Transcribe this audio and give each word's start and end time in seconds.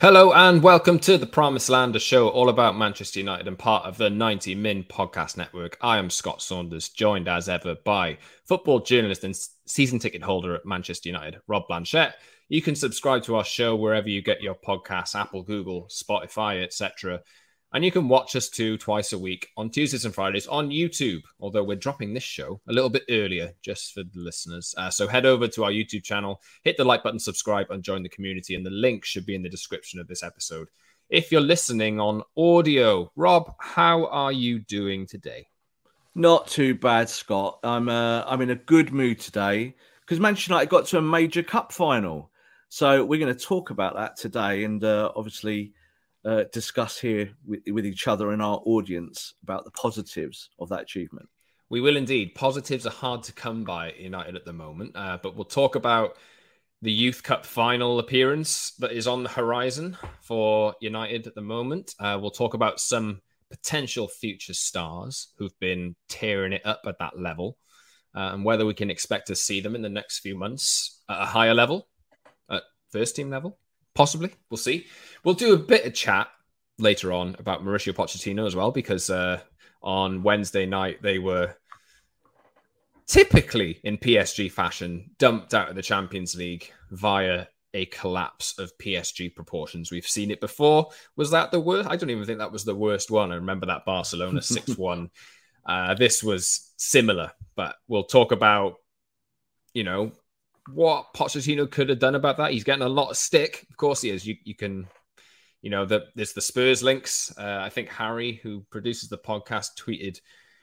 Hello 0.00 0.32
and 0.32 0.62
welcome 0.62 1.00
to 1.00 1.18
the 1.18 1.26
Promised 1.26 1.68
Land, 1.68 1.96
a 1.96 1.98
show 1.98 2.28
all 2.28 2.50
about 2.50 2.78
Manchester 2.78 3.18
United 3.18 3.48
and 3.48 3.58
part 3.58 3.84
of 3.84 3.98
the 3.98 4.08
90 4.08 4.54
Min 4.54 4.84
podcast 4.84 5.36
network. 5.36 5.76
I 5.80 5.98
am 5.98 6.08
Scott 6.08 6.40
Saunders, 6.40 6.88
joined 6.90 7.26
as 7.26 7.48
ever 7.48 7.74
by 7.84 8.18
football 8.44 8.78
journalist 8.78 9.24
and 9.24 9.36
season 9.66 9.98
ticket 9.98 10.22
holder 10.22 10.54
at 10.54 10.64
Manchester 10.64 11.08
United, 11.08 11.40
Rob 11.48 11.64
Blanchette. 11.68 12.14
You 12.48 12.62
can 12.62 12.76
subscribe 12.76 13.24
to 13.24 13.34
our 13.34 13.44
show 13.44 13.74
wherever 13.74 14.08
you 14.08 14.22
get 14.22 14.40
your 14.40 14.54
podcasts, 14.54 15.18
Apple, 15.18 15.42
Google, 15.42 15.88
Spotify, 15.90 16.62
etc. 16.62 17.20
And 17.72 17.84
you 17.84 17.90
can 17.90 18.08
watch 18.08 18.34
us 18.34 18.48
too 18.48 18.78
twice 18.78 19.12
a 19.12 19.18
week 19.18 19.48
on 19.56 19.68
Tuesdays 19.68 20.06
and 20.06 20.14
Fridays 20.14 20.46
on 20.46 20.70
YouTube, 20.70 21.20
although 21.38 21.62
we're 21.62 21.76
dropping 21.76 22.14
this 22.14 22.22
show 22.22 22.60
a 22.66 22.72
little 22.72 22.88
bit 22.88 23.04
earlier 23.10 23.52
just 23.60 23.92
for 23.92 24.02
the 24.02 24.20
listeners. 24.20 24.74
Uh, 24.78 24.88
so 24.88 25.06
head 25.06 25.26
over 25.26 25.46
to 25.48 25.64
our 25.64 25.70
YouTube 25.70 26.02
channel, 26.02 26.40
hit 26.64 26.78
the 26.78 26.84
like 26.84 27.02
button, 27.02 27.18
subscribe, 27.18 27.70
and 27.70 27.82
join 27.82 28.02
the 28.02 28.08
community. 28.08 28.54
And 28.54 28.64
the 28.64 28.70
link 28.70 29.04
should 29.04 29.26
be 29.26 29.34
in 29.34 29.42
the 29.42 29.50
description 29.50 30.00
of 30.00 30.08
this 30.08 30.22
episode. 30.22 30.68
If 31.10 31.30
you're 31.30 31.42
listening 31.42 32.00
on 32.00 32.22
audio, 32.38 33.12
Rob, 33.16 33.54
how 33.60 34.06
are 34.06 34.32
you 34.32 34.60
doing 34.60 35.06
today? 35.06 35.46
Not 36.14 36.48
too 36.48 36.74
bad, 36.74 37.10
Scott. 37.10 37.60
I'm 37.62 37.88
uh, 37.90 38.24
I'm 38.26 38.40
in 38.40 38.50
a 38.50 38.56
good 38.56 38.92
mood 38.92 39.20
today 39.20 39.74
because 40.00 40.18
Manchester 40.18 40.52
United 40.52 40.70
got 40.70 40.86
to 40.86 40.98
a 40.98 41.02
major 41.02 41.42
cup 41.42 41.72
final. 41.72 42.30
So 42.70 43.04
we're 43.04 43.20
going 43.20 43.34
to 43.34 43.44
talk 43.46 43.70
about 43.70 43.94
that 43.96 44.16
today, 44.16 44.64
and 44.64 44.82
uh, 44.82 45.12
obviously 45.14 45.74
uh, 46.28 46.44
discuss 46.52 46.98
here 46.98 47.30
with, 47.46 47.60
with 47.68 47.86
each 47.86 48.06
other 48.06 48.32
and 48.32 48.42
our 48.42 48.60
audience 48.66 49.34
about 49.42 49.64
the 49.64 49.70
positives 49.70 50.50
of 50.58 50.68
that 50.68 50.82
achievement. 50.82 51.26
We 51.70 51.80
will 51.80 51.96
indeed. 51.96 52.34
Positives 52.34 52.86
are 52.86 52.90
hard 52.90 53.22
to 53.24 53.32
come 53.32 53.64
by 53.64 53.92
United 53.92 54.36
at 54.36 54.44
the 54.44 54.52
moment, 54.52 54.92
uh, 54.94 55.18
but 55.22 55.34
we'll 55.34 55.44
talk 55.44 55.74
about 55.74 56.18
the 56.82 56.92
Youth 56.92 57.22
Cup 57.22 57.46
final 57.46 57.98
appearance 57.98 58.72
that 58.78 58.92
is 58.92 59.06
on 59.06 59.22
the 59.22 59.30
horizon 59.30 59.96
for 60.20 60.74
United 60.80 61.26
at 61.26 61.34
the 61.34 61.40
moment. 61.40 61.94
Uh, 61.98 62.18
we'll 62.20 62.30
talk 62.30 62.52
about 62.52 62.78
some 62.78 63.22
potential 63.50 64.06
future 64.06 64.54
stars 64.54 65.32
who've 65.38 65.58
been 65.60 65.96
tearing 66.10 66.52
it 66.52 66.62
up 66.66 66.82
at 66.86 66.98
that 66.98 67.18
level 67.18 67.56
uh, 68.14 68.32
and 68.34 68.44
whether 68.44 68.66
we 68.66 68.74
can 68.74 68.90
expect 68.90 69.28
to 69.28 69.34
see 69.34 69.60
them 69.60 69.74
in 69.74 69.80
the 69.82 69.88
next 69.88 70.18
few 70.18 70.36
months 70.36 71.02
at 71.08 71.22
a 71.22 71.26
higher 71.26 71.54
level, 71.54 71.88
at 72.50 72.62
first 72.90 73.16
team 73.16 73.30
level. 73.30 73.58
Possibly, 73.98 74.30
we'll 74.48 74.58
see. 74.58 74.86
We'll 75.24 75.34
do 75.34 75.54
a 75.54 75.58
bit 75.58 75.84
of 75.84 75.92
chat 75.92 76.28
later 76.78 77.12
on 77.12 77.34
about 77.40 77.64
Mauricio 77.64 77.92
Pochettino 77.92 78.46
as 78.46 78.54
well, 78.54 78.70
because 78.70 79.10
uh, 79.10 79.40
on 79.82 80.22
Wednesday 80.22 80.66
night 80.66 81.02
they 81.02 81.18
were 81.18 81.56
typically 83.08 83.80
in 83.82 83.98
PSG 83.98 84.52
fashion 84.52 85.10
dumped 85.18 85.52
out 85.52 85.68
of 85.68 85.74
the 85.74 85.82
Champions 85.82 86.36
League 86.36 86.72
via 86.92 87.46
a 87.74 87.86
collapse 87.86 88.56
of 88.60 88.70
PSG 88.78 89.34
proportions. 89.34 89.90
We've 89.90 90.06
seen 90.06 90.30
it 90.30 90.40
before. 90.40 90.90
Was 91.16 91.32
that 91.32 91.50
the 91.50 91.58
worst? 91.58 91.90
I 91.90 91.96
don't 91.96 92.10
even 92.10 92.24
think 92.24 92.38
that 92.38 92.52
was 92.52 92.64
the 92.64 92.76
worst 92.76 93.10
one. 93.10 93.32
I 93.32 93.34
remember 93.34 93.66
that 93.66 93.84
Barcelona 93.84 94.40
6 94.42 94.78
1. 94.78 95.10
Uh, 95.66 95.94
this 95.94 96.22
was 96.22 96.72
similar, 96.76 97.32
but 97.56 97.74
we'll 97.88 98.04
talk 98.04 98.30
about, 98.30 98.76
you 99.74 99.82
know, 99.82 100.12
what 100.72 101.14
Pochettino 101.14 101.70
could 101.70 101.88
have 101.88 101.98
done 101.98 102.14
about 102.14 102.36
that. 102.36 102.52
He's 102.52 102.64
getting 102.64 102.84
a 102.84 102.88
lot 102.88 103.10
of 103.10 103.16
stick. 103.16 103.66
Of 103.70 103.76
course, 103.76 104.02
he 104.02 104.10
is. 104.10 104.26
You, 104.26 104.36
you 104.44 104.54
can, 104.54 104.86
you 105.62 105.70
know, 105.70 105.84
the, 105.84 106.06
there's 106.14 106.32
the 106.32 106.40
Spurs 106.40 106.82
links. 106.82 107.32
Uh, 107.38 107.60
I 107.62 107.68
think 107.68 107.88
Harry, 107.88 108.40
who 108.42 108.64
produces 108.70 109.08
the 109.08 109.18
podcast, 109.18 109.70
tweeted 109.78 110.20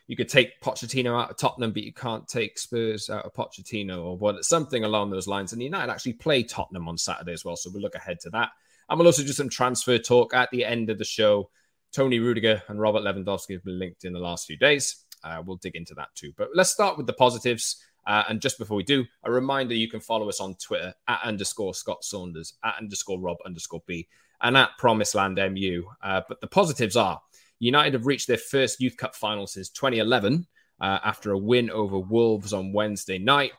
you 0.07 0.15
could 0.15 0.29
take 0.29 0.61
Pochettino 0.61 1.19
out 1.19 1.31
of 1.31 1.37
Tottenham, 1.37 1.71
but 1.71 1.83
you 1.83 1.93
can't 1.93 2.27
take 2.27 2.59
Spurs 2.59 3.09
out 3.09 3.25
of 3.25 3.33
Pochettino 3.33 4.03
or 4.03 4.17
what, 4.17 4.43
something 4.45 4.83
along 4.83 5.09
those 5.09 5.27
lines. 5.27 5.51
And 5.51 5.61
United 5.61 5.91
actually 5.91 6.13
play 6.13 6.43
Tottenham 6.43 6.87
on 6.87 6.97
Saturday 6.97 7.33
as 7.33 7.43
well. 7.43 7.55
So 7.55 7.71
we'll 7.73 7.81
look 7.81 7.95
ahead 7.95 8.19
to 8.21 8.29
that. 8.31 8.49
And 8.87 8.99
we'll 8.99 9.07
also 9.07 9.23
do 9.23 9.31
some 9.31 9.49
transfer 9.49 9.97
talk 9.97 10.35
at 10.35 10.51
the 10.51 10.63
end 10.63 10.91
of 10.91 10.99
the 10.99 11.05
show. 11.05 11.49
Tony 11.91 12.19
Rudiger 12.19 12.61
and 12.67 12.79
Robert 12.79 13.01
Lewandowski 13.01 13.53
have 13.53 13.63
been 13.63 13.79
linked 13.79 14.05
in 14.05 14.13
the 14.13 14.19
last 14.19 14.45
few 14.45 14.57
days. 14.57 15.05
Uh, 15.23 15.41
we'll 15.43 15.57
dig 15.57 15.75
into 15.75 15.95
that 15.95 16.09
too. 16.13 16.31
But 16.37 16.49
let's 16.53 16.69
start 16.69 16.97
with 16.97 17.07
the 17.07 17.13
positives. 17.13 17.77
Uh, 18.07 18.23
and 18.29 18.41
just 18.41 18.57
before 18.57 18.77
we 18.77 18.83
do, 18.83 19.05
a 19.23 19.31
reminder 19.31 19.73
you 19.73 19.89
can 19.89 19.99
follow 19.99 20.29
us 20.29 20.39
on 20.39 20.55
Twitter 20.55 20.93
at 21.07 21.19
underscore 21.23 21.73
Scott 21.73 22.03
Saunders, 22.03 22.53
at 22.63 22.75
underscore 22.79 23.19
Rob 23.19 23.37
underscore 23.45 23.83
B, 23.87 24.07
and 24.41 24.55
at 24.55 24.69
Promised 24.77 25.15
Land 25.15 25.37
MU. 25.37 25.83
Uh, 26.03 26.21
but 26.27 26.39
the 26.41 26.47
positives 26.47 26.95
are 26.95 27.19
United 27.59 27.93
have 27.93 28.05
reached 28.05 28.27
their 28.27 28.37
first 28.37 28.81
Youth 28.81 28.97
Cup 28.97 29.15
final 29.15 29.47
since 29.47 29.69
2011 29.69 30.45
uh, 30.81 30.99
after 31.03 31.31
a 31.31 31.37
win 31.37 31.69
over 31.69 31.97
Wolves 31.97 32.53
on 32.53 32.73
Wednesday 32.73 33.17
night. 33.17 33.53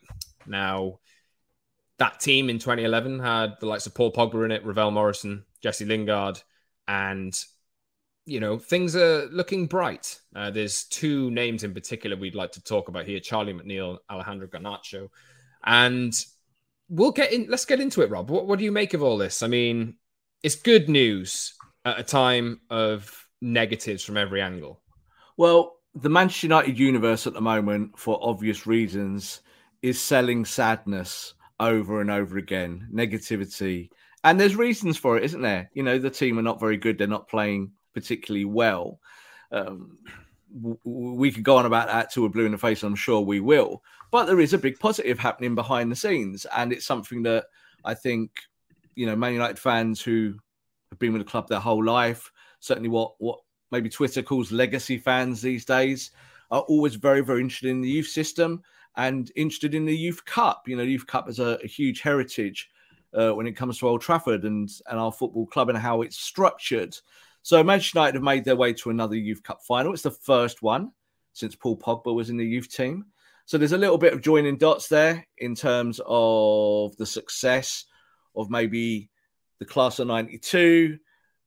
Now, 0.46 1.00
that 1.98 2.20
team 2.20 2.50
in 2.50 2.58
2011 2.58 3.18
had 3.20 3.54
the 3.60 3.66
likes 3.66 3.86
of 3.86 3.94
Paul 3.94 4.12
Pogba 4.12 4.44
in 4.44 4.50
it, 4.50 4.64
Ravel 4.64 4.90
Morrison, 4.90 5.44
Jesse 5.62 5.86
Lingard, 5.86 6.40
and 6.86 7.38
you 8.26 8.40
know, 8.40 8.58
things 8.58 8.96
are 8.96 9.26
looking 9.26 9.66
bright. 9.66 10.20
Uh, 10.34 10.50
there's 10.50 10.84
two 10.84 11.30
names 11.30 11.62
in 11.62 11.72
particular 11.72 12.16
we'd 12.16 12.34
like 12.34 12.52
to 12.52 12.62
talk 12.62 12.88
about 12.88 13.06
here 13.06 13.20
Charlie 13.20 13.54
McNeill, 13.54 13.98
Alejandro 14.10 14.48
Garnacho. 14.48 15.08
And 15.64 16.12
we'll 16.88 17.12
get 17.12 17.32
in, 17.32 17.46
let's 17.48 17.64
get 17.64 17.80
into 17.80 18.02
it, 18.02 18.10
Rob. 18.10 18.28
What, 18.28 18.46
what 18.46 18.58
do 18.58 18.64
you 18.64 18.72
make 18.72 18.94
of 18.94 19.02
all 19.02 19.16
this? 19.16 19.42
I 19.42 19.46
mean, 19.46 19.94
it's 20.42 20.56
good 20.56 20.88
news 20.88 21.54
at 21.84 22.00
a 22.00 22.02
time 22.02 22.60
of 22.68 23.26
negatives 23.40 24.04
from 24.04 24.16
every 24.16 24.42
angle. 24.42 24.80
Well, 25.36 25.76
the 25.94 26.10
Manchester 26.10 26.48
United 26.48 26.78
universe 26.78 27.26
at 27.26 27.32
the 27.32 27.40
moment, 27.40 27.98
for 27.98 28.18
obvious 28.20 28.66
reasons, 28.66 29.40
is 29.82 30.00
selling 30.00 30.44
sadness 30.44 31.34
over 31.60 32.00
and 32.00 32.10
over 32.10 32.38
again, 32.38 32.88
negativity. 32.92 33.90
And 34.24 34.38
there's 34.38 34.56
reasons 34.56 34.96
for 34.96 35.16
it, 35.16 35.24
isn't 35.24 35.42
there? 35.42 35.70
You 35.74 35.84
know, 35.84 35.98
the 35.98 36.10
team 36.10 36.38
are 36.38 36.42
not 36.42 36.60
very 36.60 36.76
good. 36.76 36.98
They're 36.98 37.06
not 37.06 37.28
playing 37.28 37.70
particularly 37.96 38.44
well. 38.44 39.00
Um, 39.50 39.98
we 40.84 41.32
could 41.32 41.42
go 41.42 41.56
on 41.56 41.66
about 41.66 41.88
that 41.88 42.12
to 42.12 42.22
we're 42.22 42.28
blue 42.28 42.44
in 42.46 42.52
the 42.52 42.58
face. 42.58 42.82
I'm 42.82 42.94
sure 42.94 43.20
we 43.20 43.40
will. 43.40 43.82
But 44.12 44.26
there 44.26 44.38
is 44.38 44.52
a 44.52 44.58
big 44.58 44.78
positive 44.78 45.18
happening 45.18 45.54
behind 45.54 45.90
the 45.90 45.96
scenes, 45.96 46.46
and 46.56 46.72
it's 46.72 46.86
something 46.86 47.22
that 47.24 47.46
I 47.84 47.94
think 47.94 48.30
you 48.94 49.06
know 49.06 49.16
Man 49.16 49.32
United 49.32 49.58
fans 49.58 50.00
who 50.00 50.34
have 50.90 50.98
been 50.98 51.12
with 51.12 51.22
the 51.22 51.30
club 51.30 51.48
their 51.48 51.58
whole 51.58 51.84
life, 51.84 52.30
certainly 52.60 52.90
what 52.90 53.14
what 53.18 53.40
maybe 53.72 53.88
Twitter 53.88 54.22
calls 54.22 54.52
legacy 54.52 54.98
fans 54.98 55.40
these 55.40 55.64
days, 55.64 56.12
are 56.50 56.62
always 56.62 56.94
very 56.94 57.22
very 57.22 57.40
interested 57.40 57.70
in 57.70 57.80
the 57.80 57.88
youth 57.88 58.08
system 58.08 58.62
and 58.96 59.32
interested 59.36 59.74
in 59.74 59.84
the 59.84 59.96
youth 59.96 60.24
cup. 60.26 60.68
You 60.68 60.76
know, 60.76 60.82
youth 60.82 61.06
cup 61.06 61.28
is 61.28 61.38
a, 61.38 61.58
a 61.64 61.66
huge 61.66 62.02
heritage 62.02 62.70
uh, 63.14 63.30
when 63.30 63.46
it 63.46 63.56
comes 63.56 63.78
to 63.78 63.88
Old 63.88 64.02
Trafford 64.02 64.44
and 64.44 64.70
and 64.88 64.98
our 64.98 65.12
football 65.12 65.46
club 65.46 65.70
and 65.70 65.78
how 65.78 66.02
it's 66.02 66.18
structured. 66.18 66.96
So 67.46 67.62
Manchester 67.62 68.00
United 68.00 68.16
have 68.16 68.24
made 68.24 68.44
their 68.44 68.56
way 68.56 68.72
to 68.72 68.90
another 68.90 69.14
Youth 69.14 69.40
Cup 69.44 69.62
final. 69.62 69.92
It's 69.92 70.02
the 70.02 70.10
first 70.10 70.62
one 70.62 70.90
since 71.32 71.54
Paul 71.54 71.78
Pogba 71.78 72.12
was 72.12 72.28
in 72.28 72.36
the 72.36 72.44
youth 72.44 72.68
team. 72.68 73.06
So 73.44 73.56
there's 73.56 73.70
a 73.70 73.78
little 73.78 73.98
bit 73.98 74.12
of 74.12 74.20
joining 74.20 74.58
dots 74.58 74.88
there 74.88 75.24
in 75.38 75.54
terms 75.54 76.00
of 76.04 76.96
the 76.96 77.06
success 77.06 77.84
of 78.34 78.50
maybe 78.50 79.10
the 79.60 79.64
class 79.64 80.00
of 80.00 80.08
92, 80.08 80.98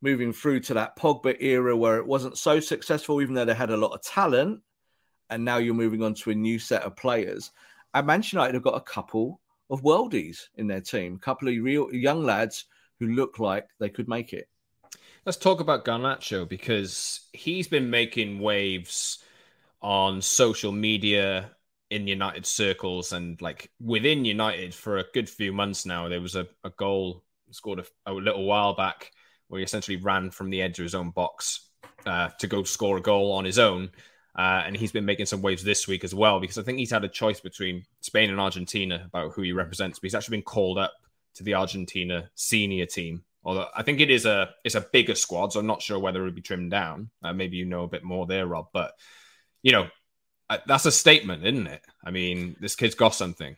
moving 0.02 0.32
through 0.32 0.62
to 0.62 0.74
that 0.76 0.96
Pogba 0.96 1.36
era 1.42 1.76
where 1.76 1.98
it 1.98 2.08
wasn't 2.08 2.38
so 2.38 2.62
successful, 2.62 3.22
even 3.22 3.36
though 3.36 3.44
they 3.44 3.54
had 3.54 3.72
a 3.72 3.76
lot 3.76 3.92
of 3.92 4.02
talent. 4.02 4.62
And 5.30 5.44
now 5.44 5.58
you're 5.58 5.74
moving 5.74 6.02
on 6.02 6.14
to 6.14 6.32
a 6.32 6.34
new 6.34 6.60
set 6.60 6.84
of 6.84 6.96
players. 6.96 7.52
And 7.94 8.08
Manchester 8.08 8.38
United 8.38 8.54
have 8.54 8.64
got 8.64 8.78
a 8.78 8.90
couple 8.90 9.42
of 9.70 9.84
worldies 9.84 10.44
in 10.56 10.66
their 10.66 10.80
team, 10.80 11.16
a 11.16 11.20
couple 11.20 11.50
of 11.50 11.62
real 11.62 11.94
young 11.94 12.24
lads 12.24 12.68
who 13.02 13.08
look 13.08 13.38
like 13.38 13.68
they 13.82 13.90
could 13.90 14.08
make 14.08 14.32
it. 14.32 14.48
Let's 15.26 15.38
talk 15.38 15.60
about 15.60 15.84
Garnacho 15.84 16.48
because 16.48 17.28
he's 17.34 17.68
been 17.68 17.90
making 17.90 18.40
waves 18.40 19.20
on 19.82 20.22
social 20.22 20.72
media 20.72 21.52
in 21.90 22.08
United 22.08 22.46
circles 22.46 23.14
and 23.14 23.42
like 23.42 23.70
within 23.82 24.24
United 24.24 24.74
for 24.74 24.98
a 24.98 25.06
good 25.14 25.30
few 25.30 25.52
months 25.52 25.86
now. 25.86 26.08
There 26.08 26.22
was 26.22 26.36
a, 26.36 26.48
a 26.64 26.70
goal 26.72 27.24
scored 27.52 27.80
a, 27.80 27.86
a 28.06 28.14
little 28.14 28.46
while 28.46 28.76
back 28.76 29.12
where 29.48 29.60
he 29.60 29.66
essentially 29.66 29.98
ran 29.98 30.32
from 30.32 30.50
the 30.50 30.62
edge 30.62 30.80
of 30.80 30.84
his 30.84 30.96
own 30.96 31.10
box 31.10 31.70
uh, 32.06 32.30
to 32.40 32.48
go 32.48 32.64
score 32.64 32.98
a 32.98 33.02
goal 33.02 33.32
on 33.34 33.44
his 33.44 33.60
own. 33.60 33.90
Uh, 34.38 34.64
and 34.66 34.78
he's 34.78 34.92
been 34.92 35.06
making 35.06 35.26
some 35.26 35.42
waves 35.42 35.64
this 35.64 35.88
week 35.88 36.04
as 36.04 36.16
well 36.16 36.40
because 36.40 36.58
I 36.58 36.64
think 36.64 36.78
he's 36.78 36.92
had 36.92 37.04
a 37.04 37.10
choice 37.10 37.42
between 37.42 37.84
Spain 38.00 38.30
and 38.30 38.40
Argentina 38.40 39.04
about 39.06 39.34
who 39.34 39.42
he 39.42 39.52
represents. 39.52 40.00
But 40.00 40.06
he's 40.06 40.16
actually 40.16 40.38
been 40.38 40.44
called 40.44 40.78
up 40.78 40.94
to 41.36 41.44
the 41.44 41.56
Argentina 41.56 42.30
senior 42.36 42.86
team. 42.86 43.24
Although 43.44 43.68
I 43.76 43.84
think 43.84 44.00
it 44.00 44.10
is 44.10 44.26
a 44.26 44.50
it's 44.64 44.76
a 44.76 44.82
bigger 44.82 45.16
squad, 45.16 45.54
so 45.54 45.60
I'm 45.60 45.68
not 45.68 45.82
sure 45.82 46.00
whether 46.00 46.22
it 46.22 46.26
would 46.26 46.36
be 46.36 46.42
trimmed 46.42 46.72
down. 46.72 47.10
Uh, 47.24 47.34
maybe 47.34 47.58
you 47.58 47.66
know 47.66 47.84
a 47.84 47.88
bit 47.88 48.04
more 48.04 48.26
there, 48.26 48.46
Rob. 48.46 48.68
But 48.74 48.94
you 49.62 49.72
know, 49.72 49.88
uh, 50.50 50.58
that's 50.68 50.86
a 50.86 50.92
statement, 50.92 51.46
isn't 51.46 51.68
it? 51.68 51.82
I 52.04 52.12
mean, 52.12 52.56
this 52.60 52.76
kid's 52.76 52.96
got 52.96 53.16
something. 53.16 53.56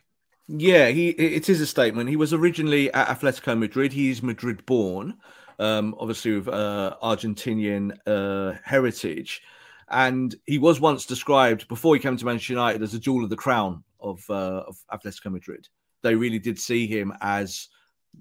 Yeah, 0.48 0.88
he 0.88 1.10
it 1.10 1.48
is 1.48 1.60
a 1.60 1.66
statement. 1.66 2.10
He 2.10 2.16
was 2.16 2.32
originally 2.32 2.92
at 2.92 3.08
Atletico 3.08 3.58
Madrid. 3.58 3.92
He's 3.92 4.22
Madrid 4.22 4.64
born, 4.66 5.18
um, 5.58 5.96
obviously 5.98 6.38
with 6.38 6.48
uh, 6.48 6.96
Argentinian 7.02 7.96
uh, 8.06 8.58
heritage, 8.64 9.42
and 9.88 10.34
he 10.46 10.58
was 10.58 10.80
once 10.80 11.06
described 11.06 11.68
before 11.68 11.94
he 11.94 12.00
came 12.00 12.16
to 12.16 12.24
Manchester 12.24 12.52
United 12.52 12.82
as 12.82 12.94
a 12.94 12.98
jewel 12.98 13.24
of 13.24 13.30
the 13.30 13.36
crown 13.36 13.82
of 14.00 14.22
uh, 14.28 14.64
of 14.66 14.76
Atletico 14.92 15.32
Madrid. 15.32 15.68
They 16.02 16.14
really 16.14 16.40
did 16.40 16.58
see 16.58 16.86
him 16.86 17.12
as 17.20 17.68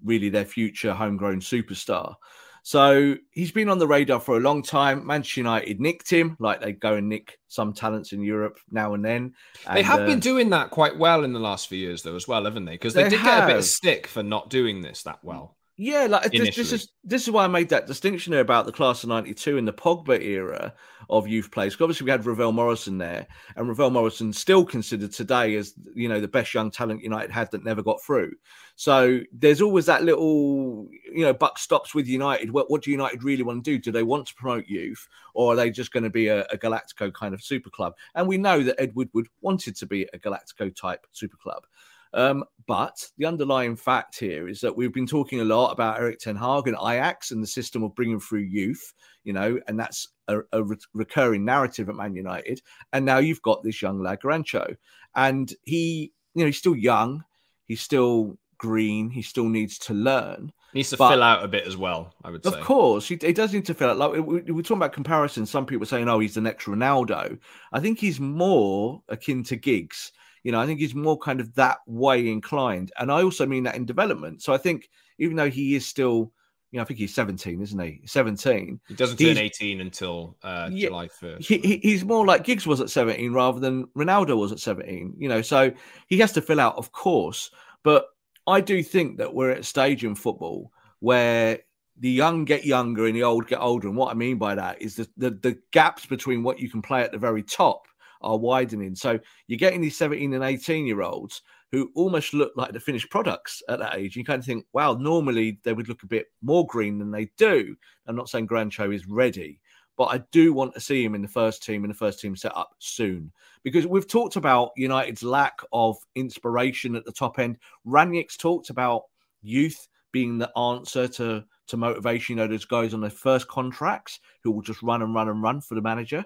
really 0.04 0.30
their 0.30 0.46
future 0.46 0.94
homegrown 0.94 1.42
superstar. 1.42 2.16
So 2.64 3.16
he's 3.32 3.52
been 3.52 3.70
on 3.70 3.80
the 3.80 3.88
radar 3.88 4.20
for 4.20 4.38
a 4.38 4.40
long 4.40 4.62
time. 4.62 5.06
Manchester 5.06 5.40
United 5.40 5.80
nicked 5.80 6.10
him, 6.10 6.38
like 6.40 6.62
they 6.62 6.74
go 6.74 6.96
and 6.96 7.10
nick 7.10 7.40
some 7.48 7.74
talents 7.74 8.14
in 8.14 8.22
Europe 8.22 8.60
now 8.70 8.94
and 8.94 9.04
then. 9.04 9.34
And, 9.66 9.78
they 9.78 9.82
have 9.82 10.02
uh, 10.02 10.06
been 10.06 10.20
doing 10.20 10.52
that 10.52 10.70
quite 10.70 10.98
well 10.98 11.24
in 11.24 11.34
the 11.34 11.40
last 11.40 11.68
few 11.68 11.80
years, 11.80 12.04
though, 12.04 12.16
as 12.16 12.28
well, 12.28 12.44
haven't 12.44 12.66
they? 12.66 12.74
Because 12.74 12.94
they, 12.94 13.04
they, 13.04 13.10
did 13.10 13.20
have. 13.20 13.40
get 13.40 13.44
a 13.44 13.48
bit 13.48 13.58
of 13.58 13.66
stick 13.66 14.06
for 14.06 14.22
not 14.22 14.50
doing 14.50 14.82
this 14.82 15.04
that 15.04 15.20
well. 15.24 15.56
Yeah, 15.84 16.06
like 16.06 16.32
this, 16.32 16.56
this, 16.56 16.72
is 16.74 16.92
this 17.04 17.24
is 17.24 17.32
why 17.32 17.44
I 17.44 17.48
made 17.48 17.70
that 17.70 17.88
distinction 17.88 18.30
there 18.30 18.42
about 18.42 18.68
the 18.68 18.72
class 18.72 19.02
of 19.02 19.10
'92 19.10 19.58
and 19.58 19.68
the 19.68 19.74
Pogba 19.74 20.22
era 20.22 20.76
of 21.10 21.28
youth 21.28 21.50
players. 21.50 21.74
Because 21.74 21.86
Obviously, 21.86 22.06
we 22.06 22.12
had 22.12 22.24
Ravel 22.24 22.52
Morrison 22.52 23.00
there, 23.00 23.26
and 23.56 23.68
Ravel 23.68 23.90
Morrison 23.90 24.32
still 24.32 24.64
considered 24.64 25.12
today 25.12 25.56
as 25.56 25.74
you 25.96 26.08
know 26.08 26.22
the 26.22 26.28
best 26.28 26.54
young 26.54 26.70
talent 26.70 27.02
United 27.02 27.32
had 27.32 27.50
that 27.50 27.64
never 27.64 27.82
got 27.82 28.00
through. 28.04 28.34
So 28.76 29.22
there's 29.34 29.60
always 29.60 29.88
that 29.88 30.04
little 30.04 30.88
you 31.12 31.26
know 31.26 31.34
buck 31.34 31.58
stops 31.58 31.96
with 31.96 32.06
United. 32.06 32.52
What 32.52 32.70
what 32.70 32.84
do 32.84 32.92
United 32.92 33.24
really 33.24 33.42
want 33.42 33.66
to 33.66 33.72
do? 33.72 33.80
Do 33.80 33.92
they 33.92 34.04
want 34.04 34.28
to 34.28 34.36
promote 34.36 34.68
youth, 34.68 35.08
or 35.34 35.54
are 35.54 35.56
they 35.56 35.72
just 35.72 35.92
going 35.92 36.04
to 36.04 36.12
be 36.12 36.28
a, 36.28 36.44
a 36.52 36.60
Galactico 36.60 37.12
kind 37.12 37.34
of 37.34 37.42
super 37.42 37.72
club? 37.72 37.96
And 38.14 38.28
we 38.28 38.38
know 38.38 38.62
that 38.62 38.80
Ed 38.80 38.94
Woodward 38.94 39.30
wanted 39.42 39.76
to 39.78 39.88
be 39.88 40.08
a 40.14 40.20
Galactico 40.20 40.76
type 40.76 41.08
super 41.12 41.38
club. 41.38 41.66
Um, 42.14 42.44
but 42.68 43.06
the 43.18 43.26
underlying 43.26 43.76
fact 43.76 44.20
here 44.20 44.48
is 44.48 44.62
that 44.62 44.76
we've 44.76 44.94
been 44.94 45.08
talking 45.08 45.42
a 45.42 45.46
lot 45.46 45.72
about 45.72 46.00
Erik 46.00 46.20
Ten 46.20 46.36
Hag 46.36 46.68
and 46.68 46.78
Ajax 46.78 47.32
and 47.32 47.42
the 47.42 47.48
system 47.48 47.84
of 47.84 47.96
bringing 47.96 48.20
through 48.20 48.42
youth, 48.42 48.94
you 49.24 49.34
know, 49.34 49.60
and 49.68 49.80
that's 49.80 50.08
a, 50.28 50.40
a 50.54 50.64
re- 50.64 50.78
recurring 50.94 51.46
narrative 51.46 51.90
at 51.90 51.96
Man 51.96 52.16
United. 52.16 52.62
And 52.94 53.06
now 53.06 53.18
you've 53.18 53.42
got 53.42 53.64
this 53.64 53.82
young 53.82 54.02
lad, 54.02 54.20
Garnacho, 54.22 54.76
and 55.16 55.54
he, 55.64 56.12
you 56.34 56.42
know, 56.42 56.46
he's 56.46 56.58
still 56.58 56.76
young, 56.76 57.24
he's 57.66 57.82
still 57.82 58.38
green, 58.58 59.10
he 59.10 59.22
still 59.22 59.50
needs 59.50 59.78
to 59.80 59.94
learn. 59.94 60.52
Needs 60.74 60.92
to 60.92 60.98
but, 60.98 61.10
fill 61.10 61.24
out 61.24 61.44
a 61.44 61.48
bit 61.50 61.68
as 61.68 61.76
well, 61.76 62.14
I 62.24 62.30
would 62.30 62.46
say. 62.46 62.54
Of 62.54 62.62
course, 62.64 63.08
he, 63.08 63.18
he 63.20 63.34
does 63.34 63.54
need 63.54 63.66
to 63.66 63.74
fill 63.74 63.90
out. 63.90 63.98
Like 63.98 64.12
we, 64.14 64.40
we're 64.40 64.62
talking 64.62 64.78
about 64.78 64.94
comparisons. 64.94 65.50
Some 65.50 65.66
people 65.66 65.84
are 65.84 65.88
saying, 65.88 66.08
"Oh, 66.08 66.20
he's 66.20 66.36
the 66.36 66.42
next 66.42 66.66
Ronaldo." 66.66 67.38
I 67.74 67.80
think 67.82 68.00
he's 68.00 68.22
more 68.22 69.04
akin 69.10 69.44
to 69.46 69.58
Giggs 69.58 70.14
you 70.44 70.52
know, 70.52 70.60
I 70.60 70.66
think 70.66 70.80
he's 70.80 70.96
more 70.96 71.18
kind 71.18 71.40
of 71.40 71.54
that 71.56 71.80
way 71.86 72.28
inclined. 72.28 72.92
And 73.00 73.12
I 73.12 73.22
also 73.24 73.46
mean 73.46 73.64
that 73.64 73.76
in 73.76 73.86
development. 73.86 74.42
So 74.42 74.54
I 74.54 74.58
think 74.58 74.90
even 75.20 75.36
though 75.36 75.50
he 75.50 75.76
is 75.76 75.86
still, 75.86 76.32
you 76.72 76.78
know, 76.78 76.82
I 76.82 76.86
think 76.86 77.00
he's 77.00 77.14
17, 77.14 77.62
isn't 77.62 77.80
he? 77.80 78.02
17. 78.06 78.80
He 78.88 78.94
doesn't 78.96 79.18
turn 79.18 79.38
18 79.38 79.82
until 79.82 80.38
uh, 80.44 80.70
yeah, 80.72 80.88
July 80.88 81.08
1st. 81.08 81.44
He, 81.44 81.78
he's 81.84 82.04
more 82.04 82.26
like 82.26 82.44
Giggs 82.44 82.66
was 82.66 82.82
at 82.82 82.90
17 82.90 83.34
rather 83.34 83.60
than 83.60 83.86
Ronaldo 83.98 84.38
was 84.38 84.52
at 84.52 84.60
17, 84.60 85.16
you 85.18 85.30
know, 85.30 85.42
so 85.42 85.72
he 86.08 86.18
has 86.20 86.32
to 86.34 86.42
fill 86.42 86.60
out, 86.60 86.76
of 86.78 86.92
course. 86.92 87.52
But 87.84 88.06
I 88.48 88.62
do 88.62 88.82
think 88.82 89.18
that 89.18 89.34
we're 89.34 89.52
at 89.52 89.60
a 89.60 89.64
stage 89.64 90.04
in 90.04 90.16
football 90.16 90.72
where 91.00 91.60
the 92.00 92.10
young 92.10 92.46
get 92.46 92.66
younger 92.66 93.06
and 93.06 93.16
the 93.16 93.24
old 93.24 93.48
get 93.48 93.60
older. 93.60 93.88
And 93.88 93.98
what 93.98 94.12
I 94.12 94.16
mean 94.16 94.38
by 94.38 94.56
that 94.56 94.82
is 94.82 94.96
the, 94.96 95.08
the, 95.18 95.30
the 95.30 95.60
gaps 95.72 96.06
between 96.06 96.42
what 96.42 96.60
you 96.60 96.70
can 96.70 96.82
play 96.82 97.04
at 97.04 97.12
the 97.12 97.18
very 97.18 97.44
top 97.44 97.86
are 98.24 98.38
widening. 98.38 98.96
So 98.96 99.20
you're 99.48 99.58
getting 99.58 99.82
these 99.82 99.98
17 99.98 100.34
and 100.34 100.44
18 100.44 100.86
year 100.86 101.02
olds 101.02 101.42
who 101.72 101.92
almost 101.96 102.34
look 102.34 102.52
like 102.56 102.74
the 102.74 102.80
finished 102.80 103.10
products 103.10 103.64
at 103.70 103.80
that 103.80 103.96
age. 103.96 104.16
You 104.16 104.26
kind 104.26 104.40
of 104.40 104.46
think, 104.46 104.66
wow, 104.74 104.94
normally 104.94 105.60
they 105.64 105.74
would 105.74 105.88
look 105.88 106.04
a 106.04 106.08
bit 106.08 106.28
more 106.42 106.66
green 106.68 107.00
than 107.00 107.12
they 107.12 107.32
do. 107.38 107.76
I'm 108.08 108.16
not 108.16 108.30
saying 108.30 108.48
Garnacho 108.48 108.94
is 108.94 109.08
ready, 109.08 109.62
but 109.98 110.06
I 110.06 110.24
do 110.32 110.54
want 110.54 110.74
to 110.74 110.82
see 110.82 111.04
him 111.04 111.16
in 111.16 111.22
the 111.22 111.28
first 111.28 111.64
team 111.64 111.84
in 111.84 111.90
the 111.90 111.96
first 111.96 112.20
team 112.20 112.36
set 112.36 112.56
up 112.58 112.76
soon 112.80 113.32
because 113.64 113.88
we've 113.88 114.08
talked 114.08 114.36
about 114.36 114.72
United's 114.76 115.24
lack 115.24 115.60
of 115.72 115.96
inspiration 116.16 116.96
at 116.96 117.06
the 117.06 117.12
top 117.12 117.40
end. 117.40 117.58
Rangnick's 117.88 118.38
talked 118.38 118.70
about 118.70 119.04
youth 119.42 119.88
being 120.12 120.38
the 120.38 120.56
answer 120.58 121.08
to 121.08 121.44
to 121.68 121.78
motivation. 121.78 122.38
You 122.38 122.44
know, 122.44 122.48
those 122.48 122.66
guys 122.66 122.94
on 122.94 123.02
their 123.02 123.10
first 123.10 123.48
contracts 123.48 124.20
who 124.44 124.52
will 124.52 124.62
just 124.62 124.82
run 124.82 125.02
and 125.02 125.16
run 125.16 125.30
and 125.30 125.42
run 125.42 125.62
for 125.62 125.76
the 125.76 125.82
manager 125.82 126.26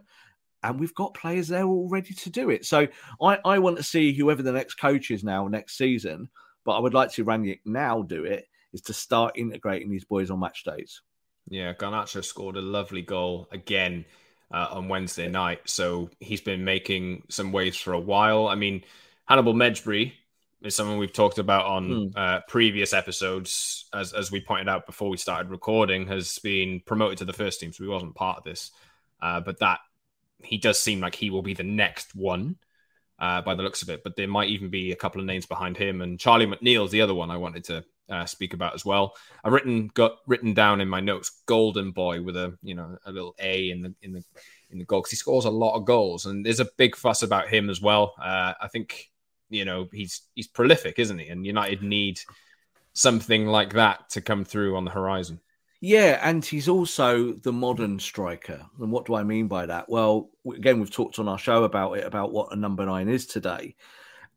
and 0.65 0.79
we've 0.79 0.93
got 0.95 1.13
players 1.13 1.47
there 1.47 1.65
all 1.65 1.87
ready 1.87 2.13
to 2.13 2.29
do 2.29 2.49
it. 2.49 2.65
So 2.65 2.87
I, 3.21 3.39
I 3.45 3.59
want 3.59 3.77
to 3.77 3.83
see 3.83 4.13
whoever 4.13 4.41
the 4.41 4.51
next 4.51 4.75
coach 4.75 5.11
is 5.11 5.23
now 5.23 5.47
next 5.47 5.77
season, 5.77 6.29
but 6.63 6.73
I 6.73 6.79
would 6.79 6.93
like 6.93 7.11
to 7.13 7.25
Rangnick 7.25 7.59
now 7.65 8.01
do 8.01 8.25
it 8.25 8.47
is 8.73 8.81
to 8.81 8.93
start 8.93 9.37
integrating 9.37 9.89
these 9.89 10.05
boys 10.05 10.31
on 10.31 10.39
match 10.39 10.63
days. 10.63 11.01
Yeah, 11.47 11.73
Garnacho 11.73 12.25
scored 12.25 12.57
a 12.57 12.61
lovely 12.61 13.03
goal 13.03 13.47
again 13.51 14.05
uh, 14.51 14.67
on 14.71 14.89
Wednesday 14.89 15.29
night, 15.29 15.61
so 15.65 16.09
he's 16.19 16.41
been 16.41 16.65
making 16.65 17.23
some 17.29 17.51
waves 17.51 17.77
for 17.77 17.93
a 17.93 17.99
while. 17.99 18.47
I 18.47 18.55
mean, 18.55 18.83
Hannibal 19.25 19.53
Mejbri 19.53 20.13
is 20.63 20.75
someone 20.75 20.97
we've 20.97 21.13
talked 21.13 21.37
about 21.37 21.65
on 21.65 21.89
mm. 21.89 22.11
uh, 22.15 22.41
previous 22.47 22.93
episodes, 22.93 23.85
as 23.93 24.13
as 24.13 24.31
we 24.31 24.41
pointed 24.41 24.67
out 24.67 24.87
before 24.87 25.09
we 25.09 25.17
started 25.17 25.51
recording, 25.51 26.07
has 26.07 26.39
been 26.39 26.81
promoted 26.85 27.19
to 27.19 27.25
the 27.25 27.33
first 27.33 27.59
team, 27.59 27.71
so 27.71 27.83
he 27.83 27.89
wasn't 27.89 28.15
part 28.15 28.39
of 28.39 28.43
this. 28.43 28.71
Uh, 29.21 29.39
but 29.39 29.59
that 29.59 29.79
he 30.43 30.57
does 30.57 30.79
seem 30.79 30.99
like 30.99 31.15
he 31.15 31.29
will 31.29 31.41
be 31.41 31.53
the 31.53 31.63
next 31.63 32.15
one 32.15 32.57
uh, 33.19 33.41
by 33.41 33.55
the 33.55 33.63
looks 33.63 33.81
of 33.81 33.89
it. 33.89 34.03
But 34.03 34.15
there 34.15 34.27
might 34.27 34.49
even 34.49 34.69
be 34.69 34.91
a 34.91 34.95
couple 34.95 35.21
of 35.21 35.27
names 35.27 35.45
behind 35.45 35.77
him. 35.77 36.01
And 36.01 36.19
Charlie 36.19 36.47
McNeill's 36.47 36.91
the 36.91 37.01
other 37.01 37.13
one 37.13 37.31
I 37.31 37.37
wanted 37.37 37.63
to 37.65 37.85
uh, 38.09 38.25
speak 38.25 38.53
about 38.53 38.75
as 38.75 38.85
well. 38.85 39.15
I've 39.43 39.53
written 39.53 39.87
got 39.87 40.17
written 40.27 40.53
down 40.53 40.81
in 40.81 40.87
my 40.87 40.99
notes 40.99 41.41
Golden 41.45 41.91
Boy 41.91 42.21
with 42.21 42.35
a 42.35 42.57
you 42.61 42.75
know 42.75 42.97
a 43.05 43.11
little 43.11 43.35
A 43.39 43.71
in 43.71 43.81
the 43.81 43.93
in 44.01 44.13
the 44.13 44.23
in 44.69 44.79
the 44.79 44.85
goal 44.85 45.01
because 45.01 45.11
he 45.11 45.17
scores 45.17 45.45
a 45.45 45.49
lot 45.49 45.75
of 45.75 45.85
goals 45.85 46.25
and 46.25 46.45
there's 46.45 46.59
a 46.59 46.69
big 46.77 46.95
fuss 46.95 47.23
about 47.23 47.49
him 47.49 47.69
as 47.69 47.81
well. 47.81 48.13
Uh, 48.21 48.53
I 48.61 48.67
think 48.67 49.09
you 49.49 49.65
know 49.65 49.87
he's 49.91 50.21
he's 50.35 50.47
prolific, 50.47 50.99
isn't 50.99 51.19
he? 51.19 51.29
And 51.29 51.45
United 51.45 51.81
need 51.81 52.19
something 52.93 53.47
like 53.47 53.73
that 53.73 54.09
to 54.11 54.21
come 54.21 54.45
through 54.45 54.77
on 54.77 54.85
the 54.85 54.91
horizon. 54.91 55.39
Yeah, 55.87 56.19
and 56.23 56.43
he's 56.43 56.67
also 56.67 57.33
the 57.33 57.53
modern 57.53 57.99
striker. 57.99 58.65
And 58.79 58.91
what 58.91 59.05
do 59.05 59.13
I 59.13 59.23
mean 59.23 59.47
by 59.47 59.67
that? 59.67 59.87
Well, 59.87 60.31
again, 60.51 60.79
we've 60.79 60.89
talked 60.89 61.19
on 61.19 61.27
our 61.27 61.37
show 61.37 61.63
about 61.63 61.99
it, 61.99 62.05
about 62.05 62.31
what 62.31 62.51
a 62.51 62.55
number 62.55 62.83
nine 62.87 63.07
is 63.07 63.27
today. 63.27 63.75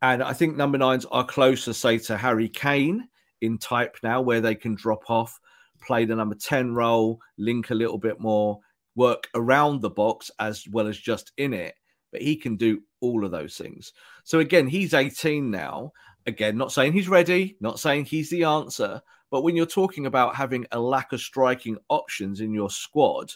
And 0.03 0.21
I 0.21 0.31
think 0.31 0.55
number 0.55 0.77
nines 0.77 1.05
are 1.05 1.25
closer, 1.25 1.73
say, 1.73 1.97
to 1.97 2.17
Harry 2.17 2.49
Kane 2.49 3.07
in 3.41 3.57
type 3.57 3.97
now, 4.03 4.21
where 4.21 4.41
they 4.41 4.53
can 4.53 4.75
drop 4.75 5.09
off, 5.09 5.39
play 5.81 6.05
the 6.05 6.15
number 6.15 6.35
10 6.35 6.75
role, 6.75 7.19
link 7.39 7.71
a 7.71 7.75
little 7.75 7.97
bit 7.97 8.19
more, 8.19 8.59
work 8.93 9.27
around 9.33 9.81
the 9.81 9.89
box 9.89 10.29
as 10.37 10.67
well 10.69 10.85
as 10.85 10.99
just 10.99 11.31
in 11.37 11.55
it. 11.55 11.73
But 12.11 12.21
he 12.21 12.35
can 12.35 12.57
do 12.57 12.83
all 13.01 13.25
of 13.25 13.31
those 13.31 13.57
things. 13.57 13.93
So 14.23 14.37
again, 14.37 14.67
he's 14.67 14.93
18 14.93 15.49
now. 15.49 15.93
Again, 16.27 16.57
not 16.57 16.71
saying 16.71 16.93
he's 16.93 17.09
ready, 17.09 17.57
not 17.59 17.79
saying 17.79 18.05
he's 18.05 18.29
the 18.29 18.43
answer, 18.43 19.01
but 19.31 19.43
when 19.43 19.55
you're 19.55 19.65
talking 19.65 20.05
about 20.05 20.35
having 20.35 20.65
a 20.71 20.79
lack 20.79 21.13
of 21.13 21.21
striking 21.21 21.77
options 21.89 22.41
in 22.41 22.53
your 22.53 22.69
squad, 22.69 23.31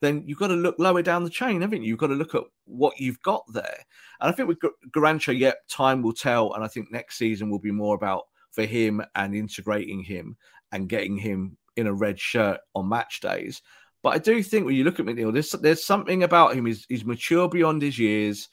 then 0.00 0.22
you've 0.26 0.38
got 0.38 0.48
to 0.48 0.54
look 0.54 0.76
lower 0.78 1.02
down 1.02 1.24
the 1.24 1.30
chain, 1.30 1.60
haven't 1.60 1.82
you? 1.82 1.88
You've 1.88 1.98
got 1.98 2.08
to 2.08 2.14
look 2.14 2.34
at 2.34 2.44
what 2.64 2.98
you've 3.00 3.20
got 3.22 3.44
there. 3.52 3.84
And 4.20 4.30
I 4.30 4.32
think 4.32 4.48
with 4.48 4.58
Garnacho, 4.90 5.36
yet 5.36 5.68
time 5.68 6.02
will 6.02 6.12
tell. 6.12 6.52
And 6.52 6.62
I 6.62 6.68
think 6.68 6.90
next 6.90 7.16
season 7.16 7.50
will 7.50 7.58
be 7.58 7.70
more 7.70 7.94
about 7.94 8.24
for 8.50 8.64
him 8.64 9.02
and 9.14 9.34
integrating 9.34 10.02
him 10.02 10.36
and 10.72 10.88
getting 10.88 11.16
him 11.16 11.56
in 11.76 11.86
a 11.86 11.94
red 11.94 12.18
shirt 12.18 12.60
on 12.74 12.88
match 12.88 13.20
days. 13.20 13.62
But 14.02 14.14
I 14.14 14.18
do 14.18 14.42
think 14.42 14.66
when 14.66 14.74
you 14.74 14.84
look 14.84 15.00
at 15.00 15.06
McNeill, 15.06 15.32
there's 15.32 15.50
there's 15.52 15.84
something 15.84 16.22
about 16.22 16.54
him. 16.54 16.66
He's, 16.66 16.86
he's 16.88 17.04
mature 17.04 17.48
beyond 17.48 17.82
his 17.82 17.98
years. 17.98 18.48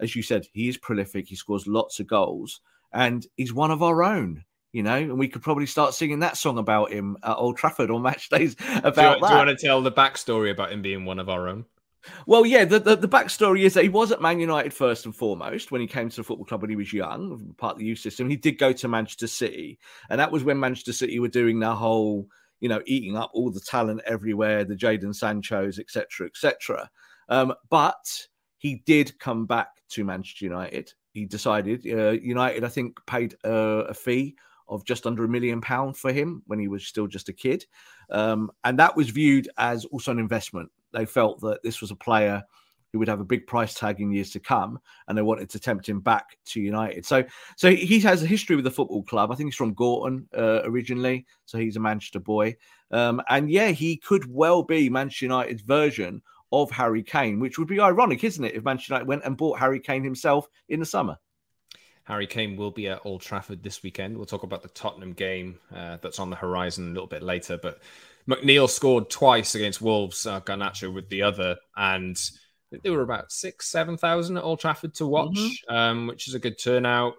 As 0.00 0.14
you 0.16 0.22
said, 0.22 0.46
he 0.52 0.68
is 0.68 0.76
prolific. 0.76 1.28
He 1.28 1.36
scores 1.36 1.66
lots 1.66 2.00
of 2.00 2.06
goals, 2.06 2.60
and 2.92 3.26
he's 3.36 3.54
one 3.54 3.70
of 3.70 3.82
our 3.82 4.02
own. 4.02 4.44
You 4.76 4.82
know, 4.82 4.94
and 4.94 5.18
we 5.18 5.26
could 5.26 5.40
probably 5.40 5.64
start 5.64 5.94
singing 5.94 6.18
that 6.18 6.36
song 6.36 6.58
about 6.58 6.92
him 6.92 7.16
at 7.22 7.34
Old 7.36 7.56
Trafford 7.56 7.90
on 7.90 8.02
match 8.02 8.28
days 8.30 8.56
about 8.84 8.94
do 8.94 9.00
you, 9.00 9.20
that. 9.20 9.20
Do 9.20 9.32
you 9.32 9.38
want 9.38 9.48
to 9.48 9.56
tell 9.56 9.80
the 9.80 9.90
backstory 9.90 10.50
about 10.50 10.70
him 10.70 10.82
being 10.82 11.06
one 11.06 11.18
of 11.18 11.30
our 11.30 11.48
own? 11.48 11.64
Well, 12.26 12.44
yeah, 12.44 12.66
the, 12.66 12.78
the, 12.78 12.94
the, 12.94 13.08
backstory 13.08 13.62
is 13.62 13.72
that 13.72 13.84
he 13.84 13.88
was 13.88 14.12
at 14.12 14.20
Man 14.20 14.38
United 14.38 14.74
first 14.74 15.06
and 15.06 15.16
foremost 15.16 15.72
when 15.72 15.80
he 15.80 15.86
came 15.86 16.10
to 16.10 16.16
the 16.16 16.22
football 16.22 16.44
club 16.44 16.60
when 16.60 16.68
he 16.68 16.76
was 16.76 16.92
young, 16.92 17.54
part 17.56 17.72
of 17.72 17.78
the 17.78 17.86
youth 17.86 18.00
system. 18.00 18.28
He 18.28 18.36
did 18.36 18.58
go 18.58 18.70
to 18.74 18.86
Manchester 18.86 19.26
City, 19.26 19.78
and 20.10 20.20
that 20.20 20.30
was 20.30 20.44
when 20.44 20.60
Manchester 20.60 20.92
City 20.92 21.18
were 21.20 21.28
doing 21.28 21.58
their 21.58 21.72
whole, 21.72 22.28
you 22.60 22.68
know, 22.68 22.82
eating 22.84 23.16
up 23.16 23.30
all 23.32 23.50
the 23.50 23.60
talent 23.60 24.02
everywhere, 24.04 24.62
the 24.64 24.76
Jadon 24.76 25.16
Sancho's, 25.16 25.78
etc., 25.78 26.26
etc. 26.26 26.90
Um, 27.30 27.54
but 27.70 28.26
he 28.58 28.82
did 28.84 29.18
come 29.18 29.46
back 29.46 29.70
to 29.92 30.04
Manchester 30.04 30.44
United. 30.44 30.92
He 31.12 31.24
decided 31.24 31.80
uh, 31.86 32.10
United, 32.10 32.62
I 32.62 32.68
think, 32.68 32.98
paid 33.06 33.36
uh, 33.42 33.86
a 33.88 33.94
fee 33.94 34.36
of 34.68 34.84
just 34.84 35.06
under 35.06 35.24
a 35.24 35.28
million 35.28 35.60
pound 35.60 35.96
for 35.96 36.12
him 36.12 36.42
when 36.46 36.58
he 36.58 36.68
was 36.68 36.86
still 36.86 37.06
just 37.06 37.28
a 37.28 37.32
kid, 37.32 37.64
um, 38.10 38.50
and 38.64 38.78
that 38.78 38.96
was 38.96 39.10
viewed 39.10 39.48
as 39.58 39.84
also 39.86 40.10
an 40.10 40.18
investment 40.18 40.70
they 40.96 41.06
felt 41.06 41.40
that 41.40 41.62
this 41.62 41.80
was 41.80 41.90
a 41.90 41.96
player 41.96 42.42
who 42.92 42.98
would 42.98 43.08
have 43.08 43.20
a 43.20 43.24
big 43.24 43.46
price 43.46 43.74
tag 43.74 44.00
in 44.00 44.12
years 44.12 44.30
to 44.30 44.40
come, 44.40 44.78
and 45.06 45.18
they 45.18 45.22
wanted 45.22 45.50
to 45.50 45.60
tempt 45.60 45.88
him 45.88 46.00
back 46.00 46.38
to 46.46 46.60
United. 46.60 47.04
So, 47.04 47.24
so 47.56 47.70
he 47.70 48.00
has 48.00 48.22
a 48.22 48.26
history 48.26 48.56
with 48.56 48.64
the 48.64 48.70
football 48.70 49.02
club. 49.02 49.30
I 49.30 49.34
think 49.34 49.48
he's 49.48 49.56
from 49.56 49.74
Gorton 49.74 50.26
uh, 50.36 50.62
originally, 50.64 51.26
so 51.44 51.58
he's 51.58 51.76
a 51.76 51.80
Manchester 51.80 52.20
boy. 52.20 52.56
Um, 52.90 53.20
and 53.28 53.50
yeah, 53.50 53.68
he 53.68 53.96
could 53.96 54.32
well 54.32 54.62
be 54.62 54.88
Manchester 54.88 55.26
United's 55.26 55.62
version 55.62 56.22
of 56.52 56.70
Harry 56.70 57.02
Kane, 57.02 57.40
which 57.40 57.58
would 57.58 57.68
be 57.68 57.80
ironic, 57.80 58.24
isn't 58.24 58.44
it, 58.44 58.54
if 58.54 58.64
Manchester 58.64 58.94
United 58.94 59.08
went 59.08 59.24
and 59.24 59.36
bought 59.36 59.58
Harry 59.58 59.80
Kane 59.80 60.04
himself 60.04 60.48
in 60.68 60.80
the 60.80 60.86
summer? 60.86 61.18
Harry 62.06 62.26
Kane 62.26 62.56
will 62.56 62.70
be 62.70 62.88
at 62.88 63.04
Old 63.04 63.20
Trafford 63.20 63.62
this 63.62 63.82
weekend. 63.82 64.16
We'll 64.16 64.26
talk 64.26 64.44
about 64.44 64.62
the 64.62 64.68
Tottenham 64.68 65.12
game 65.12 65.58
uh, 65.74 65.98
that's 66.00 66.18
on 66.18 66.30
the 66.30 66.36
horizon 66.36 66.86
a 66.86 66.92
little 66.92 67.08
bit 67.08 67.22
later, 67.22 67.58
but 67.60 67.80
McNeill 68.28 68.68
scored 68.68 69.10
twice 69.10 69.54
against 69.54 69.82
Wolves, 69.82 70.26
uh, 70.26 70.40
Garnacho 70.40 70.92
with 70.92 71.08
the 71.08 71.22
other, 71.22 71.56
and 71.76 72.18
there 72.82 72.92
were 72.92 73.02
about 73.02 73.30
six, 73.30 73.68
seven 73.68 73.96
thousand 73.96 74.36
at 74.36 74.44
Old 74.44 74.60
Trafford 74.60 74.94
to 74.94 75.06
watch, 75.06 75.36
mm-hmm. 75.36 75.74
um, 75.74 76.06
which 76.06 76.28
is 76.28 76.34
a 76.34 76.38
good 76.38 76.58
turnout. 76.58 77.14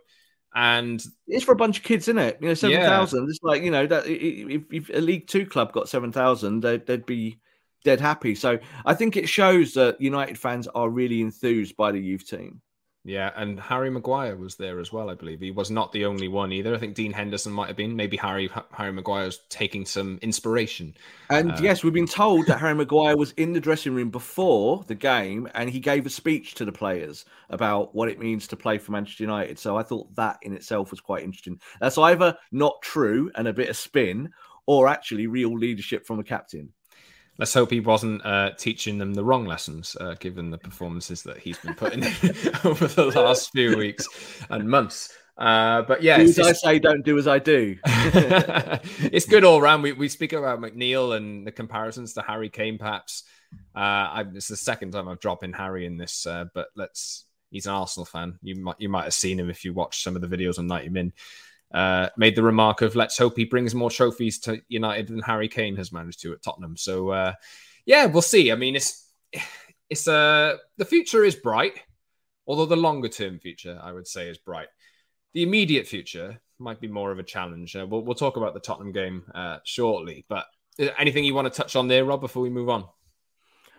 And 0.55 1.03
it's 1.27 1.45
for 1.45 1.51
a 1.51 1.57
bunch 1.57 1.77
of 1.77 1.83
kids, 1.83 2.05
isn't 2.05 2.17
it? 2.17 2.37
You 2.41 2.47
know, 2.47 2.53
seven 2.53 2.81
thousand. 2.81 3.23
Yeah. 3.23 3.29
It's 3.29 3.39
like 3.43 3.61
you 3.61 3.71
know 3.71 3.87
that 3.87 4.07
if, 4.07 4.63
if 4.71 4.89
a 4.89 4.99
League 4.99 5.27
Two 5.27 5.45
club 5.45 5.71
got 5.71 5.89
seven 5.89 6.11
thousand, 6.11 6.61
they'd, 6.61 6.85
they'd 6.85 7.05
be 7.05 7.39
dead 7.83 8.01
happy. 8.01 8.35
So 8.35 8.59
I 8.85 8.93
think 8.93 9.15
it 9.15 9.29
shows 9.29 9.73
that 9.75 10.01
United 10.01 10.37
fans 10.37 10.67
are 10.67 10.89
really 10.89 11.21
enthused 11.21 11.77
by 11.77 11.91
the 11.91 11.99
youth 11.99 12.27
team. 12.27 12.61
Yeah, 13.07 13.31
and 13.37 13.57
Harry 13.57 13.89
Maguire 13.89 14.35
was 14.35 14.55
there 14.55 14.81
as 14.81 14.91
well, 14.91 15.09
I 15.09 15.13
believe. 15.13 15.39
He 15.39 15.49
was 15.49 15.71
not 15.71 15.93
the 15.93 16.03
only 16.03 16.27
one 16.27 16.51
either. 16.51 16.75
I 16.75 16.77
think 16.77 16.93
Dean 16.93 17.13
Henderson 17.13 17.53
might 17.53 17.67
have 17.67 17.77
been. 17.77 17.95
Maybe 17.95 18.17
Harry 18.17 18.49
Harry 18.73 18.91
Maguire's 18.91 19.39
taking 19.47 19.85
some 19.85 20.19
inspiration. 20.21 20.93
And 21.29 21.53
uh, 21.53 21.57
yes, 21.61 21.85
we've 21.85 21.93
been 21.93 22.05
told 22.05 22.47
that 22.47 22.59
Harry 22.59 22.75
Maguire 22.75 23.15
was 23.15 23.31
in 23.37 23.53
the 23.53 23.61
dressing 23.61 23.95
room 23.95 24.09
before 24.09 24.83
the 24.87 24.95
game 24.95 25.47
and 25.53 25.69
he 25.69 25.79
gave 25.79 26.05
a 26.05 26.09
speech 26.09 26.55
to 26.55 26.65
the 26.65 26.73
players 26.73 27.23
about 27.49 27.95
what 27.95 28.09
it 28.09 28.19
means 28.19 28.45
to 28.47 28.57
play 28.57 28.77
for 28.77 28.91
Manchester 28.91 29.23
United. 29.23 29.57
So 29.57 29.77
I 29.77 29.83
thought 29.83 30.13
that 30.15 30.39
in 30.41 30.51
itself 30.51 30.91
was 30.91 30.99
quite 30.99 31.23
interesting. 31.23 31.61
That's 31.79 31.97
either 31.97 32.37
not 32.51 32.81
true 32.81 33.31
and 33.35 33.47
a 33.47 33.53
bit 33.53 33.69
of 33.69 33.77
spin 33.77 34.31
or 34.65 34.89
actually 34.89 35.27
real 35.27 35.57
leadership 35.57 36.05
from 36.05 36.19
a 36.19 36.25
captain. 36.25 36.73
Let's 37.37 37.53
hope 37.53 37.69
he 37.69 37.79
wasn't 37.79 38.25
uh, 38.25 38.51
teaching 38.57 38.97
them 38.97 39.13
the 39.13 39.23
wrong 39.23 39.45
lessons, 39.45 39.95
uh, 39.99 40.15
given 40.19 40.49
the 40.49 40.57
performances 40.57 41.23
that 41.23 41.37
he's 41.37 41.59
been 41.59 41.75
putting 41.75 42.03
in 42.03 42.11
over 42.63 42.87
the 42.87 43.11
last 43.15 43.51
few 43.51 43.77
weeks 43.77 44.07
and 44.49 44.67
months. 44.69 45.13
Uh, 45.37 45.83
but 45.83 46.01
yeah, 46.01 46.17
do 46.17 46.23
as 46.23 46.39
I 46.39 46.53
say, 46.53 46.79
don't 46.79 47.05
do 47.05 47.17
as 47.19 47.27
I 47.27 47.37
do. 47.37 47.77
it's 47.85 49.27
good 49.27 49.43
all 49.43 49.61
round. 49.61 49.83
We 49.83 49.91
we 49.91 50.09
speak 50.09 50.33
about 50.33 50.59
McNeill 50.59 51.15
and 51.15 51.45
the 51.45 51.51
comparisons 51.51 52.13
to 52.13 52.23
Harry 52.23 52.49
Kane, 52.49 52.79
perhaps. 52.79 53.23
Uh, 53.75 53.79
I, 53.79 54.25
it's 54.33 54.47
the 54.47 54.57
second 54.57 54.91
time 54.91 55.07
I've 55.07 55.19
dropped 55.19 55.43
in 55.43 55.53
Harry 55.53 55.85
in 55.85 55.97
this, 55.97 56.25
uh, 56.25 56.45
but 56.53 56.69
let's. 56.75 57.25
He's 57.49 57.65
an 57.65 57.73
Arsenal 57.73 58.05
fan. 58.05 58.39
You 58.41 58.55
might 58.55 58.75
you 58.79 58.89
might 58.89 59.05
have 59.05 59.13
seen 59.13 59.39
him 59.39 59.49
if 59.49 59.63
you 59.63 59.73
watched 59.73 60.03
some 60.03 60.17
of 60.17 60.21
the 60.21 60.27
videos 60.27 60.59
on 60.59 60.67
90 60.67 60.89
Min 60.89 61.13
uh, 61.73 62.09
made 62.17 62.35
the 62.35 62.43
remark 62.43 62.81
of 62.81 62.95
let's 62.95 63.17
hope 63.17 63.35
he 63.35 63.45
brings 63.45 63.75
more 63.75 63.89
trophies 63.89 64.39
to 64.39 64.61
United 64.67 65.07
than 65.07 65.19
Harry 65.19 65.47
Kane 65.47 65.75
has 65.75 65.91
managed 65.91 66.21
to 66.21 66.33
at 66.33 66.41
Tottenham. 66.41 66.77
So 66.77 67.09
uh, 67.09 67.33
yeah, 67.85 68.05
we'll 68.05 68.21
see. 68.21 68.51
I 68.51 68.55
mean, 68.55 68.75
it's 68.75 69.09
it's 69.89 70.07
uh 70.07 70.57
the 70.77 70.85
future 70.85 71.23
is 71.23 71.35
bright, 71.35 71.79
although 72.45 72.65
the 72.65 72.75
longer 72.75 73.09
term 73.09 73.39
future 73.39 73.79
I 73.81 73.91
would 73.91 74.07
say 74.07 74.29
is 74.29 74.37
bright. 74.37 74.67
The 75.33 75.43
immediate 75.43 75.87
future 75.87 76.39
might 76.59 76.81
be 76.81 76.87
more 76.87 77.11
of 77.11 77.19
a 77.19 77.23
challenge. 77.23 77.75
Uh, 77.75 77.85
we'll 77.87 78.01
we'll 78.01 78.15
talk 78.15 78.37
about 78.37 78.53
the 78.53 78.59
Tottenham 78.59 78.91
game 78.91 79.23
uh, 79.35 79.57
shortly, 79.63 80.25
but 80.29 80.45
uh, 80.79 80.87
anything 80.97 81.23
you 81.23 81.35
want 81.35 81.51
to 81.51 81.57
touch 81.61 81.75
on 81.75 81.87
there, 81.87 82.05
Rob, 82.05 82.21
before 82.21 82.43
we 82.43 82.49
move 82.49 82.69
on? 82.69 82.85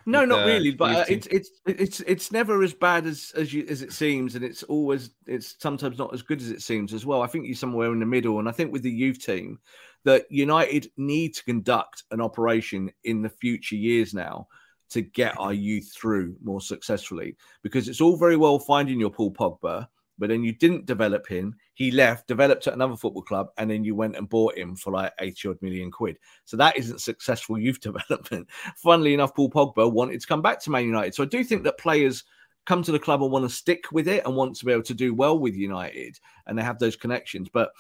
No, 0.09 0.25
not 0.25 0.47
really. 0.47 0.71
But 0.71 0.97
uh, 0.97 1.05
it's 1.09 1.27
it's 1.27 1.50
it's 1.67 2.00
it's 2.00 2.33
never 2.33 2.62
as 2.62 2.73
bad 2.73 3.07
as 3.07 3.33
as 3.37 3.53
you 3.53 3.67
as 3.69 3.83
it 3.83 3.93
seems, 3.93 4.35
and 4.35 4.45
it's 4.45 4.62
always 4.62 5.11
it's 5.27 5.57
sometimes 5.59 5.99
not 5.99 6.15
as 6.15 6.23
good 6.23 6.41
as 6.41 6.50
it 6.50 6.62
seems 6.62 6.95
as 6.95 7.05
well. 7.05 7.23
I 7.23 7.27
think 7.27 7.47
you're 7.47 7.55
somewhere 7.55 7.93
in 7.93 8.00
the 8.00 8.07
middle, 8.07 8.38
and 8.38 8.49
I 8.49 8.53
think 8.53 8.73
with 8.73 8.83
the 8.83 8.91
youth 8.91 9.25
team 9.25 9.59
that 10.05 10.25
United 10.31 10.91
need 10.97 11.35
to 11.35 11.45
conduct 11.45 12.05
an 12.11 12.21
operation 12.23 12.91
in 13.05 13.21
the 13.21 13.29
future 13.29 13.77
years 13.77 14.15
now 14.15 14.49
to 14.91 15.03
get 15.03 15.38
our 15.38 15.53
youth 15.53 15.93
through 15.95 16.35
more 16.43 16.62
successfully 16.62 17.37
because 17.62 17.88
it's 17.88 18.00
all 18.00 18.17
very 18.17 18.37
well 18.37 18.59
finding 18.59 18.99
your 18.99 19.11
Paul 19.11 19.33
Pogba 19.33 19.87
but 20.19 20.29
then 20.29 20.43
you 20.43 20.53
didn't 20.53 20.87
develop 20.87 21.27
him. 21.27 21.55
He 21.75 21.91
left, 21.91 22.27
developed 22.27 22.67
at 22.67 22.75
another 22.75 22.97
football 22.97 23.23
club, 23.23 23.49
and 23.57 23.71
then 23.71 23.85
you 23.85 23.95
went 23.95 24.17
and 24.17 24.29
bought 24.29 24.59
him 24.59 24.77
for 24.77 24.93
like 24.93 25.13
80 25.21 25.49
odd 25.49 25.63
million 25.63 25.91
quid. 25.91 26.19
So 26.45 26.57
that 26.57 26.77
isn't 26.77 27.01
successful 27.01 27.59
youth 27.59 27.81
development. 27.81 28.49
Funnily 28.77 29.15
enough, 29.15 29.35
Paul 29.35 29.51
Pogba 29.51 29.91
wanted 29.91 30.21
to 30.21 30.27
come 30.27 30.43
back 30.43 30.61
to 30.63 30.71
Man 30.71 30.85
United. 30.85 31.15
So 31.15 31.23
I 31.23 31.27
do 31.27 31.45
think 31.45 31.65
that 31.65 31.79
players 31.79 32.25
come 32.67 32.83
to 32.83 32.93
the 32.93 32.99
club 32.99 33.23
and 33.23 33.33
want 33.33 33.49
to 33.49 33.55
stick 33.55 33.85
with 33.93 34.09
it 34.09 34.25
and 34.27 34.37
want 34.37 34.55
to 34.57 34.65
be 34.67 34.73
able 34.73 34.83
to 34.83 34.95
do 34.95 35.15
well 35.15 35.39
with 35.39 35.55
United 35.55 36.19
and 36.47 36.59
they 36.59 36.63
have 36.63 36.79
those 36.79 36.97
connections. 36.97 37.49
But 37.51 37.71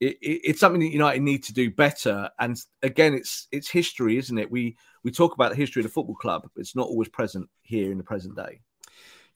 it, 0.00 0.16
it, 0.22 0.40
it's 0.44 0.60
something 0.60 0.80
that 0.80 0.92
United 0.92 1.22
need 1.22 1.42
to 1.44 1.52
do 1.52 1.70
better. 1.70 2.30
And 2.38 2.58
again, 2.82 3.14
it's 3.14 3.48
it's 3.52 3.68
history, 3.68 4.16
isn't 4.16 4.38
it? 4.38 4.50
We 4.50 4.76
we 5.04 5.10
talk 5.10 5.34
about 5.34 5.50
the 5.50 5.56
history 5.56 5.80
of 5.80 5.84
the 5.84 5.92
football 5.92 6.14
club, 6.14 6.42
but 6.54 6.60
it's 6.60 6.76
not 6.76 6.88
always 6.88 7.08
present 7.08 7.48
here 7.62 7.90
in 7.90 7.98
the 7.98 8.04
present 8.04 8.36
day. 8.36 8.60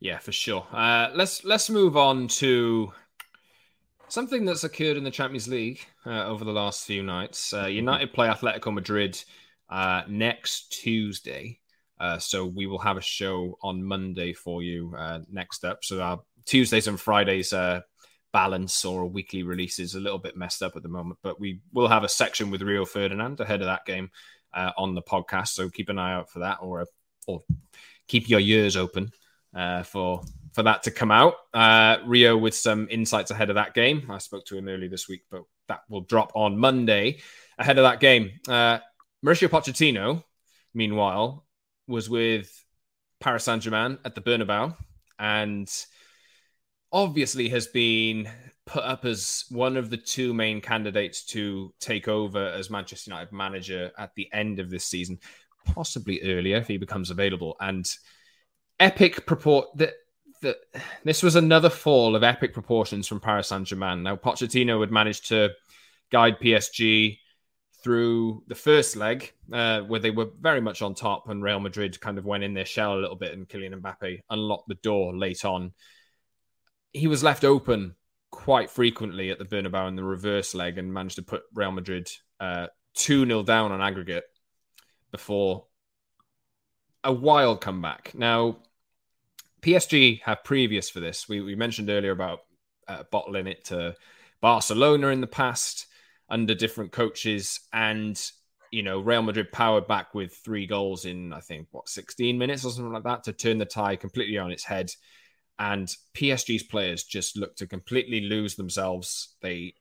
Yeah, 0.02 0.18
for 0.18 0.32
sure. 0.32 0.66
Uh, 0.72 1.10
let's 1.14 1.44
let's 1.44 1.70
move 1.70 1.96
on 1.96 2.26
to 2.26 2.92
something 4.08 4.44
that's 4.44 4.64
occurred 4.64 4.96
in 4.96 5.04
the 5.04 5.12
Champions 5.12 5.46
League 5.46 5.78
uh, 6.04 6.24
over 6.26 6.44
the 6.44 6.50
last 6.50 6.84
few 6.84 7.04
nights. 7.04 7.54
Uh, 7.54 7.66
United 7.66 8.12
play 8.12 8.26
Atletico 8.26 8.74
Madrid 8.74 9.22
uh, 9.70 10.02
next 10.08 10.72
Tuesday, 10.72 11.60
uh, 12.00 12.18
so 12.18 12.44
we 12.44 12.66
will 12.66 12.80
have 12.80 12.96
a 12.96 13.00
show 13.00 13.56
on 13.62 13.84
Monday 13.84 14.32
for 14.32 14.60
you 14.60 14.92
uh, 14.98 15.20
next 15.30 15.64
up. 15.64 15.84
So 15.84 16.00
our 16.00 16.20
Tuesdays 16.46 16.88
and 16.88 17.00
Fridays 17.00 17.54
balance 18.32 18.84
or 18.84 19.06
weekly 19.06 19.44
release 19.44 19.78
is 19.78 19.94
a 19.94 20.00
little 20.00 20.18
bit 20.18 20.36
messed 20.36 20.64
up 20.64 20.74
at 20.74 20.82
the 20.82 20.88
moment, 20.88 21.20
but 21.22 21.38
we 21.38 21.60
will 21.72 21.86
have 21.86 22.02
a 22.02 22.08
section 22.08 22.50
with 22.50 22.62
Rio 22.62 22.84
Ferdinand 22.84 23.38
ahead 23.38 23.60
of 23.60 23.66
that 23.66 23.86
game 23.86 24.10
on 24.52 24.96
the 24.96 25.02
podcast. 25.02 25.50
So 25.50 25.70
keep 25.70 25.90
an 25.90 26.00
eye 26.00 26.14
out 26.14 26.28
for 26.28 26.40
that, 26.40 26.58
or 26.60 26.86
or 27.28 27.44
keep 28.08 28.28
your 28.28 28.40
ears 28.40 28.76
open 28.76 29.12
uh, 29.54 29.82
for 29.82 30.22
for 30.52 30.62
that 30.62 30.82
to 30.82 30.90
come 30.90 31.10
out. 31.10 31.34
Uh, 31.54 31.98
Rio 32.04 32.36
with 32.36 32.54
some 32.54 32.86
insights 32.90 33.30
ahead 33.30 33.48
of 33.48 33.56
that 33.56 33.74
game. 33.74 34.10
I 34.10 34.18
spoke 34.18 34.44
to 34.46 34.56
him 34.56 34.68
earlier 34.68 34.88
this 34.88 35.08
week, 35.08 35.22
but 35.30 35.44
that 35.68 35.80
will 35.88 36.02
drop 36.02 36.32
on 36.34 36.58
Monday 36.58 37.20
ahead 37.58 37.78
of 37.78 37.84
that 37.84 38.00
game. 38.00 38.32
Uh, 38.46 38.78
Mauricio 39.24 39.48
Pochettino, 39.48 40.22
meanwhile, 40.74 41.46
was 41.86 42.10
with 42.10 42.64
Paris 43.20 43.44
Saint 43.44 43.62
Germain 43.62 43.98
at 44.04 44.14
the 44.14 44.20
Bernabeu 44.20 44.76
and 45.18 45.70
obviously 46.92 47.48
has 47.48 47.68
been 47.68 48.28
put 48.66 48.84
up 48.84 49.04
as 49.04 49.44
one 49.48 49.76
of 49.76 49.90
the 49.90 49.96
two 49.96 50.34
main 50.34 50.60
candidates 50.60 51.24
to 51.24 51.72
take 51.80 52.08
over 52.08 52.48
as 52.48 52.70
Manchester 52.70 53.10
United 53.10 53.32
manager 53.32 53.90
at 53.98 54.14
the 54.14 54.28
end 54.32 54.58
of 54.58 54.70
this 54.70 54.84
season, 54.84 55.18
possibly 55.64 56.20
earlier 56.22 56.56
if 56.56 56.68
he 56.68 56.76
becomes 56.76 57.10
available. 57.10 57.56
And 57.60 57.88
epic 58.82 59.26
purport 59.26 59.68
that 59.76 59.94
this 61.04 61.22
was 61.22 61.36
another 61.36 61.70
fall 61.70 62.16
of 62.16 62.24
epic 62.24 62.52
proportions 62.52 63.06
from 63.06 63.20
Paris 63.20 63.48
Saint 63.48 63.66
Germain. 63.66 64.02
Now 64.02 64.16
Pochettino 64.16 64.80
had 64.80 64.90
managed 64.90 65.28
to 65.28 65.50
guide 66.10 66.40
PSG 66.40 67.18
through 67.82 68.42
the 68.48 68.54
first 68.54 68.96
leg, 68.96 69.32
uh, 69.52 69.80
where 69.82 70.00
they 70.00 70.10
were 70.10 70.30
very 70.40 70.60
much 70.60 70.82
on 70.82 70.94
top, 70.94 71.28
and 71.28 71.42
Real 71.42 71.60
Madrid 71.60 72.00
kind 72.00 72.18
of 72.18 72.24
went 72.24 72.44
in 72.44 72.54
their 72.54 72.64
shell 72.64 72.94
a 72.94 73.00
little 73.00 73.16
bit, 73.16 73.32
and 73.32 73.48
Kylian 73.48 73.80
Mbappe 73.80 74.20
unlocked 74.30 74.68
the 74.68 74.74
door 74.76 75.16
late 75.16 75.44
on. 75.44 75.72
He 76.92 77.06
was 77.06 77.22
left 77.22 77.44
open 77.44 77.94
quite 78.30 78.70
frequently 78.70 79.30
at 79.30 79.38
the 79.38 79.44
Bernabeu 79.44 79.88
in 79.88 79.96
the 79.96 80.04
reverse 80.04 80.54
leg, 80.54 80.78
and 80.78 80.92
managed 80.92 81.16
to 81.16 81.22
put 81.22 81.42
Real 81.54 81.72
Madrid 81.72 82.10
uh, 82.40 82.66
two 82.94 83.24
0 83.26 83.42
down 83.42 83.72
on 83.72 83.80
aggregate 83.80 84.24
before 85.10 85.66
a 87.04 87.12
wild 87.12 87.60
comeback. 87.60 88.12
Now, 88.14 88.58
PSG 89.62 90.20
have 90.22 90.44
previous 90.44 90.90
for 90.90 91.00
this. 91.00 91.28
We, 91.28 91.40
we 91.40 91.54
mentioned 91.54 91.88
earlier 91.88 92.10
about 92.10 92.40
uh, 92.88 93.04
bottling 93.10 93.46
it 93.46 93.64
to 93.66 93.94
Barcelona 94.40 95.08
in 95.08 95.20
the 95.20 95.26
past. 95.26 95.86
under 96.28 96.54
different 96.54 96.92
coaches, 96.92 97.60
and 97.72 98.20
you 98.70 98.82
know 98.82 98.98
Real 99.00 99.22
Madrid 99.22 99.52
powered 99.52 99.86
back 99.86 100.14
with 100.14 100.34
three 100.34 100.66
goals 100.66 101.04
in 101.04 101.32
I 101.32 101.40
think 101.40 101.68
what 101.70 101.88
16 101.88 102.38
minutes 102.38 102.64
or 102.64 102.70
something 102.70 102.92
like 102.92 103.04
that 103.04 103.24
to 103.24 103.32
turn 103.32 103.58
the 103.58 103.66
tie 103.66 103.96
completely 103.96 104.38
on 104.38 104.50
its 104.50 104.64
head. 104.64 104.90
And 105.58 105.94
PSG's 106.14 106.64
players 106.64 107.04
just 107.04 107.36
looked 107.36 107.58
to 107.58 107.66
completely 107.66 108.22
lose 108.22 108.56
themselves. 108.56 109.36
They 109.42 109.74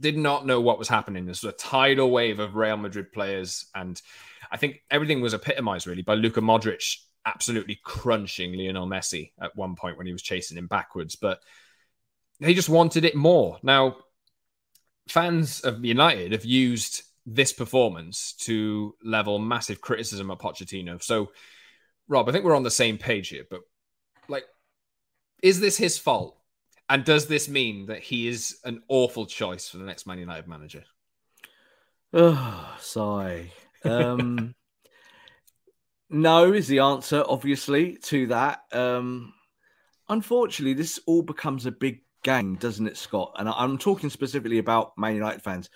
did 0.00 0.16
not 0.16 0.46
know 0.46 0.60
what 0.60 0.78
was 0.78 0.88
happening. 0.88 1.26
There's 1.26 1.44
a 1.44 1.52
tidal 1.52 2.10
wave 2.10 2.38
of 2.38 2.54
Real 2.54 2.76
Madrid 2.76 3.12
players, 3.12 3.66
and 3.74 4.00
I 4.50 4.56
think 4.56 4.82
everything 4.90 5.20
was 5.20 5.34
epitomized 5.34 5.86
really 5.86 6.02
by 6.02 6.14
Luka 6.14 6.40
Modric 6.40 6.98
absolutely 7.26 7.78
crunching 7.84 8.54
Lionel 8.54 8.86
Messi 8.86 9.32
at 9.40 9.56
one 9.56 9.74
point 9.74 9.98
when 9.98 10.06
he 10.06 10.12
was 10.12 10.22
chasing 10.22 10.56
him 10.56 10.68
backwards. 10.68 11.16
But 11.16 11.40
they 12.40 12.54
just 12.54 12.68
wanted 12.68 13.04
it 13.04 13.14
more. 13.14 13.58
Now, 13.62 13.96
fans 15.08 15.60
of 15.60 15.84
United 15.84 16.32
have 16.32 16.44
used 16.44 17.02
this 17.26 17.52
performance 17.52 18.32
to 18.32 18.94
level 19.02 19.38
massive 19.38 19.80
criticism 19.80 20.30
at 20.30 20.38
Pochettino. 20.38 21.02
So, 21.02 21.32
Rob, 22.08 22.28
I 22.28 22.32
think 22.32 22.44
we're 22.44 22.56
on 22.56 22.62
the 22.62 22.70
same 22.70 22.98
page 22.98 23.28
here, 23.28 23.44
but 23.50 23.60
like, 24.28 24.44
is 25.42 25.60
this 25.60 25.76
his 25.76 25.98
fault? 25.98 26.38
And 26.88 27.04
does 27.04 27.26
this 27.26 27.48
mean 27.48 27.86
that 27.86 28.00
he 28.00 28.28
is 28.28 28.58
an 28.64 28.82
awful 28.86 29.26
choice 29.26 29.68
for 29.68 29.78
the 29.78 29.84
next 29.84 30.06
Man 30.06 30.18
United 30.18 30.46
manager? 30.46 30.84
Oh, 32.12 32.76
sigh. 32.78 33.50
Um, 33.84 34.54
no 36.10 36.52
is 36.52 36.68
the 36.68 36.80
answer, 36.80 37.24
obviously, 37.28 37.96
to 38.04 38.26
that. 38.28 38.60
Um, 38.72 39.32
unfortunately, 40.08 40.74
this 40.74 41.00
all 41.06 41.22
becomes 41.22 41.66
a 41.66 41.72
big 41.72 42.02
game, 42.22 42.56
doesn't 42.56 42.86
it, 42.86 42.96
Scott? 42.96 43.32
And 43.38 43.48
I'm 43.48 43.78
talking 43.78 44.10
specifically 44.10 44.58
about 44.58 44.96
Man 44.96 45.14
United 45.14 45.42
fans. 45.42 45.70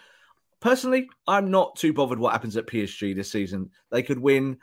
Personally, 0.61 1.09
I'm 1.27 1.51
not 1.51 1.77
too 1.77 1.93
bothered 1.93 2.19
what 2.19 2.33
happens 2.33 2.57
at 2.57 2.67
PSG 2.67 3.15
this 3.15 3.33
season. 3.33 3.71
They 3.91 4.03
could 4.03 4.19
win, 4.19 4.59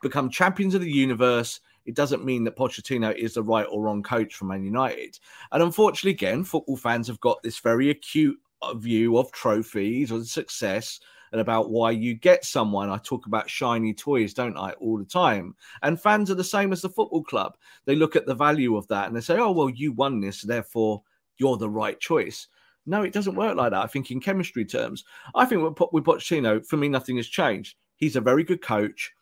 become 0.00 0.30
champions 0.30 0.74
of 0.74 0.80
the 0.80 0.90
universe. 0.90 1.60
It 1.84 1.94
doesn't 1.94 2.24
mean 2.24 2.44
that 2.44 2.56
Pochettino 2.56 3.14
is 3.14 3.34
the 3.34 3.42
right 3.42 3.66
or 3.70 3.82
wrong 3.82 4.02
coach 4.02 4.34
for 4.34 4.46
Man 4.46 4.64
United. 4.64 5.18
And 5.50 5.62
unfortunately, 5.62 6.12
again, 6.12 6.44
football 6.44 6.76
fans 6.76 7.06
have 7.08 7.20
got 7.20 7.42
this 7.42 7.58
very 7.58 7.90
acute 7.90 8.38
view 8.76 9.18
of 9.18 9.30
trophies 9.32 10.12
or 10.12 10.24
success 10.24 11.00
and 11.32 11.40
about 11.40 11.70
why 11.70 11.90
you 11.90 12.14
get 12.14 12.44
someone. 12.44 12.90
I 12.90 12.98
talk 12.98 13.26
about 13.26 13.50
shiny 13.50 13.94
toys, 13.94 14.34
don't 14.34 14.56
I, 14.56 14.72
all 14.72 14.98
the 14.98 15.04
time. 15.04 15.56
And 15.82 16.00
fans 16.00 16.30
are 16.30 16.36
the 16.36 16.44
same 16.44 16.72
as 16.72 16.82
the 16.82 16.90
football 16.90 17.24
club. 17.24 17.56
They 17.86 17.96
look 17.96 18.14
at 18.14 18.26
the 18.26 18.34
value 18.34 18.76
of 18.76 18.86
that 18.88 19.06
and 19.06 19.16
they 19.16 19.20
say, 19.20 19.38
oh, 19.38 19.52
well, 19.52 19.70
you 19.70 19.92
won 19.92 20.20
this, 20.20 20.42
therefore 20.42 21.02
you're 21.38 21.56
the 21.56 21.70
right 21.70 21.98
choice. 21.98 22.48
No, 22.84 23.02
it 23.02 23.12
doesn't 23.12 23.36
work 23.36 23.56
like 23.56 23.70
that. 23.70 23.82
I 23.82 23.86
think 23.86 24.10
in 24.10 24.20
chemistry 24.20 24.64
terms, 24.64 25.04
I 25.34 25.44
think 25.44 25.62
with, 25.62 26.04
Pochettino, 26.04 26.66
for 26.66 26.76
me, 26.76 26.88
nothing 26.88 27.16
has 27.16 27.28
changed. 27.28 27.76
He's 27.96 28.16
a 28.16 28.20
very 28.20 28.44
good 28.44 28.60
coach. 28.60 29.12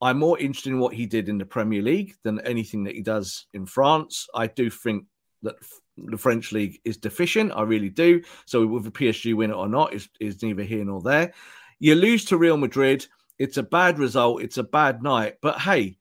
I'm 0.00 0.18
more 0.18 0.38
interested 0.38 0.70
in 0.70 0.80
what 0.80 0.94
he 0.94 1.06
did 1.06 1.28
in 1.28 1.38
the 1.38 1.46
Premier 1.46 1.80
League 1.80 2.14
than 2.24 2.40
anything 2.40 2.84
that 2.84 2.94
he 2.94 3.02
does 3.02 3.46
in 3.54 3.64
France. 3.64 4.26
I 4.34 4.48
do 4.48 4.68
think 4.68 5.06
that 5.42 5.54
the 5.96 6.18
French 6.18 6.52
league 6.52 6.80
is 6.84 6.96
deficient. 6.96 7.52
I 7.54 7.62
really 7.62 7.90
do. 7.90 8.22
So 8.46 8.66
whether 8.66 8.90
PSG 8.90 9.34
win 9.34 9.50
it 9.50 9.54
or 9.54 9.68
not 9.68 9.94
is, 9.94 10.08
is 10.20 10.42
neither 10.42 10.62
here 10.62 10.84
nor 10.84 11.00
there. 11.00 11.32
You 11.78 11.94
lose 11.94 12.24
to 12.26 12.36
Real 12.36 12.56
Madrid. 12.56 13.06
It's 13.38 13.56
a 13.56 13.62
bad 13.62 13.98
result. 13.98 14.42
It's 14.42 14.58
a 14.58 14.64
bad 14.64 15.02
night. 15.02 15.36
But 15.40 15.60
hey, 15.60 15.98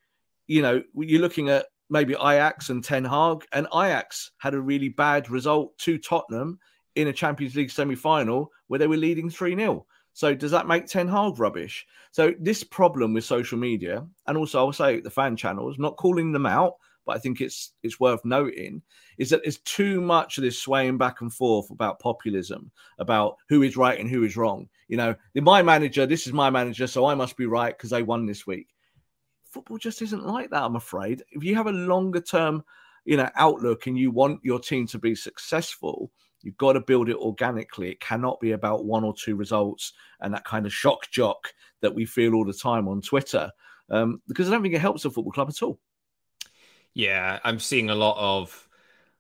you 0.48 0.62
know, 0.62 0.84
you're 0.96 1.22
looking 1.22 1.50
at 1.50 1.66
maybe 1.90 2.14
Ajax 2.14 2.70
and 2.70 2.84
Ten 2.84 3.06
Hag, 3.06 3.46
and 3.54 3.68
Ajax 3.74 4.32
had 4.38 4.54
a 4.54 4.62
really 4.62 4.90
bad 4.90 5.30
result 5.30 5.78
to 5.80 5.98
Tottenham 5.98 6.60
in 6.96 7.08
a 7.08 7.14
Champions 7.14 7.56
League 7.56 7.72
semi 7.72 7.96
final 7.96 8.52
where 8.68 8.80
they 8.80 8.88
were 8.88 8.98
leading 8.98 9.30
3 9.30 9.56
0. 9.56 9.86
So 10.14 10.36
does 10.36 10.52
that 10.52 10.68
make 10.68 10.86
Ten 10.86 11.08
Hag 11.08 11.40
rubbish? 11.40 11.86
So 12.12 12.34
this 12.40 12.64
problem 12.64 13.14
with 13.14 13.24
social 13.24 13.58
media, 13.58 14.06
and 14.28 14.38
also 14.38 14.60
I'll 14.60 14.74
say 14.74 15.00
the 15.00 15.10
fan 15.10 15.36
channels, 15.36 15.80
not 15.80 15.98
calling 15.98 16.32
them 16.32 16.46
out, 16.46 16.76
but 17.06 17.16
I 17.16 17.20
think 17.20 17.42
it's 17.42 17.74
it's 17.84 18.00
worth 18.00 18.24
noting 18.24 18.82
is 19.18 19.30
that 19.30 19.42
there's 19.44 19.60
too 19.60 20.02
much 20.02 20.38
of 20.38 20.44
this 20.44 20.60
swaying 20.60 20.98
back 20.98 21.22
and 21.22 21.34
forth 21.34 21.70
about 21.70 22.00
populism, 22.00 22.72
about 23.00 23.38
who 23.50 23.62
is 23.62 23.78
right 23.78 24.00
and 24.00 24.10
who 24.10 24.24
is 24.24 24.38
wrong. 24.38 24.68
You 24.88 24.98
know, 24.98 25.16
my 25.36 25.62
manager, 25.62 26.06
this 26.06 26.28
is 26.28 26.34
my 26.34 26.50
manager, 26.50 26.88
so 26.88 27.06
I 27.06 27.16
must 27.16 27.38
be 27.38 27.46
right 27.46 27.76
because 27.78 27.90
they 27.90 28.04
won 28.04 28.26
this 28.26 28.48
week. 28.48 28.68
Football 29.46 29.78
just 29.78 30.02
isn't 30.02 30.26
like 30.26 30.50
that, 30.50 30.64
I'm 30.64 30.76
afraid. 30.76 31.24
If 31.32 31.44
you 31.44 31.56
have 31.56 31.68
a 31.68 31.72
longer 31.72 32.22
term, 32.22 32.64
you 33.06 33.18
know, 33.18 33.30
outlook 33.36 33.86
and 33.88 33.98
you 33.98 34.10
want 34.10 34.40
your 34.44 34.60
team 34.60 34.88
to 34.88 35.00
be 35.00 35.14
successful, 35.14 36.12
You've 36.44 36.58
got 36.58 36.74
to 36.74 36.82
build 36.82 37.10
it 37.10 37.16
organically. 37.16 37.90
It 37.90 38.02
cannot 38.02 38.40
be 38.40 38.52
about 38.52 38.86
one 38.86 39.04
or 39.04 39.16
two 39.18 39.36
results 39.36 39.94
and 40.20 40.34
that 40.34 40.44
kind 40.44 40.66
of 40.66 40.74
shock 40.74 41.10
jock 41.10 41.54
that 41.82 41.96
we 41.96 42.06
feel 42.06 42.36
all 42.36 42.46
the 42.46 42.54
time 42.54 42.88
on 42.88 43.02
Twitter, 43.02 43.50
um, 43.90 44.22
because 44.28 44.48
I 44.48 44.52
don't 44.52 44.62
think 44.62 44.76
it 44.76 44.82
helps 44.82 45.04
the 45.04 45.10
football 45.10 45.32
club 45.32 45.50
at 45.50 45.64
all. 45.64 45.80
Yeah, 46.94 47.40
I'm 47.44 47.60
seeing 47.60 47.90
a 47.90 47.96
lot 47.96 48.18
of, 48.18 48.68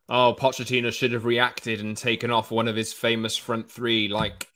oh, 0.09 0.35
Pochettino 0.37 0.91
should 0.91 1.13
have 1.13 1.25
reacted 1.25 1.79
and 1.79 1.97
taken 1.97 2.31
off 2.31 2.51
one 2.51 2.67
of 2.67 2.75
his 2.75 2.93
famous 2.93 3.37
front 3.37 3.69
three. 3.71 4.07
Like 4.07 4.47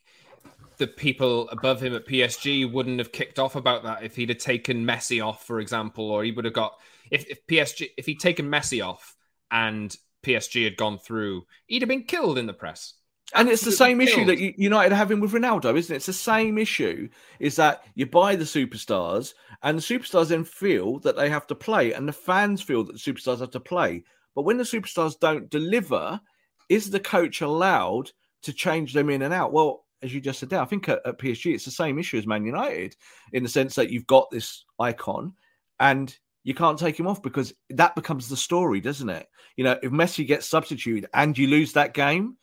the 0.77 0.87
people 0.87 1.49
above 1.49 1.81
him 1.81 1.95
at 1.95 2.05
PSG 2.05 2.71
wouldn't 2.71 2.99
have 2.99 3.11
kicked 3.11 3.39
off 3.39 3.55
about 3.55 3.83
that 3.83 4.03
if 4.03 4.15
he'd 4.15 4.29
have 4.29 4.37
taken 4.37 4.85
Messi 4.85 5.25
off, 5.25 5.45
for 5.45 5.59
example, 5.59 6.09
or 6.11 6.23
he 6.23 6.31
would 6.31 6.45
have 6.45 6.53
got 6.53 6.79
if, 7.11 7.27
if 7.27 7.45
PSG 7.47 7.89
if 7.97 8.05
he'd 8.05 8.19
taken 8.19 8.49
Messi 8.49 8.85
off 8.85 9.15
and 9.51 9.95
PSG 10.23 10.63
had 10.65 10.77
gone 10.77 10.99
through, 10.99 11.45
he'd 11.67 11.81
have 11.81 11.89
been 11.89 12.03
killed 12.03 12.37
in 12.37 12.45
the 12.45 12.53
press. 12.53 12.93
And 13.35 13.49
it's 13.49 13.63
the 13.63 13.71
same 13.73 13.99
issue 13.99 14.23
that 14.25 14.39
United 14.39 14.93
are 14.93 14.95
having 14.97 15.19
with 15.19 15.33
Ronaldo, 15.33 15.77
isn't 15.77 15.93
it? 15.93 15.97
It's 15.97 16.05
the 16.05 16.13
same 16.13 16.57
issue. 16.57 17.09
Is 17.39 17.57
that 17.57 17.83
you 17.95 18.05
buy 18.05 18.35
the 18.35 18.45
superstars, 18.45 19.33
and 19.63 19.77
the 19.77 19.81
superstars 19.81 20.29
then 20.29 20.45
feel 20.45 20.99
that 20.99 21.17
they 21.17 21.29
have 21.29 21.45
to 21.47 21.55
play, 21.55 21.93
and 21.93 22.07
the 22.07 22.13
fans 22.13 22.61
feel 22.61 22.83
that 22.85 22.93
the 22.93 22.99
superstars 22.99 23.39
have 23.39 23.51
to 23.51 23.59
play. 23.59 24.03
But 24.33 24.43
when 24.43 24.57
the 24.57 24.63
superstars 24.63 25.19
don't 25.19 25.49
deliver, 25.49 26.21
is 26.69 26.89
the 26.89 26.99
coach 26.99 27.41
allowed 27.41 28.11
to 28.43 28.53
change 28.53 28.93
them 28.93 29.09
in 29.09 29.23
and 29.23 29.33
out? 29.33 29.51
Well, 29.51 29.85
as 30.01 30.13
you 30.13 30.21
just 30.21 30.39
said 30.39 30.49
there, 30.49 30.61
I 30.61 30.65
think 30.65 30.87
at, 30.87 31.01
at 31.05 31.17
PSG 31.17 31.53
it's 31.53 31.65
the 31.65 31.71
same 31.71 31.99
issue 31.99 32.17
as 32.17 32.27
Man 32.27 32.45
United 32.45 32.95
in 33.33 33.43
the 33.43 33.49
sense 33.49 33.75
that 33.75 33.89
you've 33.89 34.07
got 34.07 34.29
this 34.31 34.63
icon, 34.79 35.33
and 35.79 36.17
you 36.43 36.53
can't 36.53 36.79
take 36.79 36.97
him 36.97 37.07
off 37.07 37.21
because 37.21 37.53
that 37.71 37.93
becomes 37.93 38.29
the 38.29 38.37
story, 38.37 38.79
doesn't 38.79 39.09
it? 39.09 39.27
You 39.57 39.65
know, 39.65 39.77
if 39.83 39.91
Messi 39.91 40.25
gets 40.25 40.47
substituted 40.47 41.09
and 41.13 41.37
you 41.37 41.47
lose 41.47 41.73
that 41.73 41.93
game, 41.93 42.37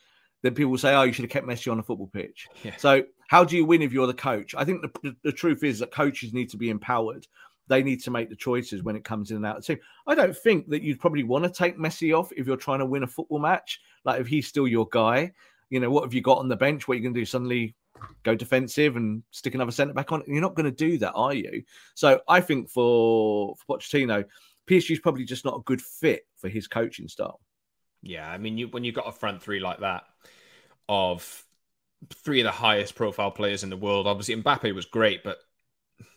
then 0.45 0.55
people 0.55 0.71
will 0.71 0.79
say, 0.79 0.95
"Oh, 0.95 1.03
you 1.05 1.13
should 1.13 1.25
have 1.25 1.31
kept 1.31 1.47
Messi 1.47 1.71
on 1.71 1.79
the 1.79 1.83
football 1.83 2.11
pitch." 2.13 2.47
Yeah. 2.63 2.77
So, 2.77 3.03
how 3.29 3.45
do 3.45 3.57
you 3.57 3.65
win 3.65 3.81
if 3.81 3.95
you're 3.95 4.07
the 4.07 4.13
coach? 4.13 4.55
I 4.55 4.63
think 4.63 4.83
the, 4.83 4.91
the, 5.03 5.17
the, 5.25 5.33
truth 5.33 5.65
is 5.65 5.79
that 5.79 5.91
coaches 5.91 6.35
need 6.35 6.51
to 6.51 6.59
be 6.59 6.69
empowered. 6.69 7.27
They 7.69 7.83
need 7.83 8.03
to 8.03 8.11
make 8.11 8.29
the 8.29 8.37
choices 8.37 8.83
when 8.83 8.95
it 8.95 9.05
comes 9.05 9.31
in 9.31 9.39
and 9.39 9.47
out 9.47 9.57
of 9.57 9.67
the 9.67 9.75
team. 9.75 9.83
I 10.07 10.15
don't 10.15 10.37
think 10.37 10.69
that 10.69 10.83
you'd 10.83 11.01
probably 11.01 11.23
want 11.23 11.45
to 11.45 11.51
take 11.51 11.79
Messi 11.79 12.17
off 12.17 12.31
if 12.37 12.47
you're 12.47 12.59
trying 12.59 12.81
to 12.81 12.85
win 12.85 13.05
a 13.05 13.07
football 13.07 13.39
match. 13.39 13.81
Like 14.05 14.21
if 14.21 14.27
he's 14.27 14.47
still 14.47 14.69
your 14.69 14.87
guy, 14.91 15.33
you 15.71 15.81
know, 15.81 15.91
what 15.91 16.05
have 16.05 16.13
you 16.13 16.21
got 16.21 16.37
on 16.37 16.49
the 16.49 16.57
bench? 16.57 16.87
What 16.87 16.93
are 16.93 16.97
you 16.97 17.03
going 17.03 17.15
to 17.15 17.21
do? 17.21 17.25
Suddenly 17.25 17.75
go 18.23 18.35
defensive 18.35 18.97
and 18.97 19.23
stick 19.31 19.55
another 19.55 19.73
centre 19.73 19.95
back 19.95 20.13
on. 20.13 20.23
You're 20.27 20.43
not 20.43 20.57
going 20.57 20.67
to 20.67 20.71
do 20.71 20.99
that, 20.99 21.13
are 21.13 21.33
you? 21.33 21.63
So 21.95 22.21
I 22.29 22.43
think 22.43 22.69
for, 22.69 23.55
for 23.57 23.79
Pochettino, 23.79 24.27
PSG 24.69 24.91
is 24.91 25.01
probably 25.01 25.25
just 25.25 25.47
not 25.47 25.57
a 25.57 25.63
good 25.63 25.81
fit 25.81 26.27
for 26.37 26.51
his 26.51 26.69
coaching 26.69 27.09
style. 27.09 27.41
Yeah, 28.05 28.29
I 28.29 28.39
mean, 28.39 28.59
you, 28.59 28.69
when 28.69 28.85
you've 28.85 28.95
got 28.95 29.09
a 29.09 29.13
front 29.13 29.43
three 29.43 29.61
like 29.61 29.81
that 29.81 30.05
of 30.89 31.45
three 32.13 32.41
of 32.41 32.45
the 32.45 32.51
highest 32.51 32.95
profile 32.95 33.31
players 33.31 33.65
in 33.65 33.71
the 33.71 33.77
world, 33.77 34.07
obviously 34.07 34.37
Mbappe 34.37 34.75
was 34.75 34.85
great, 34.85 35.25
but 35.25 35.39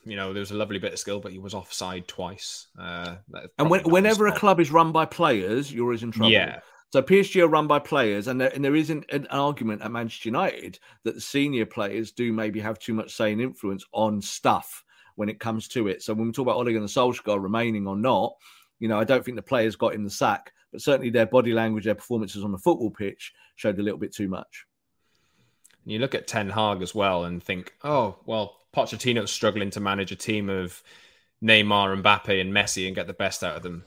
you 0.05 0.15
know 0.15 0.33
there 0.33 0.41
was 0.41 0.51
a 0.51 0.55
lovely 0.55 0.79
bit 0.79 0.93
of 0.93 0.99
skill, 0.99 1.19
but 1.19 1.31
he 1.31 1.39
was 1.39 1.53
offside 1.53 2.07
twice. 2.07 2.67
Uh, 2.77 3.15
and 3.57 3.69
when, 3.69 3.83
whenever 3.83 4.27
a 4.27 4.35
club 4.35 4.59
is 4.59 4.71
run 4.71 4.91
by 4.91 5.05
players, 5.05 5.71
you're 5.73 5.85
always 5.85 6.03
in 6.03 6.11
trouble. 6.11 6.31
Yeah, 6.31 6.59
so 6.93 7.01
PSG 7.01 7.43
are 7.43 7.47
run 7.47 7.67
by 7.67 7.79
players, 7.79 8.27
and 8.27 8.39
there, 8.39 8.51
and 8.53 8.63
there 8.63 8.75
isn't 8.75 9.05
an, 9.11 9.27
argument 9.29 9.81
at 9.81 9.91
Manchester 9.91 10.29
United 10.29 10.79
that 11.03 11.15
the 11.15 11.21
senior 11.21 11.65
players 11.65 12.11
do 12.13 12.31
maybe 12.31 12.59
have 12.61 12.79
too 12.79 12.93
much 12.93 13.13
say 13.13 13.33
and 13.33 13.41
influence 13.41 13.83
on 13.91 14.21
stuff 14.21 14.83
when 15.15 15.27
it 15.27 15.39
comes 15.39 15.67
to 15.69 15.87
it. 15.87 16.01
So 16.01 16.13
when 16.13 16.27
we 16.27 16.31
talk 16.31 16.43
about 16.43 16.55
Ole 16.55 16.65
Gunnar 16.65 16.85
Solskjaer 16.85 17.41
remaining 17.41 17.87
or 17.87 17.97
not, 17.97 18.35
you 18.79 18.87
know, 18.87 18.99
I 18.99 19.03
don't 19.03 19.25
think 19.25 19.35
the 19.35 19.41
players 19.41 19.75
got 19.75 19.95
in 19.95 20.03
the 20.03 20.09
sack, 20.09 20.53
but 20.71 20.81
certainly 20.81 21.09
their 21.09 21.25
body 21.25 21.53
language, 21.53 21.85
their 21.85 21.95
performances 21.95 22.43
on 22.43 22.51
the 22.51 22.57
football 22.57 22.91
pitch 22.91 23.33
showed 23.55 23.79
a 23.79 23.83
little 23.83 23.99
bit 23.99 24.13
too 24.13 24.27
much. 24.27 24.65
You 25.85 25.99
look 25.99 26.15
at 26.15 26.27
Ten 26.27 26.49
Hag 26.49 26.81
as 26.81 26.93
well 26.93 27.23
and 27.23 27.41
think, 27.41 27.73
oh, 27.83 28.17
well, 28.25 28.57
Pochettino's 28.75 29.31
struggling 29.31 29.69
to 29.71 29.79
manage 29.79 30.11
a 30.11 30.17
team 30.17 30.49
of 30.49 30.83
Neymar, 31.41 31.93
and 31.93 32.03
Mbappe, 32.03 32.41
and 32.41 32.53
Messi 32.53 32.87
and 32.87 32.95
get 32.95 33.07
the 33.07 33.13
best 33.13 33.43
out 33.43 33.55
of 33.55 33.63
them. 33.63 33.85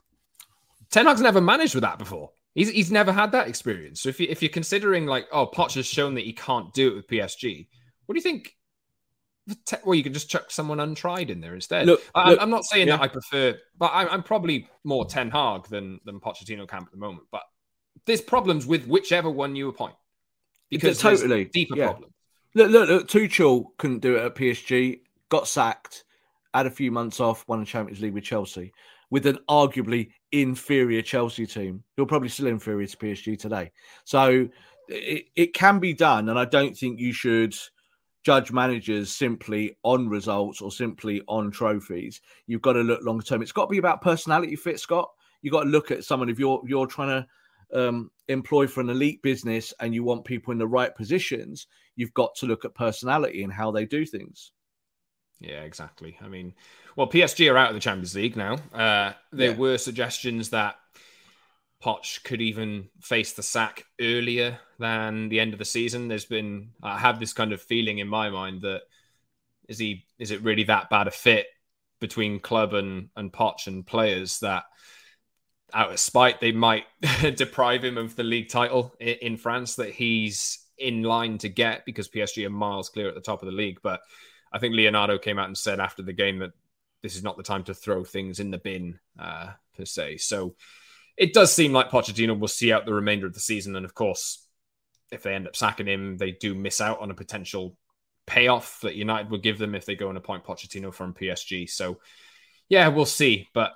Ten 0.90 1.06
Hag's 1.06 1.20
never 1.20 1.40
managed 1.40 1.74
with 1.74 1.82
that 1.82 1.98
before. 1.98 2.30
He's, 2.54 2.70
he's 2.70 2.90
never 2.90 3.12
had 3.12 3.32
that 3.32 3.48
experience. 3.48 4.00
So 4.00 4.08
if, 4.08 4.18
you, 4.18 4.26
if 4.28 4.42
you're 4.42 4.48
considering 4.48 5.06
like, 5.06 5.26
oh, 5.30 5.46
Poch 5.46 5.74
has 5.74 5.86
shown 5.86 6.14
that 6.14 6.24
he 6.24 6.32
can't 6.32 6.72
do 6.72 6.88
it 6.88 6.94
with 6.96 7.06
PSG, 7.06 7.68
what 8.06 8.14
do 8.14 8.18
you 8.18 8.22
think? 8.22 8.56
Well, 9.84 9.94
you 9.94 10.02
can 10.02 10.12
just 10.12 10.30
chuck 10.30 10.50
someone 10.50 10.80
untried 10.80 11.30
in 11.30 11.40
there 11.40 11.54
instead. 11.54 11.86
Look, 11.86 12.02
I, 12.14 12.34
am 12.36 12.50
not 12.50 12.64
saying 12.64 12.88
yeah. 12.88 12.96
that 12.96 13.02
I 13.02 13.08
prefer, 13.08 13.58
but 13.78 13.90
I'm, 13.94 14.08
I'm, 14.08 14.22
probably 14.22 14.68
more 14.84 15.04
Ten 15.04 15.30
Hag 15.30 15.68
than 15.68 16.00
than 16.04 16.20
Pochettino 16.20 16.68
camp 16.68 16.86
at 16.86 16.92
the 16.92 16.98
moment. 16.98 17.24
But 17.30 17.42
there's 18.06 18.20
problems 18.20 18.66
with 18.66 18.86
whichever 18.86 19.30
one 19.30 19.56
you 19.56 19.68
appoint 19.68 19.94
because 20.70 20.98
totally 20.98 21.46
deeper 21.46 21.76
yeah. 21.76 21.86
problems. 21.86 22.12
Look, 22.54 22.70
look, 22.70 22.88
look. 22.88 23.08
Tuchel 23.08 23.66
couldn't 23.78 24.00
do 24.00 24.16
it 24.16 24.24
at 24.24 24.34
PSG. 24.34 25.00
Got 25.28 25.46
sacked. 25.46 26.04
Had 26.52 26.66
a 26.66 26.70
few 26.70 26.90
months 26.90 27.20
off. 27.20 27.46
Won 27.48 27.62
a 27.62 27.64
Champions 27.64 28.00
League 28.00 28.14
with 28.14 28.24
Chelsea, 28.24 28.72
with 29.10 29.26
an 29.26 29.38
arguably 29.48 30.10
inferior 30.32 31.02
Chelsea 31.02 31.46
team. 31.46 31.84
You're 31.96 32.06
probably 32.06 32.28
still 32.28 32.48
inferior 32.48 32.86
to 32.86 32.96
PSG 32.96 33.38
today. 33.38 33.70
So 34.04 34.48
it, 34.88 35.26
it 35.36 35.54
can 35.54 35.78
be 35.78 35.92
done, 35.92 36.28
and 36.28 36.38
I 36.38 36.44
don't 36.44 36.76
think 36.76 36.98
you 36.98 37.12
should 37.12 37.54
judge 38.22 38.52
managers 38.52 39.10
simply 39.10 39.76
on 39.82 40.08
results 40.08 40.60
or 40.60 40.70
simply 40.70 41.22
on 41.26 41.50
trophies. 41.50 42.20
You've 42.46 42.62
got 42.62 42.74
to 42.74 42.80
look 42.80 43.00
long 43.02 43.20
term. 43.20 43.42
It's 43.42 43.52
got 43.52 43.66
to 43.66 43.70
be 43.70 43.78
about 43.78 44.02
personality 44.02 44.56
fit, 44.56 44.80
Scott. 44.80 45.10
You've 45.42 45.52
got 45.52 45.64
to 45.64 45.70
look 45.70 45.90
at 45.90 46.04
someone 46.04 46.28
if 46.28 46.38
you're 46.38 46.62
you're 46.66 46.86
trying 46.86 47.08
to 47.08 47.88
um, 47.88 48.10
employ 48.28 48.66
for 48.66 48.80
an 48.80 48.90
elite 48.90 49.22
business 49.22 49.72
and 49.80 49.94
you 49.94 50.04
want 50.04 50.24
people 50.24 50.52
in 50.52 50.58
the 50.58 50.66
right 50.66 50.94
positions, 50.94 51.66
you've 51.96 52.14
got 52.14 52.34
to 52.36 52.46
look 52.46 52.64
at 52.64 52.74
personality 52.74 53.42
and 53.42 53.52
how 53.52 53.70
they 53.70 53.86
do 53.86 54.04
things. 54.04 54.52
Yeah, 55.40 55.62
exactly. 55.62 56.18
I 56.20 56.28
mean, 56.28 56.52
well, 56.96 57.06
PSG 57.06 57.50
are 57.50 57.56
out 57.56 57.70
of 57.70 57.74
the 57.74 57.80
Champions 57.80 58.14
League 58.14 58.36
now. 58.36 58.56
Uh, 58.74 59.12
there 59.32 59.52
yeah. 59.52 59.56
were 59.56 59.78
suggestions 59.78 60.50
that 60.50 60.76
Poch 61.82 62.22
could 62.24 62.40
even 62.42 62.88
face 63.00 63.32
the 63.32 63.42
sack 63.42 63.84
earlier 64.00 64.58
than 64.78 65.28
the 65.28 65.40
end 65.40 65.52
of 65.52 65.58
the 65.58 65.64
season. 65.64 66.08
There's 66.08 66.26
been, 66.26 66.70
I 66.82 66.98
have 66.98 67.18
this 67.18 67.32
kind 67.32 67.52
of 67.52 67.62
feeling 67.62 67.98
in 67.98 68.08
my 68.08 68.30
mind 68.30 68.62
that 68.62 68.82
is 69.68 69.78
he, 69.78 70.04
is 70.18 70.30
it 70.30 70.42
really 70.42 70.64
that 70.64 70.90
bad 70.90 71.06
a 71.06 71.10
fit 71.10 71.46
between 72.00 72.40
club 72.40 72.74
and 72.74 73.10
and 73.16 73.32
Poch 73.32 73.66
and 73.66 73.86
players 73.86 74.40
that 74.40 74.64
out 75.72 75.92
of 75.92 76.00
spite, 76.00 76.40
they 76.40 76.52
might 76.52 76.84
deprive 77.36 77.84
him 77.84 77.96
of 77.96 78.16
the 78.16 78.24
league 78.24 78.48
title 78.48 78.94
in 78.98 79.36
France 79.36 79.76
that 79.76 79.90
he's 79.90 80.66
in 80.78 81.02
line 81.02 81.38
to 81.38 81.48
get 81.48 81.84
because 81.84 82.08
PSG 82.08 82.46
are 82.46 82.50
miles 82.50 82.88
clear 82.88 83.08
at 83.08 83.14
the 83.14 83.20
top 83.20 83.42
of 83.42 83.46
the 83.46 83.54
league. 83.54 83.78
But 83.82 84.00
I 84.52 84.58
think 84.58 84.74
Leonardo 84.74 85.18
came 85.18 85.38
out 85.38 85.46
and 85.46 85.56
said 85.56 85.80
after 85.80 86.02
the 86.02 86.12
game 86.12 86.38
that 86.38 86.52
this 87.02 87.16
is 87.16 87.22
not 87.22 87.36
the 87.36 87.42
time 87.42 87.64
to 87.64 87.74
throw 87.74 88.04
things 88.04 88.40
in 88.40 88.50
the 88.50 88.58
bin 88.58 88.98
uh, 89.18 89.50
per 89.76 89.84
se. 89.84 90.18
So 90.18 90.54
it 91.20 91.34
does 91.34 91.52
seem 91.52 91.74
like 91.74 91.90
Pochettino 91.90 92.36
will 92.36 92.48
see 92.48 92.72
out 92.72 92.86
the 92.86 92.94
remainder 92.94 93.26
of 93.26 93.34
the 93.34 93.40
season. 93.40 93.76
And 93.76 93.84
of 93.84 93.94
course, 93.94 94.42
if 95.12 95.22
they 95.22 95.34
end 95.34 95.46
up 95.46 95.54
sacking 95.54 95.86
him, 95.86 96.16
they 96.16 96.32
do 96.32 96.54
miss 96.54 96.80
out 96.80 97.00
on 97.00 97.10
a 97.10 97.14
potential 97.14 97.76
payoff 98.26 98.80
that 98.80 98.94
United 98.94 99.30
would 99.30 99.42
give 99.42 99.58
them 99.58 99.74
if 99.74 99.84
they 99.84 99.94
go 99.94 100.08
and 100.08 100.16
appoint 100.16 100.44
Pochettino 100.44 100.94
from 100.94 101.12
PSG. 101.12 101.68
So 101.68 101.98
yeah, 102.70 102.88
we'll 102.88 103.04
see. 103.04 103.48
But 103.52 103.72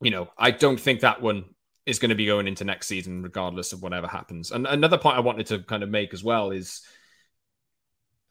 you 0.00 0.10
know, 0.10 0.30
I 0.38 0.52
don't 0.52 0.80
think 0.80 1.00
that 1.00 1.20
one 1.20 1.44
is 1.84 1.98
going 1.98 2.08
to 2.08 2.14
be 2.14 2.24
going 2.24 2.48
into 2.48 2.64
next 2.64 2.86
season, 2.86 3.22
regardless 3.22 3.74
of 3.74 3.82
whatever 3.82 4.06
happens. 4.06 4.50
And 4.50 4.66
another 4.66 4.96
point 4.96 5.18
I 5.18 5.20
wanted 5.20 5.46
to 5.48 5.58
kind 5.58 5.82
of 5.82 5.90
make 5.90 6.14
as 6.14 6.24
well 6.24 6.50
is 6.50 6.80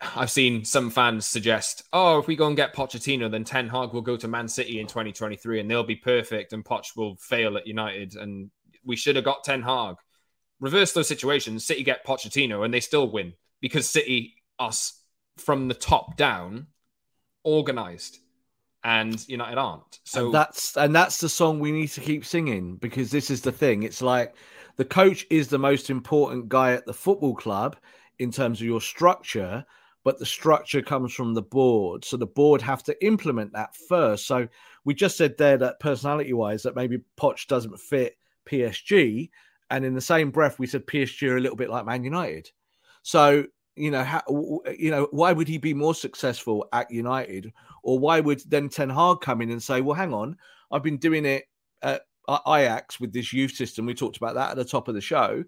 I've 0.02 0.32
seen 0.32 0.66
some 0.66 0.90
fans 0.90 1.26
suggest, 1.26 1.84
oh, 1.94 2.20
if 2.20 2.28
we 2.28 2.36
go 2.36 2.48
and 2.48 2.56
get 2.56 2.76
Pochettino, 2.76 3.32
then 3.32 3.44
Ten 3.44 3.70
Hag 3.70 3.94
will 3.94 4.02
go 4.02 4.18
to 4.18 4.28
Man 4.28 4.48
City 4.48 4.80
in 4.80 4.88
2023 4.88 5.60
and 5.60 5.70
they'll 5.70 5.84
be 5.84 5.96
perfect 5.96 6.54
and 6.54 6.64
Poch 6.64 6.96
will 6.96 7.16
fail 7.16 7.58
at 7.58 7.68
United 7.68 8.16
and 8.16 8.52
we 8.84 8.96
should 8.96 9.16
have 9.16 9.26
got 9.26 9.44
Ten 9.44 9.62
Hag. 9.62 9.96
Reverse 10.60 10.94
those 10.94 11.08
situations, 11.08 11.66
City 11.66 11.84
get 11.84 12.06
Pochettino 12.06 12.66
and 12.66 12.74
they 12.74 12.80
still 12.80 13.10
win 13.10 13.34
because 13.62 13.90
City, 13.90 14.36
us 14.60 15.02
from 15.38 15.68
the 15.68 15.74
top 15.74 16.18
down, 16.18 16.68
organized 17.44 18.20
and 18.84 19.28
United 19.30 19.58
aren't. 19.58 20.00
So 20.04 20.26
and 20.26 20.34
that's 20.34 20.78
and 20.78 20.96
that's 20.96 21.20
the 21.20 21.30
song 21.30 21.60
we 21.60 21.72
need 21.72 21.88
to 21.90 22.02
keep 22.02 22.26
singing 22.26 22.76
because 22.78 23.12
this 23.12 23.30
is 23.30 23.42
the 23.42 23.52
thing. 23.52 23.84
It's 23.84 24.02
like 24.02 24.36
the 24.76 24.86
coach 24.86 25.26
is 25.30 25.48
the 25.48 25.60
most 25.60 25.90
important 25.90 26.50
guy 26.50 26.74
at 26.74 26.86
the 26.86 26.94
football 26.94 27.36
club 27.36 27.78
in 28.20 28.32
terms 28.32 28.60
of 28.60 28.68
your 28.68 28.82
structure, 28.82 29.66
but 30.04 30.20
the 30.20 30.26
structure 30.26 30.82
comes 30.82 31.14
from 31.14 31.34
the 31.34 31.42
board. 31.42 32.04
So 32.04 32.18
the 32.18 32.28
board 32.28 32.62
have 32.62 32.84
to 32.84 33.06
implement 33.06 33.54
that 33.54 33.76
first. 33.76 34.28
So 34.28 34.48
we 34.86 34.94
just 34.94 35.18
said 35.18 35.38
there 35.38 35.58
that 35.58 35.80
personality 35.80 36.34
wise 36.34 36.64
that 36.64 36.76
maybe 36.76 37.00
Poch 37.18 37.48
doesn't 37.48 37.80
fit 37.80 38.18
PSG, 38.46 39.30
and 39.70 39.86
in 39.86 39.94
the 39.94 40.02
same 40.02 40.30
breath 40.30 40.60
we 40.60 40.68
said 40.68 40.86
PSG 40.86 41.30
are 41.30 41.38
a 41.38 41.42
little 41.42 41.58
bit 41.58 41.70
like 41.70 41.86
Man 41.86 42.04
United. 42.04 42.52
So 43.02 43.46
you 43.76 43.90
know, 43.90 44.04
how, 44.04 44.22
you 44.78 44.92
know, 44.92 45.08
why 45.10 45.32
would 45.32 45.48
he 45.48 45.58
be 45.58 45.74
more 45.74 45.96
successful 45.96 46.68
at 46.74 46.92
United, 46.92 47.52
or 47.82 47.98
why 47.98 48.20
would 48.20 48.42
then 48.48 48.70
Ten 48.70 48.90
Hag 48.90 49.22
come 49.22 49.42
in 49.42 49.50
and 49.50 49.64
say, 49.64 49.82
"Well, 49.82 49.96
hang 49.96 50.14
on, 50.14 50.38
I've 50.72 50.84
been 50.84 50.98
doing 50.98 51.26
it 51.26 51.46
at 51.82 52.04
Ajax 52.30 53.00
with 53.00 53.12
this 53.14 53.34
youth 53.34 53.54
system. 53.54 53.86
We 53.86 53.96
talked 53.96 54.18
about 54.18 54.36
that 54.36 54.52
at 54.52 54.58
the 54.58 54.66
top 54.66 54.88
of 54.88 54.94
the 54.94 55.02
show, 55.02 55.44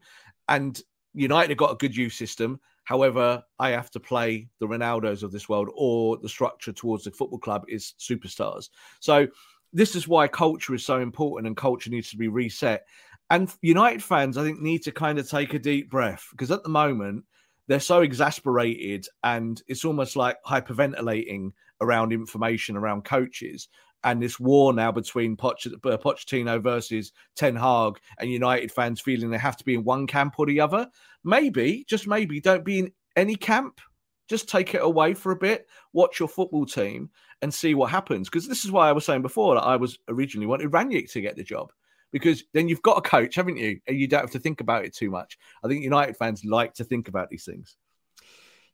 and 0.50 0.82
United 1.13 1.52
have 1.52 1.58
got 1.58 1.72
a 1.72 1.78
good 1.78 1.96
youth 1.96 2.13
system. 2.13 2.60
However, 2.86 3.43
I 3.60 3.71
have 3.71 3.91
to 3.91 4.00
play 4.00 4.48
the 4.60 4.67
Ronaldos 4.67 5.24
of 5.24 5.32
this 5.32 5.50
world, 5.50 5.69
or 5.76 6.17
the 6.17 6.30
structure 6.30 6.71
towards 6.71 7.04
the 7.04 7.12
football 7.12 7.39
club 7.39 7.65
is 7.67 7.93
superstars. 8.00 8.69
So 9.00 9.28
this 9.74 9.95
is 9.95 10.08
why 10.08 10.28
culture 10.28 10.74
is 10.74 10.86
so 10.86 11.00
important, 11.00 11.48
and 11.48 11.58
culture 11.58 11.89
needs 11.89 12.10
to 12.12 12.17
be 12.17 12.28
reset. 12.28 12.86
And 13.30 13.52
United 13.62 14.04
fans, 14.04 14.38
I 14.38 14.43
think, 14.43 14.62
need 14.62 14.84
to 14.84 14.91
kind 14.91 15.19
of 15.19 15.30
take 15.30 15.54
a 15.54 15.60
deep 15.60 15.89
breath 15.89 16.28
because 16.32 16.52
at 16.52 16.63
the 16.63 16.69
moment 16.69 17.26
they're 17.67 17.80
so 17.80 18.02
exasperated 18.02 19.08
and 19.24 19.62
it's 19.67 19.86
almost 19.86 20.15
like 20.15 20.38
hyperventilating 20.45 21.52
around 21.82 22.13
information 22.13 22.78
around 22.78 23.04
coaches 23.04 23.67
and 24.06 24.22
this 24.22 24.39
war 24.39 24.72
now 24.72 24.91
between 24.91 25.34
uh, 25.34 25.36
Pochettino 25.36 26.62
versus 26.62 27.12
Ten 27.36 27.56
Hag 27.56 28.00
and 28.20 28.32
United 28.32 28.72
fans 28.72 29.02
feeling 29.02 29.30
they 29.30 29.38
have 29.38 29.58
to 29.58 29.65
be 29.65 29.74
in 29.74 29.84
one 29.84 30.08
camp 30.08 30.36
or 30.38 30.46
the 30.46 30.62
other. 30.62 30.88
Maybe, 31.24 31.84
just 31.89 32.08
maybe, 32.08 32.39
don't 32.39 32.63
be 32.63 32.80
in 32.80 32.91
any 33.15 33.36
camp. 33.36 33.82
Just 34.30 34.48
take 34.48 34.74
it 34.74 34.82
away 34.82 35.13
for 35.13 35.32
a 35.32 35.36
bit, 35.36 35.68
watch 35.94 36.20
your 36.20 36.30
football 36.30 36.65
team, 36.65 37.10
and 37.41 37.54
see 37.54 37.74
what 37.74 37.91
happens. 37.91 38.30
Because 38.30 38.48
this 38.48 38.63
is 38.63 38.72
why 38.72 38.88
I 38.88 38.91
was 38.91 39.06
saying 39.06 39.24
before 39.24 39.56
that 39.56 39.62
I 39.62 39.76
was 39.76 40.00
originally 40.08 40.48
wanted 40.48 40.72
Rangnick 40.72 41.12
to 41.12 41.22
get 41.22 41.36
the 41.36 41.44
job 41.44 41.72
because 42.12 42.44
then 42.54 42.70
you've 42.70 42.82
got 42.82 42.98
a 42.98 43.02
coach, 43.02 43.36
haven't 43.36 43.58
you? 43.58 43.80
And 43.88 44.00
you 44.00 44.08
don't 44.08 44.22
have 44.22 44.32
to 44.32 44.39
think 44.39 44.62
about 44.62 44.86
it 44.86 44.96
too 44.96 45.10
much. 45.10 45.38
I 45.63 45.68
think 45.68 45.84
United 45.84 46.15
fans 46.15 46.46
like 46.46 46.74
to 46.76 46.84
think 46.84 47.08
about 47.08 47.30
these 47.30 47.44
things. 47.44 47.76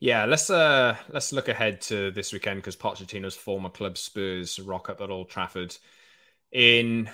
Yeah, 0.01 0.25
let's 0.25 0.49
uh 0.49 0.97
let's 1.13 1.31
look 1.31 1.47
ahead 1.47 1.79
to 1.81 2.09
this 2.09 2.33
weekend 2.33 2.57
because 2.57 2.75
Pochettino's 2.75 3.35
former 3.35 3.69
club 3.69 3.99
Spurs 3.99 4.59
rock 4.59 4.89
up 4.89 4.99
at 4.99 5.11
Old 5.11 5.29
Trafford. 5.29 5.77
In 6.51 7.07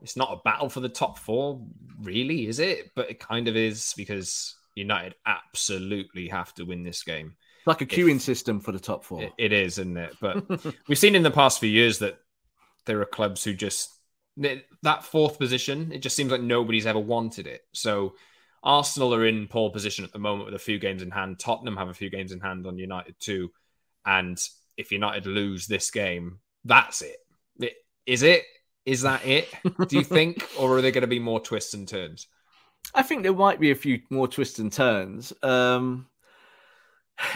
it's 0.00 0.16
not 0.16 0.32
a 0.32 0.40
battle 0.44 0.68
for 0.68 0.78
the 0.78 0.88
top 0.88 1.18
four, 1.18 1.60
really, 2.00 2.46
is 2.46 2.60
it? 2.60 2.92
But 2.94 3.10
it 3.10 3.18
kind 3.18 3.48
of 3.48 3.56
is 3.56 3.94
because 3.96 4.54
United 4.76 5.16
absolutely 5.26 6.28
have 6.28 6.54
to 6.54 6.64
win 6.64 6.84
this 6.84 7.02
game. 7.02 7.34
Like 7.66 7.80
a 7.80 7.86
queuing 7.86 8.16
if, 8.16 8.22
system 8.22 8.60
for 8.60 8.70
the 8.70 8.78
top 8.78 9.02
four. 9.04 9.24
it, 9.24 9.32
it 9.36 9.52
is, 9.52 9.78
isn't 9.78 9.96
it? 9.96 10.14
But 10.20 10.48
we've 10.88 10.96
seen 10.96 11.16
in 11.16 11.24
the 11.24 11.32
past 11.32 11.58
few 11.58 11.68
years 11.68 11.98
that 11.98 12.20
there 12.86 13.00
are 13.00 13.06
clubs 13.06 13.42
who 13.42 13.54
just 13.54 13.90
that 14.82 15.02
fourth 15.02 15.36
position, 15.36 15.90
it 15.90 15.98
just 15.98 16.14
seems 16.14 16.30
like 16.30 16.42
nobody's 16.42 16.86
ever 16.86 17.00
wanted 17.00 17.48
it. 17.48 17.62
So 17.72 18.14
Arsenal 18.62 19.14
are 19.14 19.26
in 19.26 19.46
pole 19.46 19.70
position 19.70 20.04
at 20.04 20.12
the 20.12 20.18
moment 20.18 20.46
with 20.46 20.54
a 20.54 20.58
few 20.58 20.78
games 20.78 21.02
in 21.02 21.10
hand. 21.10 21.38
Tottenham 21.38 21.76
have 21.76 21.88
a 21.88 21.94
few 21.94 22.10
games 22.10 22.32
in 22.32 22.40
hand 22.40 22.66
on 22.66 22.78
United 22.78 23.14
too. 23.20 23.50
And 24.04 24.40
if 24.76 24.92
United 24.92 25.26
lose 25.26 25.66
this 25.66 25.90
game, 25.90 26.40
that's 26.64 27.02
it. 27.02 27.16
it 27.60 27.74
is 28.06 28.22
it? 28.22 28.44
Is 28.84 29.02
that 29.02 29.26
it? 29.26 29.48
Do 29.88 29.96
you 29.96 30.04
think? 30.04 30.48
or 30.58 30.78
are 30.78 30.82
there 30.82 30.90
going 30.90 31.02
to 31.02 31.08
be 31.08 31.18
more 31.18 31.40
twists 31.40 31.74
and 31.74 31.86
turns? 31.86 32.26
I 32.94 33.02
think 33.02 33.22
there 33.22 33.34
might 33.34 33.60
be 33.60 33.70
a 33.70 33.76
few 33.76 34.00
more 34.10 34.28
twists 34.28 34.58
and 34.58 34.72
turns. 34.72 35.32
Um, 35.42 36.06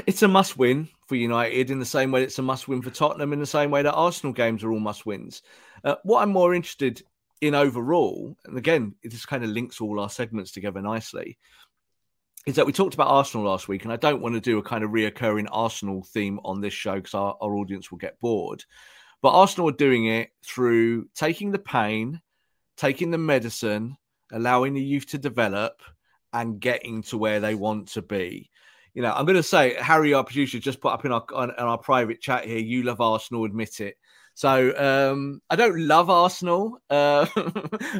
it's 0.07 0.23
a 0.23 0.29
must 0.29 0.57
win 0.57 0.89
for 1.09 1.17
United 1.17 1.71
in 1.71 1.79
the 1.79 1.85
same 1.85 2.11
way 2.11 2.23
it's 2.23 2.39
a 2.39 2.43
must 2.43 2.69
win 2.69 2.81
for 2.81 2.91
Tottenham, 2.91 3.33
in 3.33 3.41
the 3.41 3.47
same 3.47 3.71
way 3.71 3.83
that 3.83 3.93
Arsenal 3.93 4.33
games 4.33 4.65
are 4.65 4.73
all 4.73 4.81
must 4.81 5.05
wins. 5.05 5.43
Uh, 5.85 5.97
what 6.05 6.23
I'm 6.23 6.31
more 6.31 6.55
interested 6.55 7.03
in 7.43 7.55
overall, 7.55 8.37
and 8.45 8.57
again, 8.57 8.95
this 9.03 9.27
kind 9.27 9.45
of 9.45 9.51
links 9.51 9.81
all 9.81 10.01
our 10.01 10.09
segments 10.09 10.53
together 10.53 10.81
nicely, 10.81 11.37
is 12.47 12.55
that 12.55 12.65
we 12.65 12.73
talked 12.73 12.95
about 12.95 13.09
Arsenal 13.09 13.47
last 13.47 13.69
week, 13.69 13.85
and 13.85 13.93
I 13.93 13.97
don't 13.97 14.23
want 14.23 14.35
to 14.37 14.41
do 14.41 14.59
a 14.59 14.63
kind 14.63 14.83
of 14.83 14.91
reoccurring 14.91 15.49
Arsenal 15.51 16.03
theme 16.05 16.41
on 16.45 16.61
this 16.61 16.73
show 16.73 16.95
because 16.95 17.15
our, 17.15 17.37
our 17.41 17.55
audience 17.57 17.91
will 17.91 17.99
get 17.99 18.19
bored. 18.21 18.65
But 19.21 19.33
Arsenal 19.33 19.69
are 19.69 19.73
doing 19.73 20.07
it 20.07 20.31
through 20.47 21.09
taking 21.15 21.51
the 21.51 21.59
pain, 21.59 22.21
taking 22.77 23.11
the 23.11 23.19
medicine, 23.19 23.97
allowing 24.33 24.75
the 24.75 24.83
youth 24.83 25.07
to 25.09 25.19
develop, 25.19 25.83
and 26.33 26.61
getting 26.61 27.03
to 27.03 27.19
where 27.19 27.41
they 27.41 27.55
want 27.55 27.89
to 27.89 28.03
be 28.03 28.51
you 28.95 29.01
know, 29.01 29.13
I'm 29.13 29.25
going 29.25 29.37
to 29.37 29.43
say 29.43 29.75
Harry, 29.81 30.13
our 30.13 30.25
producer, 30.25 30.59
just 30.59 30.81
put 30.81 30.93
up 30.93 31.05
in 31.05 31.13
our 31.13 31.25
on 31.35 31.51
our 31.53 31.79
private 31.79 32.21
chat 32.21 32.45
here. 32.45 32.59
You 32.59 32.83
love 32.83 33.01
Arsenal, 33.01 33.45
admit 33.45 33.81
it. 33.81 33.97
So 34.35 34.77
um, 34.77 35.41
I 35.51 35.57
don't 35.57 35.79
love 35.79 36.11
Arsenal, 36.11 36.79
uh, 36.91 37.27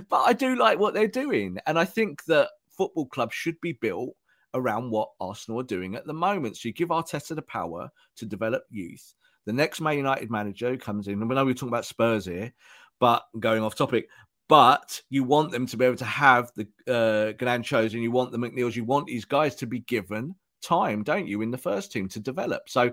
but 0.09 0.21
I 0.21 0.33
do 0.33 0.57
like 0.57 0.79
what 0.79 0.95
they're 0.95 1.09
doing, 1.09 1.59
and 1.67 1.79
I 1.79 1.85
think 1.85 2.25
that 2.25 2.49
football 2.71 3.07
clubs 3.07 3.35
should 3.35 3.61
be 3.61 3.73
built 3.73 4.15
around 4.55 4.91
what 4.91 5.11
Arsenal 5.21 5.61
are 5.61 5.65
doing 5.65 5.95
at 5.95 6.07
the 6.07 6.13
moment. 6.13 6.57
So 6.57 6.69
you 6.69 6.75
give 6.75 6.89
Arteta 6.89 7.35
the 7.35 7.43
power 7.43 7.91
to 8.17 8.27
develop 8.27 8.65
youth. 8.71 9.15
The 9.45 9.53
next 9.53 9.81
Man 9.81 9.97
United 9.97 10.31
manager 10.31 10.77
comes 10.77 11.09
in, 11.09 11.21
and 11.21 11.29
we 11.29 11.35
know 11.35 11.45
we're 11.45 11.55
talking 11.55 11.69
about 11.69 11.85
Spurs 11.85 12.25
here, 12.25 12.53
but 13.01 13.25
going 13.39 13.63
off 13.63 13.75
topic, 13.75 14.09
but 14.49 15.01
you 15.11 15.25
want 15.25 15.51
them 15.51 15.67
to 15.67 15.77
be 15.77 15.85
able 15.85 15.97
to 15.97 16.05
have 16.05 16.53
the 16.57 16.67
uh, 16.87 17.33
and 17.45 17.93
you 17.93 18.11
want 18.11 18.33
the 18.33 18.39
McNeills, 18.39 18.77
you 18.77 18.85
want 18.85 19.07
these 19.07 19.25
guys 19.25 19.55
to 19.57 19.67
be 19.67 19.81
given 19.81 20.35
time, 20.63 21.03
don't 21.03 21.27
you, 21.27 21.43
in 21.43 21.51
the 21.51 21.59
first 21.59 21.93
team 21.93 22.09
to 22.09 22.21
develop? 22.21 22.69
So 22.69 22.93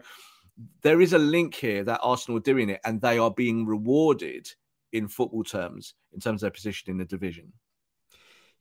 there 0.82 1.02
is 1.02 1.14
a 1.14 1.20
link 1.20 1.56
here 1.56 1.84
that 1.84 2.00
Arsenal 2.04 2.38
are 2.38 2.42
doing 2.42 2.70
it 2.70 2.82
and 2.84 3.02
they 3.02 3.18
are 3.18 3.32
being 3.32 3.66
rewarded 3.66 4.48
in 4.92 5.08
football 5.08 5.44
terms, 5.44 5.94
in 6.14 6.20
terms 6.20 6.42
of 6.42 6.48
their 6.48 6.52
position 6.52 6.92
in 6.92 6.98
the 6.98 7.06
division. 7.06 7.54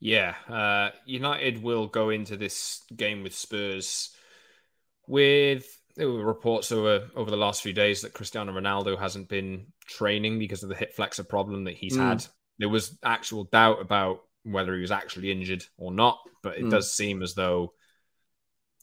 Yeah, 0.01 0.35
uh, 0.49 0.91
United 1.07 1.63
will 1.63 1.89
go 1.89 2.11
into 2.11 2.37
this 2.37 2.83
game 2.95 3.23
with 3.23 3.35
Spurs 3.35 4.15
with 5.09 5.67
there 5.97 6.09
were 6.09 6.25
reports 6.25 6.71
over 6.71 7.09
over 7.17 7.31
the 7.31 7.37
last 7.37 7.63
few 7.63 7.73
days 7.73 8.03
that 8.03 8.13
Cristiano 8.13 8.53
Ronaldo 8.53 8.97
hasn't 8.97 9.29
been 9.29 9.67
training 9.87 10.39
because 10.39 10.63
of 10.63 10.69
the 10.69 10.77
hip 10.77 10.95
flexor 10.95 11.25
problem 11.25 11.65
that 11.65 11.77
he's 11.77 11.97
mm. 11.97 12.01
had. 12.01 12.25
There 12.59 12.69
was 12.69 12.97
actual 13.03 13.45
doubt 13.45 13.81
about 13.81 14.21
whether 14.45 14.75
he 14.75 14.81
was 14.81 14.93
actually 14.93 15.33
injured 15.33 15.65
or 15.77 15.91
not, 15.91 16.19
but 16.43 16.59
it 16.59 16.65
mm. 16.65 16.71
does 16.71 16.93
seem 16.93 17.23
as 17.23 17.35
though 17.35 17.73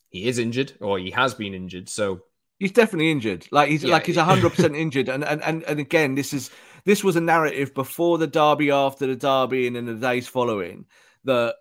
he 0.09 0.27
is 0.27 0.37
injured 0.39 0.73
or 0.81 0.99
he 0.99 1.11
has 1.11 1.33
been 1.33 1.53
injured. 1.53 1.87
So 1.87 2.21
he's 2.59 2.71
definitely 2.71 3.11
injured. 3.11 3.47
Like 3.51 3.69
he's 3.69 3.83
yeah. 3.83 3.93
like 3.93 4.05
he's 4.05 4.17
hundred 4.17 4.51
percent 4.51 4.75
injured. 4.75 5.09
And, 5.09 5.23
and 5.23 5.41
and 5.43 5.63
and 5.63 5.79
again, 5.79 6.15
this 6.15 6.33
is 6.33 6.51
this 6.85 7.03
was 7.03 7.15
a 7.15 7.21
narrative 7.21 7.73
before 7.73 8.17
the 8.17 8.27
derby, 8.27 8.71
after 8.71 9.07
the 9.07 9.15
derby, 9.15 9.67
and 9.67 9.75
in 9.75 9.85
the 9.85 9.95
days 9.95 10.27
following 10.27 10.85
that 11.23 11.55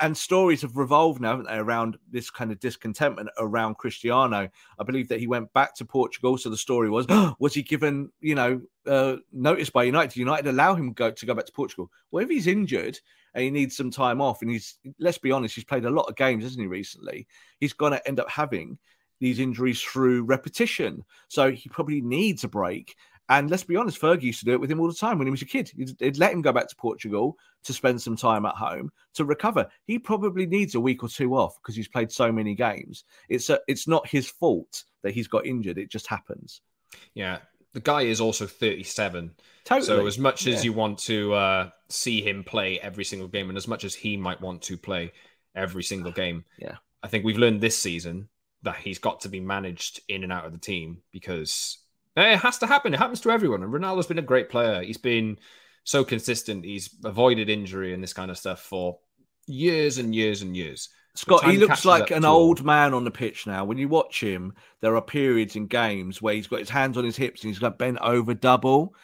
and 0.00 0.16
stories 0.16 0.62
have 0.62 0.76
revolved 0.76 1.20
now, 1.20 1.30
haven't 1.30 1.46
they, 1.46 1.56
around 1.56 1.96
this 2.10 2.30
kind 2.30 2.50
of 2.50 2.60
discontentment 2.60 3.28
around 3.38 3.76
Cristiano. 3.76 4.48
I 4.78 4.84
believe 4.84 5.08
that 5.08 5.20
he 5.20 5.26
went 5.26 5.52
back 5.52 5.74
to 5.76 5.84
Portugal. 5.84 6.38
So 6.38 6.50
the 6.50 6.56
story 6.56 6.90
was, 6.90 7.06
was 7.38 7.54
he 7.54 7.62
given, 7.62 8.10
you 8.20 8.34
know, 8.34 8.60
uh, 8.86 9.16
notice 9.32 9.70
by 9.70 9.84
United? 9.84 10.16
United 10.16 10.48
allow 10.48 10.74
him 10.74 10.92
go 10.92 11.10
to 11.10 11.26
go 11.26 11.34
back 11.34 11.46
to 11.46 11.52
Portugal? 11.52 11.90
Well, 12.10 12.24
if 12.24 12.30
he's 12.30 12.46
injured 12.46 12.98
and 13.34 13.44
he 13.44 13.50
needs 13.50 13.76
some 13.76 13.90
time 13.90 14.20
off, 14.20 14.42
and 14.42 14.50
he's, 14.50 14.78
let's 14.98 15.18
be 15.18 15.32
honest, 15.32 15.54
he's 15.54 15.64
played 15.64 15.84
a 15.84 15.90
lot 15.90 16.08
of 16.08 16.16
games, 16.16 16.44
hasn't 16.44 16.60
he, 16.60 16.66
recently? 16.66 17.26
He's 17.60 17.72
going 17.72 17.92
to 17.92 18.08
end 18.08 18.20
up 18.20 18.30
having 18.30 18.78
these 19.22 19.38
injuries 19.38 19.80
through 19.80 20.24
repetition. 20.24 21.04
So 21.28 21.52
he 21.52 21.68
probably 21.68 22.00
needs 22.00 22.42
a 22.42 22.48
break. 22.48 22.96
And 23.28 23.48
let's 23.48 23.62
be 23.62 23.76
honest, 23.76 24.00
Fergie 24.00 24.24
used 24.24 24.40
to 24.40 24.44
do 24.44 24.52
it 24.52 24.60
with 24.60 24.70
him 24.70 24.80
all 24.80 24.88
the 24.88 24.94
time 24.94 25.16
when 25.16 25.28
he 25.28 25.30
was 25.30 25.42
a 25.42 25.46
kid. 25.46 25.70
He'd, 25.76 26.18
let 26.18 26.32
him 26.32 26.42
go 26.42 26.52
back 26.52 26.68
to 26.68 26.76
Portugal 26.76 27.38
to 27.62 27.72
spend 27.72 28.02
some 28.02 28.16
time 28.16 28.44
at 28.44 28.56
home 28.56 28.90
to 29.14 29.24
recover. 29.24 29.68
He 29.86 29.98
probably 29.98 30.44
needs 30.44 30.74
a 30.74 30.80
week 30.80 31.04
or 31.04 31.08
two 31.08 31.36
off 31.36 31.54
because 31.62 31.76
he's 31.76 31.88
played 31.88 32.10
so 32.10 32.32
many 32.32 32.56
games. 32.56 33.04
It's 33.28 33.48
a, 33.48 33.60
it's 33.68 33.86
not 33.86 34.06
his 34.08 34.28
fault 34.28 34.84
that 35.02 35.14
he's 35.14 35.28
got 35.28 35.46
injured. 35.46 35.78
It 35.78 35.88
just 35.88 36.08
happens. 36.08 36.60
Yeah, 37.14 37.38
the 37.72 37.80
guy 37.80 38.02
is 38.02 38.20
also 38.20 38.46
37. 38.46 39.30
Totally. 39.64 39.86
So 39.86 40.06
as 40.06 40.18
much 40.18 40.48
as 40.48 40.56
yeah. 40.56 40.62
you 40.62 40.72
want 40.72 40.98
to 41.00 41.32
uh, 41.32 41.70
see 41.88 42.20
him 42.20 42.42
play 42.42 42.80
every 42.80 43.04
single 43.04 43.28
game, 43.28 43.48
and 43.48 43.56
as 43.56 43.68
much 43.68 43.84
as 43.84 43.94
he 43.94 44.16
might 44.16 44.40
want 44.40 44.62
to 44.62 44.76
play 44.76 45.12
every 45.54 45.84
single 45.84 46.12
game, 46.12 46.44
yeah, 46.58 46.76
I 47.04 47.08
think 47.08 47.24
we've 47.24 47.38
learned 47.38 47.60
this 47.60 47.78
season 47.78 48.28
that 48.62 48.76
he's 48.76 48.98
got 48.98 49.20
to 49.20 49.28
be 49.28 49.40
managed 49.40 50.00
in 50.08 50.22
and 50.22 50.32
out 50.32 50.44
of 50.44 50.52
the 50.52 50.58
team 50.58 50.98
because 51.12 51.78
eh, 52.16 52.34
it 52.34 52.38
has 52.38 52.58
to 52.58 52.66
happen. 52.66 52.94
It 52.94 52.98
happens 52.98 53.20
to 53.22 53.30
everyone. 53.30 53.62
And 53.62 53.72
Ronaldo's 53.72 54.06
been 54.06 54.18
a 54.18 54.22
great 54.22 54.48
player. 54.48 54.82
He's 54.82 54.98
been 54.98 55.38
so 55.84 56.04
consistent. 56.04 56.64
He's 56.64 56.90
avoided 57.04 57.48
injury 57.48 57.92
and 57.92 58.02
this 58.02 58.12
kind 58.12 58.30
of 58.30 58.38
stuff 58.38 58.60
for 58.60 58.98
years 59.46 59.98
and 59.98 60.14
years 60.14 60.42
and 60.42 60.56
years. 60.56 60.88
Scott, 61.14 61.44
he 61.44 61.58
looks 61.58 61.84
like 61.84 62.10
an 62.10 62.24
old 62.24 62.64
man 62.64 62.94
on 62.94 63.04
the 63.04 63.10
pitch 63.10 63.46
now. 63.46 63.64
When 63.64 63.76
you 63.76 63.88
watch 63.88 64.22
him, 64.22 64.54
there 64.80 64.96
are 64.96 65.02
periods 65.02 65.56
in 65.56 65.66
games 65.66 66.22
where 66.22 66.34
he's 66.34 66.46
got 66.46 66.60
his 66.60 66.70
hands 66.70 66.96
on 66.96 67.04
his 67.04 67.16
hips 67.16 67.42
and 67.42 67.50
he's 67.50 67.58
got 67.58 67.78
bent 67.78 67.98
over 68.00 68.32
double, 68.32 68.94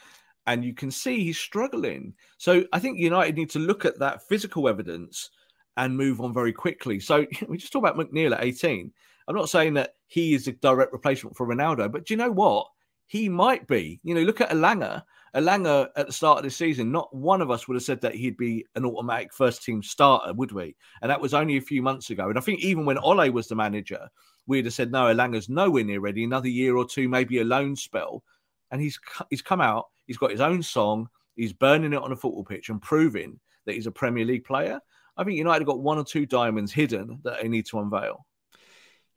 and 0.47 0.65
you 0.65 0.73
can 0.73 0.91
see 0.91 1.23
he's 1.23 1.39
struggling. 1.39 2.15
So 2.39 2.65
I 2.73 2.79
think 2.79 2.99
United 2.99 3.37
need 3.37 3.51
to 3.51 3.59
look 3.59 3.85
at 3.85 3.99
that 3.99 4.27
physical 4.27 4.69
evidence 4.71 5.29
and 5.77 5.97
move 5.97 6.23
on 6.23 6.33
very 6.33 6.53
quickly. 6.53 6.99
So 6.99 7.27
we 7.49 7.59
just 7.59 7.73
talk 7.73 7.83
about 7.83 7.99
McNeill 7.99 8.35
at 8.35 8.43
18. 8.43 8.91
I'm 9.29 9.37
not 9.37 9.51
saying 9.51 9.75
that 9.75 9.95
he 10.07 10.35
is 10.35 10.49
a 10.49 10.53
direct 10.53 10.93
replacement 10.93 11.37
for 11.37 11.47
Ronaldo, 11.47 11.93
but 11.93 12.07
do 12.07 12.15
you 12.15 12.19
know 12.19 12.31
what? 12.31 12.67
he 13.09 13.29
might 13.29 13.67
be. 13.67 14.01
You 14.05 14.15
know, 14.15 14.21
look 14.21 14.41
at 14.41 14.51
Elanga. 14.51 15.03
Elanga 15.35 15.89
at 15.97 16.07
the 16.07 16.13
start 16.13 16.39
of 16.39 16.45
the 16.45 16.51
season, 16.51 16.93
not 16.93 17.15
one 17.15 17.41
of 17.41 17.51
us 17.51 17.67
would 17.67 17.75
have 17.75 17.83
said 17.83 18.01
that 18.03 18.15
he'd 18.15 18.37
be 18.37 18.65
an 18.77 18.85
automatic 18.85 19.33
first 19.33 19.65
team 19.65 19.83
starter, 19.83 20.33
would 20.35 20.53
we? 20.53 20.77
And 21.03 21.11
that 21.11 21.21
was 21.21 21.35
only 21.35 21.57
a 21.57 21.63
few 21.63 21.83
months 21.83 22.11
ago. 22.11 22.29
And 22.29 22.39
I 22.39 22.43
think 22.43 22.61
even 22.61 22.85
when 22.85 22.99
Ole 22.99 23.31
was 23.31 23.49
the 23.49 23.55
manager, 23.55 24.09
we'd 24.47 24.67
have 24.67 24.75
said, 24.75 24.93
no, 24.93 25.05
Elanga's 25.05 25.49
nowhere 25.49 25.85
near 25.85 26.01
ready. 26.01 26.23
Another 26.23 26.49
year 26.49 26.77
or 26.77 26.87
two, 26.87 27.09
maybe 27.09 27.39
a 27.39 27.45
loan 27.45 27.77
spell. 27.77 28.23
And 28.71 28.81
he's 28.81 29.01
he's 29.31 29.43
come 29.43 29.63
out, 29.63 29.87
he's 30.07 30.19
got 30.19 30.31
his 30.31 30.43
own 30.43 30.63
song, 30.63 31.09
he's 31.35 31.55
burning 31.55 31.95
it 31.95 32.03
on 32.03 32.13
a 32.13 32.17
football 32.17 32.45
pitch 32.45 32.69
and 32.69 32.81
proving 32.83 33.41
that 33.65 33.75
he's 33.75 33.87
a 33.87 33.91
Premier 33.91 34.27
League 34.27 34.45
player. 34.45 34.79
I 35.17 35.25
think 35.25 35.39
United 35.39 35.65
got 35.65 35.81
one 35.81 35.97
or 35.97 36.05
two 36.05 36.27
diamonds 36.27 36.73
hidden 36.73 37.21
that 37.25 37.41
they 37.41 37.49
need 37.49 37.65
to 37.67 37.81
unveil. 37.81 38.27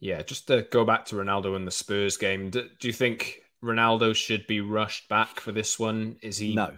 Yeah, 0.02 0.24
just 0.24 0.48
to 0.48 0.64
go 0.64 0.84
back 0.84 1.06
to 1.06 1.16
Ronaldo 1.16 1.56
and 1.56 1.66
the 1.66 1.72
Spurs 1.72 2.18
game, 2.18 2.50
do, 2.50 2.68
do 2.80 2.88
you 2.88 2.94
think 2.94 3.42
Ronaldo 3.64 4.16
should 4.16 4.48
be 4.48 4.60
rushed 4.60 5.08
back 5.08 5.40
for 5.40 5.52
this 5.52 5.78
one? 5.78 6.18
Is 6.24 6.40
he? 6.40 6.56
No. 6.56 6.74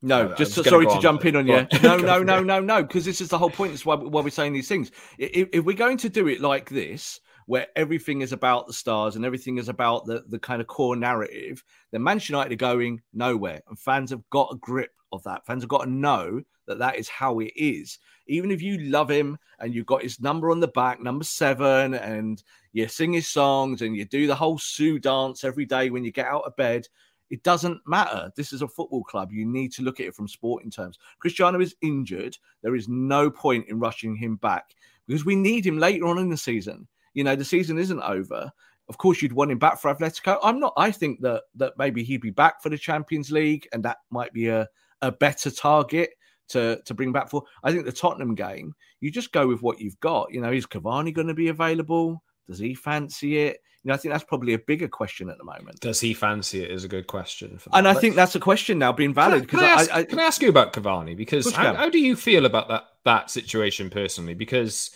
No, 0.00 0.32
just 0.34 0.52
sorry 0.52 0.86
to 0.86 1.00
jump 1.00 1.24
in 1.24 1.34
on 1.34 1.46
you. 1.48 1.66
No, 1.82 1.96
no, 1.96 2.22
no, 2.22 2.40
no, 2.40 2.60
no, 2.60 2.82
because 2.82 3.04
this 3.04 3.20
is 3.20 3.28
the 3.28 3.38
whole 3.38 3.50
point. 3.50 3.72
That's 3.72 3.84
why, 3.84 3.96
why 3.96 4.20
we're 4.20 4.30
saying 4.30 4.52
these 4.52 4.68
things. 4.68 4.92
If, 5.18 5.48
if, 5.52 5.64
we're 5.64 5.76
going 5.76 5.96
to 5.96 6.08
do 6.08 6.28
it 6.28 6.40
like 6.40 6.68
this, 6.68 7.18
where 7.46 7.66
everything 7.74 8.20
is 8.20 8.32
about 8.32 8.66
the 8.66 8.72
stars 8.72 9.16
and 9.16 9.24
everything 9.24 9.56
is 9.58 9.68
about 9.68 10.04
the, 10.06 10.22
the 10.28 10.38
kind 10.38 10.60
of 10.60 10.68
core 10.68 10.94
narrative, 10.94 11.64
then 11.90 12.04
Manchester 12.04 12.34
United 12.34 12.52
are 12.52 12.56
going 12.56 13.00
nowhere. 13.12 13.62
And 13.66 13.78
fans 13.78 14.10
have 14.10 14.22
got 14.30 14.52
a 14.52 14.56
grip 14.56 14.92
of 15.10 15.24
that. 15.24 15.46
Fans 15.46 15.62
have 15.62 15.70
got 15.70 15.84
to 15.84 15.90
know 15.90 16.42
that 16.68 16.78
that 16.78 16.96
is 16.96 17.08
how 17.08 17.40
it 17.40 17.52
is. 17.56 17.98
Even 18.26 18.50
if 18.50 18.62
you 18.62 18.78
love 18.78 19.10
him 19.10 19.38
and 19.58 19.74
you've 19.74 19.86
got 19.86 20.02
his 20.02 20.20
number 20.20 20.50
on 20.50 20.60
the 20.60 20.68
back, 20.68 21.00
number 21.00 21.24
seven, 21.24 21.94
and 21.94 22.42
you 22.72 22.86
sing 22.86 23.12
his 23.12 23.26
songs 23.26 23.82
and 23.82 23.96
you 23.96 24.04
do 24.04 24.26
the 24.26 24.34
whole 24.34 24.58
Siu 24.58 24.98
dance 24.98 25.44
every 25.44 25.64
day 25.64 25.90
when 25.90 26.04
you 26.04 26.12
get 26.12 26.26
out 26.26 26.44
of 26.44 26.54
bed, 26.56 26.86
it 27.30 27.42
doesn't 27.42 27.80
matter. 27.86 28.30
This 28.36 28.52
is 28.52 28.62
a 28.62 28.68
football 28.68 29.02
club. 29.04 29.32
You 29.32 29.44
need 29.44 29.72
to 29.72 29.82
look 29.82 30.00
at 30.00 30.06
it 30.06 30.14
from 30.14 30.28
sporting 30.28 30.70
terms. 30.70 30.98
Cristiano 31.18 31.60
is 31.60 31.76
injured. 31.82 32.36
There 32.62 32.74
is 32.74 32.88
no 32.88 33.30
point 33.30 33.68
in 33.68 33.80
rushing 33.80 34.16
him 34.16 34.36
back 34.36 34.74
because 35.06 35.24
we 35.24 35.36
need 35.36 35.66
him 35.66 35.78
later 35.78 36.06
on 36.06 36.18
in 36.18 36.30
the 36.30 36.36
season. 36.36 36.86
You 37.14 37.24
know, 37.24 37.36
the 37.36 37.44
season 37.44 37.78
isn't 37.78 38.00
over. 38.00 38.52
Of 38.88 38.96
course, 38.96 39.20
you'd 39.20 39.32
want 39.32 39.50
him 39.50 39.58
back 39.58 39.78
for 39.78 39.94
Atletico. 39.94 40.38
I'm 40.42 40.60
not. 40.60 40.72
I 40.76 40.90
think 40.90 41.20
that 41.20 41.44
that 41.56 41.74
maybe 41.76 42.02
he'd 42.02 42.22
be 42.22 42.30
back 42.30 42.62
for 42.62 42.70
the 42.70 42.78
Champions 42.78 43.30
League, 43.30 43.68
and 43.72 43.82
that 43.84 43.98
might 44.10 44.32
be 44.32 44.48
a 44.48 44.66
a 45.02 45.12
better 45.12 45.50
target 45.50 46.10
to 46.48 46.80
to 46.84 46.94
bring 46.94 47.12
back 47.12 47.30
for. 47.30 47.42
I 47.62 47.72
think 47.72 47.84
the 47.84 47.92
Tottenham 47.92 48.34
game, 48.34 48.74
you 49.00 49.10
just 49.10 49.32
go 49.32 49.46
with 49.46 49.62
what 49.62 49.80
you've 49.80 49.98
got. 50.00 50.32
You 50.32 50.40
know, 50.40 50.52
is 50.52 50.66
Cavani 50.66 51.12
going 51.14 51.28
to 51.28 51.34
be 51.34 51.48
available? 51.48 52.22
Does 52.46 52.58
he 52.58 52.74
fancy 52.74 53.38
it? 53.38 53.58
You 53.84 53.90
know, 53.90 53.94
I 53.94 53.96
think 53.98 54.12
that's 54.12 54.24
probably 54.24 54.54
a 54.54 54.58
bigger 54.58 54.88
question 54.88 55.30
at 55.30 55.38
the 55.38 55.44
moment. 55.44 55.80
Does 55.80 56.00
he 56.00 56.12
fancy 56.12 56.62
it? 56.62 56.70
Is 56.70 56.84
a 56.84 56.88
good 56.88 57.06
question. 57.06 57.60
and 57.72 57.86
I 57.86 57.94
think 57.94 58.16
that's 58.16 58.34
a 58.34 58.40
question 58.40 58.78
now 58.78 58.92
being 58.92 59.14
valid. 59.14 59.48
Can, 59.48 59.60
I, 59.60 59.62
can, 59.62 59.90
I, 59.90 59.98
I, 59.98 60.04
can 60.04 60.18
I 60.18 60.24
ask 60.24 60.42
you 60.42 60.48
about 60.48 60.72
Cavani? 60.72 61.16
Because 61.16 61.52
how, 61.52 61.74
how 61.74 61.88
do 61.88 61.98
you 61.98 62.16
feel 62.16 62.44
about 62.44 62.68
that 62.68 62.84
that 63.04 63.30
situation 63.30 63.88
personally? 63.88 64.34
Because 64.34 64.90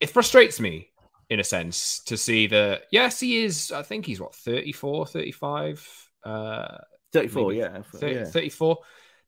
it 0.00 0.10
frustrates 0.10 0.60
me 0.60 0.90
in 1.30 1.40
a 1.40 1.44
sense 1.44 2.00
to 2.00 2.16
see 2.16 2.46
that 2.46 2.82
yes 2.90 3.20
he 3.20 3.42
is 3.42 3.70
i 3.72 3.82
think 3.82 4.06
he's 4.06 4.20
what 4.20 4.34
34 4.34 5.06
35 5.06 6.10
uh 6.24 6.78
34 7.12 7.52
yeah 7.52 7.82
30, 7.94 8.14
yeah 8.14 8.24
34 8.24 8.78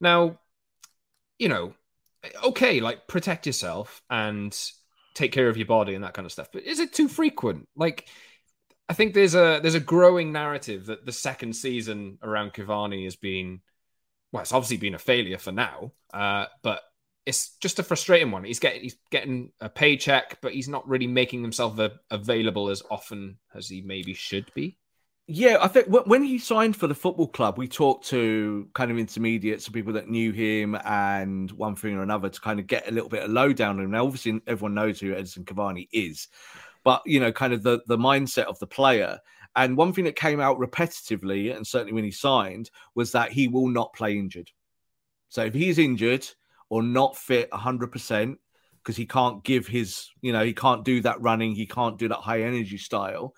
now 0.01 0.39
you 1.41 1.49
know, 1.49 1.73
okay, 2.45 2.81
like 2.81 3.09
protect 3.09 3.47
yourself 3.47 4.03
and 4.11 4.57
take 5.15 5.33
care 5.33 5.49
of 5.49 5.57
your 5.57 5.67
body 5.67 5.95
and 5.95 6.05
that 6.05 6.15
kind 6.15 6.27
of 6.27 6.31
stuff. 6.31 6.49
But 6.53 6.65
is 6.65 6.79
it 6.79 6.93
too 6.93 7.09
frequent? 7.09 7.67
Like, 7.75 8.07
I 8.89 8.93
think 8.93 9.15
there's 9.15 9.35
a 9.35 9.59
there's 9.61 9.75
a 9.75 9.81
growing 9.81 10.33
narrative 10.33 10.87
that 10.87 11.07
the 11.07 11.13
second 11.13 11.57
season 11.57 12.19
around 12.23 12.53
Cavani 12.53 13.05
has 13.05 13.17
been, 13.17 13.63
well, 14.31 14.43
it's 14.43 14.53
obviously 14.53 14.77
been 14.77 14.95
a 14.95 14.99
failure 14.99 15.39
for 15.39 15.51
now, 15.51 15.93
uh, 16.13 16.45
but 16.63 16.83
it's 17.25 17.57
just 17.57 17.79
a 17.79 17.83
frustrating 17.83 18.31
one. 18.31 18.45
He's 18.45 18.61
getting 18.61 18.83
he's 18.83 18.97
getting 19.11 19.53
a 19.61 19.71
paycheck, 19.71 20.43
but 20.43 20.53
he's 20.53 20.69
not 20.69 20.87
really 20.87 21.07
making 21.07 21.41
himself 21.41 21.79
available 22.11 22.69
as 22.69 22.83
often 22.91 23.39
as 23.55 23.67
he 23.67 23.81
maybe 23.81 24.13
should 24.13 24.53
be. 24.55 24.77
Yeah, 25.33 25.59
I 25.61 25.69
think 25.69 25.87
when 25.87 26.25
he 26.25 26.41
signed 26.41 26.75
for 26.75 26.89
the 26.89 26.95
football 26.95 27.29
club, 27.29 27.57
we 27.57 27.69
talked 27.69 28.05
to 28.09 28.69
kind 28.75 28.91
of 28.91 28.99
intermediates, 28.99 29.65
and 29.65 29.73
people 29.73 29.93
that 29.93 30.09
knew 30.09 30.33
him, 30.33 30.77
and 30.85 31.53
one 31.53 31.77
thing 31.77 31.95
or 31.95 32.03
another 32.03 32.29
to 32.29 32.41
kind 32.41 32.59
of 32.59 32.67
get 32.67 32.89
a 32.89 32.91
little 32.91 33.09
bit 33.09 33.23
of 33.23 33.31
lowdown 33.31 33.79
on 33.79 33.85
him. 33.85 33.93
Now, 33.93 34.05
obviously, 34.05 34.41
everyone 34.49 34.75
knows 34.75 34.99
who 34.99 35.15
Edinson 35.15 35.45
Cavani 35.45 35.87
is, 35.93 36.27
but 36.83 37.03
you 37.07 37.21
know, 37.21 37.31
kind 37.31 37.53
of 37.53 37.63
the 37.63 37.81
the 37.87 37.97
mindset 37.97 38.47
of 38.47 38.59
the 38.59 38.67
player. 38.67 39.21
And 39.55 39.77
one 39.77 39.93
thing 39.93 40.03
that 40.07 40.17
came 40.17 40.41
out 40.41 40.59
repetitively, 40.59 41.55
and 41.55 41.65
certainly 41.65 41.93
when 41.93 42.03
he 42.03 42.11
signed, 42.11 42.73
was 42.97 43.13
that 43.13 43.31
he 43.31 43.47
will 43.47 43.69
not 43.69 43.93
play 43.93 44.19
injured. 44.19 44.51
So 45.29 45.45
if 45.45 45.55
he's 45.55 45.79
injured 45.79 46.27
or 46.71 46.83
not 46.83 47.17
fit 47.17 47.49
100%, 47.53 48.37
because 48.83 48.97
he 48.97 49.07
can't 49.07 49.45
give 49.45 49.69
his, 49.69 50.09
you 50.23 50.33
know, 50.33 50.45
he 50.45 50.55
can't 50.55 50.85
do 50.85 51.01
that 51.03 51.21
running, 51.21 51.55
he 51.55 51.67
can't 51.67 51.99
do 51.99 52.09
that 52.09 52.17
high 52.17 52.43
energy 52.43 52.79
style, 52.79 53.33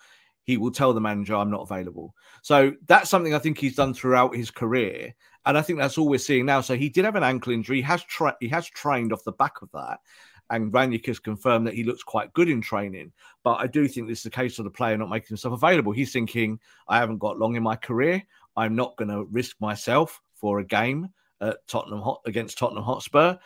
he 0.44 0.56
will 0.56 0.70
tell 0.70 0.92
the 0.92 1.00
manager, 1.00 1.34
I'm 1.34 1.50
not 1.50 1.62
available. 1.62 2.14
So 2.42 2.72
that's 2.86 3.10
something 3.10 3.34
I 3.34 3.38
think 3.38 3.58
he's 3.58 3.76
done 3.76 3.94
throughout 3.94 4.34
his 4.34 4.50
career. 4.50 5.14
And 5.46 5.58
I 5.58 5.62
think 5.62 5.78
that's 5.78 5.98
all 5.98 6.08
we're 6.08 6.18
seeing 6.18 6.46
now. 6.46 6.60
So 6.60 6.76
he 6.76 6.88
did 6.88 7.04
have 7.04 7.16
an 7.16 7.22
ankle 7.22 7.52
injury. 7.52 7.76
He 7.76 7.82
has, 7.82 8.02
tra- 8.04 8.36
he 8.40 8.48
has 8.48 8.68
trained 8.68 9.12
off 9.12 9.24
the 9.24 9.32
back 9.32 9.62
of 9.62 9.70
that. 9.72 10.00
And 10.50 10.72
Rangnick 10.72 11.06
has 11.06 11.18
confirmed 11.18 11.66
that 11.66 11.74
he 11.74 11.84
looks 11.84 12.02
quite 12.02 12.32
good 12.34 12.48
in 12.48 12.60
training. 12.60 13.12
But 13.42 13.54
I 13.54 13.66
do 13.66 13.88
think 13.88 14.06
this 14.06 14.18
is 14.18 14.24
the 14.24 14.30
case 14.30 14.58
of 14.58 14.64
the 14.64 14.70
player 14.70 14.96
not 14.96 15.08
making 15.08 15.28
himself 15.28 15.54
available. 15.54 15.92
He's 15.92 16.12
thinking, 16.12 16.60
I 16.88 16.98
haven't 16.98 17.18
got 17.18 17.38
long 17.38 17.56
in 17.56 17.62
my 17.62 17.76
career. 17.76 18.22
I'm 18.56 18.76
not 18.76 18.96
going 18.96 19.08
to 19.08 19.24
risk 19.30 19.56
myself 19.60 20.20
for 20.34 20.58
a 20.58 20.64
game 20.64 21.08
at 21.40 21.66
Tottenham 21.68 22.02
Hot- 22.02 22.20
against 22.26 22.58
Tottenham 22.58 22.84
Hotspur. 22.84 23.36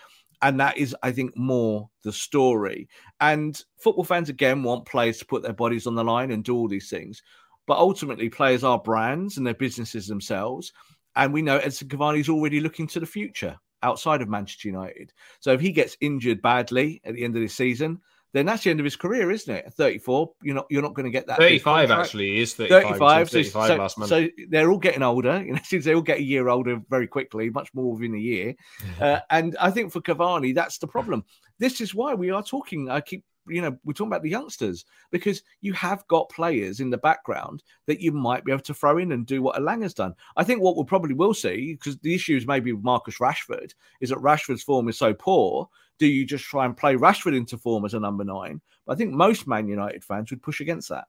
And 0.43 0.61
that 0.61 0.77
is, 0.77 0.95
I 1.03 1.13
think, 1.13 1.37
more 1.37 1.89
the 2.03 2.13
story. 2.13 2.89
And 3.21 3.61
football 3.79 4.05
fans, 4.05 4.29
again, 4.29 4.63
want 4.63 4.87
players 4.87 5.19
to 5.19 5.27
put 5.27 5.43
their 5.43 5.53
bodies 5.53 5.87
on 5.87 5.95
the 5.95 6.05
line 6.05 6.31
and 6.31 6.45
do 6.45 6.55
all 6.55 6.69
these 6.69 6.91
things. 6.91 7.23
But 7.67 7.79
ultimately, 7.79 8.29
players 8.29 8.63
are 8.63 8.79
brands 8.79 9.37
and 9.37 9.47
their 9.47 9.55
businesses 9.55 10.07
themselves. 10.07 10.73
And 11.17 11.33
we 11.33 11.43
know 11.43 11.59
Edinson 11.59 11.89
Cavani 11.89 12.21
is 12.21 12.29
already 12.29 12.61
looking 12.61 12.87
to 12.89 13.01
the 13.01 13.07
future 13.07 13.59
outside 13.83 14.23
of 14.23 14.29
Manchester 14.29 14.69
United. 14.69 15.13
So 15.41 15.53
if 15.53 15.61
he 15.61 15.73
gets 15.73 15.97
injured 16.01 16.43
badly 16.43 17.01
at 17.05 17.15
the 17.15 17.25
end 17.25 17.35
of 17.37 17.43
this 17.43 17.55
season, 17.55 18.01
then 18.33 18.47
that's 18.47 18.65
the 18.65 18.71
end 18.71 18.81
of 18.81 18.85
his 18.85 18.97
career, 18.97 19.31
isn't 19.31 19.55
it? 19.55 19.73
34, 19.73 20.31
you're 20.43 20.55
not 20.55 20.67
you're 20.69 20.83
not 20.83 20.95
going 20.95 21.05
to 21.05 21.11
get 21.11 21.27
that. 21.27 21.39
35 21.39 21.91
actually 21.91 22.41
is 22.41 22.55
35. 22.55 22.83
35, 22.83 23.31
35 23.31 23.67
so, 23.67 23.77
last 23.77 23.99
month. 23.99 24.09
so 24.09 24.29
they're 24.49 24.71
all 24.71 24.79
getting 24.79 25.03
older. 25.03 25.43
You 25.43 25.55
know, 25.55 25.61
since 25.65 25.85
they 25.85 25.95
all 25.95 26.03
get 26.03 26.19
a 26.19 26.23
year 26.23 26.49
older 26.49 26.81
very 26.91 27.07
quickly, 27.07 27.51
much 27.51 27.73
more 27.75 27.93
within 27.93 28.15
a 28.15 28.19
year. 28.19 28.55
Uh, 29.01 29.21
and 29.31 29.57
I 29.61 29.71
think 29.71 29.93
for 29.93 30.01
Cavani, 30.01 30.55
that's 30.55 30.79
the 30.79 30.87
problem. 30.87 31.25
This 31.59 31.81
is 31.81 31.95
why 31.95 32.15
we 32.15 32.31
are 32.31 32.43
talking. 32.43 32.91
I 32.91 33.01
keep 33.01 33.25
you 33.49 33.63
know, 33.63 33.77
we're 33.85 33.93
talking 33.93 34.11
about 34.11 34.23
the 34.23 34.31
youngsters 34.31 34.85
because 35.11 35.43
you 35.61 35.73
have 35.75 36.07
got 36.09 36.29
players 36.29 36.81
in 36.81 36.91
the 36.91 36.99
background 36.99 37.63
that 37.87 38.01
you 38.01 38.13
might 38.13 38.45
be 38.45 38.53
able 38.53 38.63
to 38.63 38.75
throw 38.75 38.99
in 38.99 39.13
and 39.13 39.27
do 39.27 39.43
what 39.43 39.57
has 39.57 39.95
done. 39.95 40.15
I 40.37 40.45
think 40.45 40.61
what 40.61 40.77
we'll 40.77 40.85
probably 40.85 41.15
will 41.15 41.35
see, 41.35 41.75
because 41.75 41.99
the 41.99 42.15
issue 42.15 42.37
is 42.37 42.47
maybe 42.47 42.73
with 42.73 42.85
Marcus 42.85 43.19
Rashford, 43.19 43.75
is 44.01 44.11
that 44.11 44.19
Rashford's 44.19 44.63
form 44.63 44.89
is 44.89 44.99
so 44.99 45.15
poor. 45.15 45.69
Do 45.99 46.07
you 46.07 46.27
just 46.27 46.45
try 46.45 46.67
and 46.67 46.77
play 46.77 46.95
Rashford 46.95 47.37
into 47.37 47.57
form 47.57 47.85
as 47.85 47.95
a 47.95 48.01
number 48.01 48.25
nine? 48.25 48.61
But 48.87 48.93
I 48.93 48.97
think 48.97 49.13
most 49.13 49.47
Man 49.47 49.69
United 49.69 50.05
fans 50.05 50.31
would 50.31 50.43
push 50.43 50.61
against 50.61 50.89
that. 50.91 51.07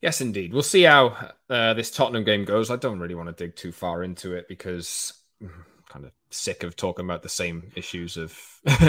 Yes, 0.00 0.20
indeed. 0.20 0.52
We'll 0.52 0.62
see 0.62 0.82
how 0.82 1.16
uh, 1.50 1.74
this 1.74 1.90
Tottenham 1.90 2.24
game 2.24 2.44
goes. 2.44 2.70
I 2.70 2.76
don't 2.76 3.00
really 3.00 3.16
want 3.16 3.28
to 3.28 3.44
dig 3.44 3.56
too 3.56 3.72
far 3.72 4.04
into 4.04 4.34
it 4.34 4.46
because 4.48 5.12
of 5.42 5.50
sick 6.30 6.62
of 6.62 6.76
talking 6.76 7.04
about 7.04 7.22
the 7.22 7.28
same 7.28 7.70
issues 7.74 8.16
of 8.16 8.38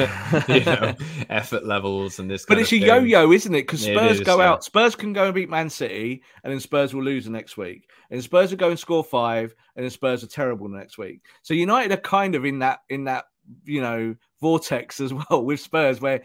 you 0.47 0.65
know 0.65 0.95
effort 1.29 1.65
levels 1.65 2.19
and 2.19 2.29
this. 2.29 2.45
But 2.45 2.59
it's 2.59 2.71
a 2.71 2.77
yo-yo, 2.77 3.31
isn't 3.31 3.53
it? 3.53 3.61
Because 3.61 3.81
Spurs 3.83 4.21
go 4.21 4.41
out. 4.41 4.63
Spurs 4.63 4.95
can 4.95 5.13
go 5.13 5.25
and 5.25 5.33
beat 5.33 5.49
Man 5.49 5.69
City, 5.69 6.23
and 6.43 6.51
then 6.51 6.59
Spurs 6.59 6.93
will 6.93 7.03
lose 7.03 7.25
the 7.25 7.31
next 7.31 7.57
week. 7.57 7.89
And 8.11 8.23
Spurs 8.23 8.51
will 8.51 8.57
go 8.57 8.69
and 8.69 8.79
score 8.79 9.03
five, 9.03 9.53
and 9.75 9.83
then 9.83 9.91
Spurs 9.91 10.23
are 10.23 10.27
terrible 10.27 10.69
the 10.69 10.77
next 10.77 10.97
week. 10.97 11.21
So 11.41 11.53
United 11.53 11.91
are 11.91 12.01
kind 12.01 12.35
of 12.35 12.45
in 12.45 12.59
that 12.59 12.79
in 12.89 13.05
that 13.05 13.25
you 13.65 13.81
know 13.81 14.15
vortex 14.41 14.99
as 14.99 15.13
well 15.29 15.43
with 15.43 15.59
Spurs, 15.59 16.01
where 16.01 16.21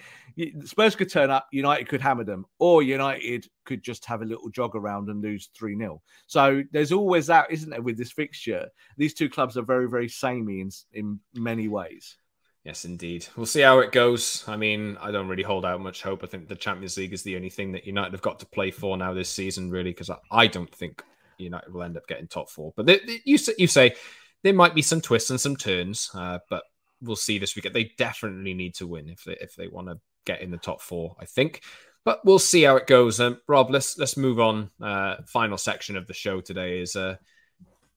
Spurs 0.64 0.96
could 0.96 1.10
turn 1.10 1.30
up, 1.30 1.46
United 1.52 1.88
could 1.88 2.00
hammer 2.00 2.24
them, 2.24 2.44
or 2.58 2.82
United 2.82 3.46
could 3.64 3.82
just 3.82 4.04
have 4.04 4.22
a 4.22 4.26
little 4.26 4.50
jog 4.50 4.74
around 4.74 5.08
and 5.08 5.22
lose 5.22 5.50
3 5.56 5.76
0. 5.76 6.02
So 6.26 6.62
there's 6.72 6.92
always 6.92 7.26
that, 7.28 7.50
isn't 7.50 7.70
there, 7.70 7.82
with 7.82 7.96
this 7.96 8.12
fixture? 8.12 8.68
These 8.96 9.14
two 9.14 9.28
clubs 9.28 9.56
are 9.56 9.62
very, 9.62 9.88
very 9.88 10.08
samey 10.08 10.60
in, 10.60 10.70
in 10.92 11.20
many 11.34 11.68
ways. 11.68 12.16
Yes, 12.64 12.86
indeed. 12.86 13.26
We'll 13.36 13.44
see 13.44 13.60
how 13.60 13.80
it 13.80 13.92
goes. 13.92 14.42
I 14.48 14.56
mean, 14.56 14.96
I 14.98 15.10
don't 15.10 15.28
really 15.28 15.42
hold 15.42 15.66
out 15.66 15.82
much 15.82 16.02
hope. 16.02 16.24
I 16.24 16.26
think 16.26 16.48
the 16.48 16.54
Champions 16.54 16.96
League 16.96 17.12
is 17.12 17.22
the 17.22 17.36
only 17.36 17.50
thing 17.50 17.72
that 17.72 17.86
United 17.86 18.12
have 18.12 18.22
got 18.22 18.40
to 18.40 18.46
play 18.46 18.70
for 18.70 18.96
now 18.96 19.12
this 19.12 19.28
season, 19.28 19.70
really, 19.70 19.90
because 19.90 20.10
I, 20.30 20.46
don't 20.46 20.74
think 20.74 21.02
United 21.36 21.74
will 21.74 21.82
end 21.82 21.98
up 21.98 22.06
getting 22.06 22.26
top 22.26 22.48
four. 22.48 22.72
But 22.74 22.86
they, 22.86 23.00
they, 23.00 23.20
you, 23.24 23.38
you 23.58 23.66
say 23.66 23.94
there 24.42 24.54
might 24.54 24.74
be 24.74 24.80
some 24.80 25.02
twists 25.02 25.28
and 25.28 25.38
some 25.38 25.56
turns, 25.56 26.10
uh, 26.14 26.38
but 26.48 26.62
we'll 27.04 27.16
see 27.16 27.38
this 27.38 27.54
weekend. 27.54 27.74
They 27.74 27.92
definitely 27.96 28.54
need 28.54 28.74
to 28.76 28.86
win 28.86 29.08
if 29.08 29.24
they 29.24 29.36
if 29.40 29.54
they 29.54 29.68
want 29.68 29.88
to 29.88 29.98
get 30.24 30.40
in 30.40 30.50
the 30.50 30.58
top 30.58 30.80
four, 30.80 31.16
I 31.20 31.24
think. 31.24 31.62
But 32.04 32.24
we'll 32.24 32.38
see 32.38 32.62
how 32.62 32.76
it 32.76 32.86
goes. 32.86 33.18
Um, 33.20 33.40
Rob, 33.48 33.70
let's 33.70 33.96
let's 33.98 34.16
move 34.16 34.38
on. 34.38 34.70
Uh, 34.80 35.16
final 35.26 35.56
section 35.56 35.96
of 35.96 36.06
the 36.06 36.14
show 36.14 36.40
today 36.40 36.80
is 36.80 36.96
a 36.96 37.18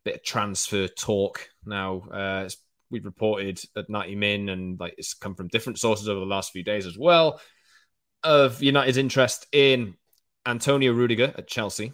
bit 0.06 0.16
of 0.16 0.24
transfer 0.24 0.88
talk. 0.88 1.50
Now, 1.66 2.04
uh, 2.12 2.50
we've 2.90 3.06
reported 3.06 3.62
at 3.76 3.90
90 3.90 4.16
Min, 4.16 4.50
and 4.50 4.80
like 4.80 4.96
it's 4.98 5.14
come 5.14 5.36
from 5.36 5.50
different 5.50 5.80
sources 5.80 6.08
over 6.08 6.20
the 6.20 6.26
last 6.26 6.52
few 6.52 6.64
days 6.64 6.86
as 6.86 6.98
well, 6.98 7.42
of 8.24 8.64
United's 8.64 8.98
interest 8.98 9.46
in 9.52 9.96
Antonio 10.46 10.94
Rudiger 10.94 11.34
at 11.38 11.48
Chelsea, 11.48 11.92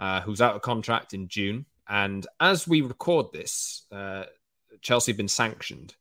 uh, 0.00 0.20
who's 0.22 0.40
out 0.40 0.56
of 0.56 0.62
contract 0.62 1.14
in 1.14 1.28
June. 1.28 1.66
And 1.88 2.26
as 2.40 2.66
we 2.66 2.80
record 2.80 3.26
this, 3.32 3.86
uh, 3.92 4.24
Chelsea 4.82 5.12
have 5.12 5.16
been 5.16 5.28
sanctioned, 5.28 5.94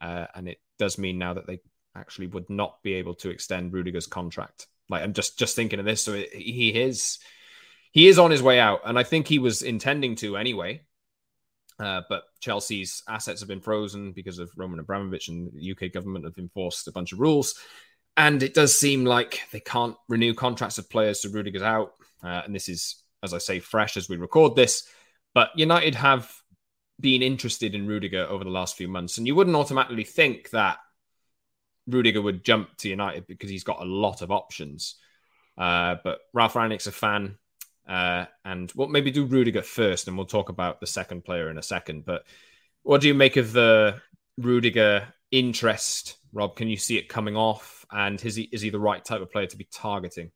uh, 0.00 0.26
and 0.34 0.48
it 0.48 0.58
does 0.78 0.98
mean 0.98 1.18
now 1.18 1.34
that 1.34 1.46
they 1.46 1.60
actually 1.94 2.26
would 2.26 2.50
not 2.50 2.82
be 2.82 2.94
able 2.94 3.14
to 3.14 3.30
extend 3.30 3.72
Rudiger's 3.72 4.06
contract. 4.06 4.66
Like 4.88 5.02
I'm 5.02 5.14
just 5.14 5.38
just 5.38 5.56
thinking 5.56 5.78
of 5.78 5.84
this, 5.84 6.02
so 6.02 6.14
he 6.14 6.70
is 6.70 7.18
he 7.92 8.08
is 8.08 8.18
on 8.18 8.30
his 8.30 8.42
way 8.42 8.60
out, 8.60 8.80
and 8.84 8.98
I 8.98 9.02
think 9.02 9.26
he 9.26 9.38
was 9.38 9.62
intending 9.62 10.16
to 10.16 10.36
anyway. 10.36 10.82
Uh, 11.78 12.02
but 12.08 12.24
Chelsea's 12.40 13.02
assets 13.08 13.40
have 13.40 13.48
been 13.48 13.60
frozen 13.60 14.12
because 14.12 14.38
of 14.38 14.50
Roman 14.56 14.80
Abramovich, 14.80 15.28
and 15.28 15.50
the 15.52 15.72
UK 15.72 15.92
government 15.92 16.24
have 16.24 16.38
enforced 16.38 16.88
a 16.88 16.92
bunch 16.92 17.12
of 17.12 17.20
rules. 17.20 17.54
And 18.16 18.42
it 18.42 18.54
does 18.54 18.78
seem 18.78 19.04
like 19.04 19.42
they 19.52 19.60
can't 19.60 19.96
renew 20.08 20.32
contracts 20.32 20.78
of 20.78 20.88
players, 20.88 21.20
so 21.20 21.28
Rudiger's 21.28 21.62
out. 21.62 21.92
Uh, 22.24 22.42
and 22.44 22.54
this 22.54 22.68
is, 22.68 23.02
as 23.22 23.34
I 23.34 23.38
say, 23.38 23.60
fresh 23.60 23.98
as 23.98 24.08
we 24.08 24.16
record 24.16 24.56
this. 24.56 24.88
But 25.34 25.50
United 25.54 25.94
have 25.96 26.32
been 27.00 27.22
interested 27.22 27.74
in 27.74 27.86
Rudiger 27.86 28.26
over 28.26 28.44
the 28.44 28.50
last 28.50 28.76
few 28.76 28.88
months, 28.88 29.18
and 29.18 29.26
you 29.26 29.34
wouldn't 29.34 29.56
automatically 29.56 30.04
think 30.04 30.50
that 30.50 30.78
Rudiger 31.86 32.22
would 32.22 32.44
jump 32.44 32.76
to 32.78 32.88
United 32.88 33.26
because 33.26 33.50
he's 33.50 33.64
got 33.64 33.80
a 33.80 33.84
lot 33.84 34.22
of 34.22 34.30
options. 34.30 34.96
Uh, 35.56 35.96
but 36.02 36.20
Ralf 36.32 36.54
Rangnick's 36.54 36.86
a 36.86 36.92
fan. 36.92 37.38
Uh, 37.88 38.26
and 38.44 38.72
we'll 38.74 38.88
maybe 38.88 39.10
do 39.10 39.26
Rudiger 39.26 39.62
first, 39.62 40.08
and 40.08 40.16
we'll 40.16 40.26
talk 40.26 40.48
about 40.48 40.80
the 40.80 40.86
second 40.86 41.24
player 41.24 41.50
in 41.50 41.58
a 41.58 41.62
second. 41.62 42.04
But 42.04 42.24
what 42.82 43.00
do 43.00 43.08
you 43.08 43.14
make 43.14 43.36
of 43.36 43.52
the 43.52 44.00
Rudiger 44.38 45.06
interest, 45.30 46.16
Rob? 46.32 46.56
Can 46.56 46.68
you 46.68 46.76
see 46.76 46.98
it 46.98 47.08
coming 47.08 47.36
off? 47.36 47.86
And 47.92 48.22
is 48.24 48.34
he 48.34 48.48
is 48.52 48.60
he 48.60 48.70
the 48.70 48.80
right 48.80 49.04
type 49.04 49.20
of 49.20 49.30
player 49.30 49.46
to 49.46 49.56
be 49.56 49.68
targeting? 49.70 50.32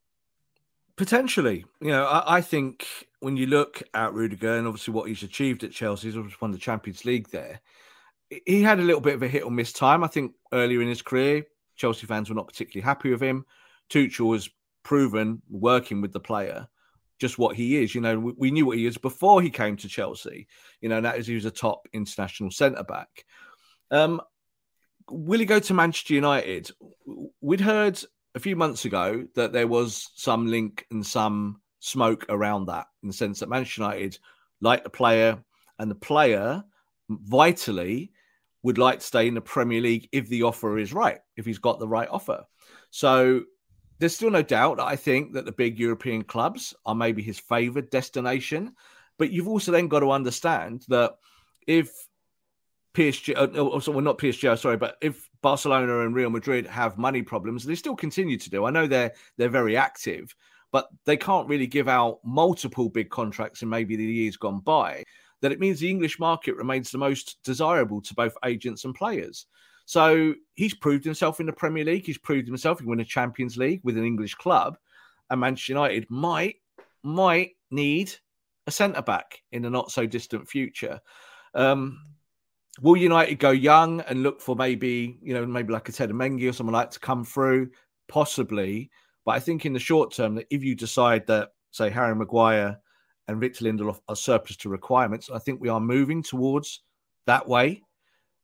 Potentially, 0.96 1.64
you 1.80 1.88
know, 1.88 2.04
I, 2.04 2.36
I 2.36 2.40
think 2.40 2.86
when 3.20 3.36
you 3.36 3.46
look 3.46 3.82
at 3.94 4.12
Rudiger 4.12 4.56
and 4.56 4.66
obviously 4.66 4.94
what 4.94 5.08
he's 5.08 5.22
achieved 5.22 5.62
at 5.64 5.72
Chelsea, 5.72 6.08
he's 6.08 6.16
obviously 6.16 6.38
won 6.40 6.50
the 6.50 6.58
Champions 6.58 7.04
League 7.04 7.28
there 7.30 7.60
he 8.46 8.62
had 8.62 8.78
a 8.78 8.82
little 8.82 9.00
bit 9.00 9.14
of 9.14 9.22
a 9.22 9.28
hit 9.28 9.44
or 9.44 9.50
miss 9.50 9.72
time. 9.72 10.04
I 10.04 10.06
think 10.06 10.32
earlier 10.52 10.80
in 10.82 10.88
his 10.88 11.02
career, 11.02 11.44
Chelsea 11.76 12.06
fans 12.06 12.28
were 12.28 12.36
not 12.36 12.46
particularly 12.46 12.84
happy 12.84 13.10
with 13.10 13.20
him. 13.20 13.44
Tuchel 13.90 14.34
has 14.34 14.48
proven 14.82 15.42
working 15.48 16.00
with 16.00 16.12
the 16.12 16.20
player 16.20 16.68
just 17.18 17.38
what 17.38 17.56
he 17.56 17.82
is. 17.82 17.94
You 17.94 18.00
know, 18.00 18.18
we, 18.18 18.32
we, 18.36 18.50
knew 18.50 18.64
what 18.64 18.78
he 18.78 18.86
is 18.86 18.96
before 18.96 19.42
he 19.42 19.50
came 19.50 19.76
to 19.76 19.88
Chelsea. 19.88 20.46
You 20.80 20.88
know, 20.88 21.00
that 21.00 21.18
is 21.18 21.26
he 21.26 21.34
was 21.34 21.44
a 21.44 21.50
top 21.50 21.86
international 21.92 22.50
centre 22.50 22.84
back. 22.84 23.26
Um, 23.90 24.22
will 25.10 25.40
he 25.40 25.44
go 25.44 25.58
to 25.58 25.74
Manchester 25.74 26.14
United? 26.14 26.70
We'd 27.40 27.60
heard 27.60 28.00
a 28.34 28.40
few 28.40 28.56
months 28.56 28.84
ago 28.84 29.26
that 29.34 29.52
there 29.52 29.66
was 29.66 30.08
some 30.14 30.46
link 30.46 30.86
and 30.90 31.04
some 31.04 31.60
smoke 31.80 32.26
around 32.28 32.66
that 32.66 32.86
in 33.02 33.08
the 33.08 33.14
sense 33.14 33.40
that 33.40 33.48
Manchester 33.48 33.82
United 33.82 34.18
like 34.60 34.84
the 34.84 34.90
player 34.90 35.42
and 35.78 35.90
the 35.90 35.96
player 35.96 36.62
vitally 37.08 38.12
would 38.62 38.78
like 38.78 39.00
to 39.00 39.06
stay 39.06 39.26
in 39.26 39.34
the 39.34 39.40
Premier 39.40 39.80
League 39.80 40.08
if 40.12 40.28
the 40.28 40.42
offer 40.42 40.78
is 40.78 40.92
right, 40.92 41.18
if 41.36 41.46
he's 41.46 41.58
got 41.58 41.78
the 41.78 41.88
right 41.88 42.08
offer. 42.10 42.44
So 42.90 43.42
there's 43.98 44.14
still 44.14 44.30
no 44.30 44.42
doubt 44.42 44.80
I 44.80 44.96
think 44.96 45.32
that 45.32 45.44
the 45.44 45.52
big 45.52 45.78
European 45.78 46.22
clubs 46.22 46.74
are 46.84 46.94
maybe 46.94 47.22
his 47.22 47.38
favoured 47.38 47.90
destination. 47.90 48.74
But 49.18 49.30
you've 49.30 49.48
also 49.48 49.72
then 49.72 49.88
got 49.88 50.00
to 50.00 50.10
understand 50.10 50.84
that 50.88 51.12
if 51.66 51.90
PSG, 52.94 53.36
uh, 53.36 53.60
also, 53.60 53.92
well, 53.92 54.00
not 54.00 54.18
PSG, 54.18 54.58
sorry, 54.58 54.76
but 54.76 54.96
if 55.00 55.28
Barcelona 55.42 56.00
and 56.00 56.14
Real 56.14 56.30
Madrid 56.30 56.66
have 56.66 56.98
money 56.98 57.22
problems, 57.22 57.64
they 57.64 57.74
still 57.74 57.94
continue 57.94 58.38
to 58.38 58.50
do. 58.50 58.64
I 58.64 58.70
know 58.70 58.86
they're 58.86 59.12
they're 59.36 59.48
very 59.48 59.76
active, 59.76 60.34
but 60.72 60.88
they 61.04 61.16
can't 61.16 61.48
really 61.48 61.66
give 61.66 61.88
out 61.88 62.20
multiple 62.24 62.88
big 62.88 63.10
contracts 63.10 63.62
in 63.62 63.68
maybe 63.68 63.96
the 63.96 64.04
years 64.04 64.36
gone 64.36 64.60
by 64.60 65.02
that 65.40 65.52
it 65.52 65.60
means 65.60 65.80
the 65.80 65.90
English 65.90 66.18
market 66.18 66.56
remains 66.56 66.90
the 66.90 66.98
most 66.98 67.38
desirable 67.44 68.00
to 68.02 68.14
both 68.14 68.36
agents 68.44 68.84
and 68.84 68.94
players. 68.94 69.46
So 69.86 70.34
he's 70.54 70.74
proved 70.74 71.04
himself 71.04 71.40
in 71.40 71.46
the 71.46 71.52
Premier 71.52 71.84
League. 71.84 72.06
He's 72.06 72.18
proved 72.18 72.46
himself. 72.46 72.78
He 72.78 72.86
won 72.86 73.00
a 73.00 73.04
Champions 73.04 73.56
League 73.56 73.80
with 73.82 73.96
an 73.96 74.04
English 74.04 74.34
club, 74.34 74.76
and 75.30 75.40
Manchester 75.40 75.72
United 75.72 76.06
might 76.08 76.56
might 77.02 77.52
need 77.70 78.12
a 78.66 78.70
centre 78.70 79.02
back 79.02 79.42
in 79.52 79.62
the 79.62 79.70
not 79.70 79.90
so 79.90 80.06
distant 80.06 80.48
future. 80.48 81.00
Um, 81.54 81.98
will 82.80 82.96
United 82.96 83.38
go 83.38 83.50
young 83.50 84.00
and 84.02 84.22
look 84.22 84.40
for 84.40 84.54
maybe 84.54 85.18
you 85.22 85.34
know 85.34 85.44
maybe 85.46 85.72
like 85.72 85.88
a 85.88 85.92
Teden 85.92 86.16
Mengi 86.16 86.48
or 86.48 86.52
someone 86.52 86.74
like 86.74 86.92
to 86.92 87.00
come 87.00 87.24
through? 87.24 87.70
Possibly, 88.06 88.90
but 89.30 89.36
I 89.36 89.38
think 89.38 89.64
in 89.64 89.72
the 89.72 89.78
short 89.78 90.12
term 90.12 90.34
that 90.34 90.48
if 90.50 90.64
you 90.64 90.74
decide 90.74 91.28
that 91.28 91.50
say 91.70 91.88
Harry 91.88 92.16
Maguire 92.16 92.80
and 93.28 93.38
Victor 93.38 93.64
Lindelof 93.64 94.00
are 94.08 94.16
surplus 94.16 94.56
to 94.56 94.68
requirements. 94.68 95.30
I 95.32 95.38
think 95.38 95.60
we 95.60 95.68
are 95.68 95.78
moving 95.78 96.20
towards 96.20 96.80
that 97.26 97.46
way 97.46 97.84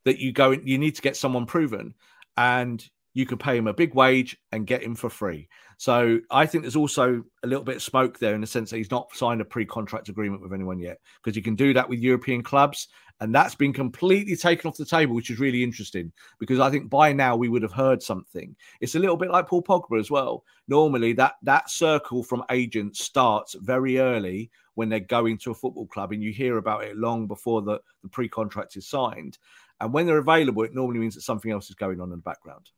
that 0.05 0.20
you 0.20 0.30
go, 0.30 0.53
you 0.53 0.78
need 0.78 0.95
to 0.95 1.03
get 1.03 1.16
someone 1.16 1.45
proven. 1.45 1.95
and 2.37 2.89
you 3.16 3.24
could 3.24 3.41
pay 3.41 3.57
him 3.57 3.66
a 3.66 3.72
big 3.72 3.95
wage 3.95 4.37
and 4.53 4.66
get 4.66 4.82
him 4.82 4.95
for 4.95 5.09
free. 5.09 5.49
So 5.78 6.20
I 6.30 6.45
think 6.45 6.62
there's 6.62 6.76
also 6.76 7.24
a 7.43 7.47
little 7.47 7.64
bit 7.64 7.76
of 7.76 7.82
smoke 7.82 8.18
there 8.18 8.34
in 8.34 8.43
the 8.43 8.47
sense 8.47 8.68
that 8.68 8.76
he's 8.76 8.91
not 8.91 9.09
signed 9.14 9.41
a 9.41 9.45
pre-contract 9.47 10.11
agreement 10.11 10.43
with 10.43 10.53
anyone 10.53 10.78
yet 10.78 10.99
because 11.24 11.34
you 11.34 11.43
can 11.43 11.55
do 11.55 11.72
that 11.72 11.89
with 11.89 11.99
European 11.99 12.43
clubs, 12.43 12.89
and 13.20 13.34
that's 13.34 13.54
been 13.54 13.72
completely 13.72 14.36
taken 14.36 14.68
off 14.68 14.76
the 14.76 14.84
table, 14.84 15.14
which 15.14 15.30
is 15.30 15.40
really 15.40 15.62
interesting 15.62 16.12
because 16.38 16.60
I 16.60 16.70
think 16.70 16.90
by 16.90 17.12
now 17.12 17.36
we 17.36 17.48
would 17.48 17.62
have 17.62 17.72
heard 17.72 18.02
something. 18.02 18.54
It's 18.80 18.94
a 18.94 18.98
little 18.98 19.16
bit 19.16 19.30
like 19.30 19.48
Paul 19.48 19.62
Pogba 19.62 19.98
as 19.98 20.10
well. 20.10 20.44
Normally 20.68 21.12
that 21.14 21.36
that 21.42 21.70
circle 21.70 22.22
from 22.22 22.44
agents 22.50 23.04
starts 23.04 23.54
very 23.54 23.98
early 23.98 24.50
when 24.74 24.90
they're 24.90 25.00
going 25.00 25.38
to 25.38 25.50
a 25.50 25.54
football 25.54 25.86
club, 25.86 26.12
and 26.12 26.22
you 26.22 26.32
hear 26.32 26.58
about 26.58 26.84
it 26.84 26.96
long 26.96 27.26
before 27.26 27.62
the, 27.62 27.80
the 28.02 28.08
pre-contract 28.08 28.76
is 28.76 28.86
signed. 28.86 29.38
And 29.80 29.92
when 29.92 30.06
they're 30.06 30.18
available, 30.18 30.62
it 30.64 30.74
normally 30.74 30.98
means 30.98 31.14
that 31.14 31.22
something 31.22 31.50
else 31.50 31.70
is 31.70 31.76
going 31.76 32.00
on 32.00 32.08
in 32.12 32.18
the 32.18 32.22
background. 32.22 32.70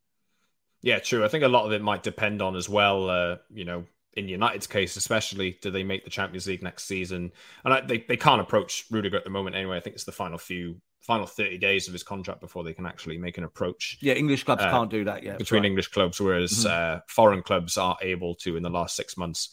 Yeah, 0.80 1.00
true. 1.00 1.24
I 1.24 1.28
think 1.28 1.42
a 1.42 1.48
lot 1.48 1.66
of 1.66 1.72
it 1.72 1.82
might 1.82 2.04
depend 2.04 2.40
on 2.40 2.54
as 2.54 2.68
well. 2.68 3.10
Uh, 3.10 3.36
you 3.52 3.64
know, 3.64 3.84
in 4.18 4.28
United's 4.28 4.66
case, 4.66 4.96
especially, 4.96 5.58
do 5.62 5.70
they 5.70 5.84
make 5.84 6.04
the 6.04 6.10
Champions 6.10 6.46
League 6.46 6.62
next 6.62 6.84
season? 6.84 7.30
And 7.64 7.74
I, 7.74 7.80
they 7.80 7.98
they 8.08 8.16
can't 8.16 8.40
approach 8.40 8.84
Rudiger 8.90 9.16
at 9.16 9.24
the 9.24 9.30
moment 9.30 9.56
anyway. 9.56 9.76
I 9.76 9.80
think 9.80 9.94
it's 9.94 10.04
the 10.04 10.12
final 10.12 10.38
few 10.38 10.80
final 11.00 11.26
30 11.26 11.56
days 11.56 11.86
of 11.86 11.94
his 11.94 12.02
contract 12.02 12.40
before 12.40 12.64
they 12.64 12.74
can 12.74 12.84
actually 12.84 13.16
make 13.16 13.38
an 13.38 13.44
approach. 13.44 13.96
Yeah, 14.02 14.14
English 14.14 14.44
clubs 14.44 14.62
uh, 14.62 14.70
can't 14.70 14.90
do 14.90 15.04
that 15.04 15.22
yet. 15.22 15.38
Between 15.38 15.62
right. 15.62 15.68
English 15.68 15.88
clubs, 15.88 16.20
whereas 16.20 16.52
mm-hmm. 16.52 16.98
uh, 16.98 17.00
foreign 17.08 17.42
clubs 17.42 17.78
are 17.78 17.96
able 18.02 18.34
to 18.36 18.56
in 18.56 18.62
the 18.62 18.70
last 18.70 18.94
six 18.94 19.16
months. 19.16 19.48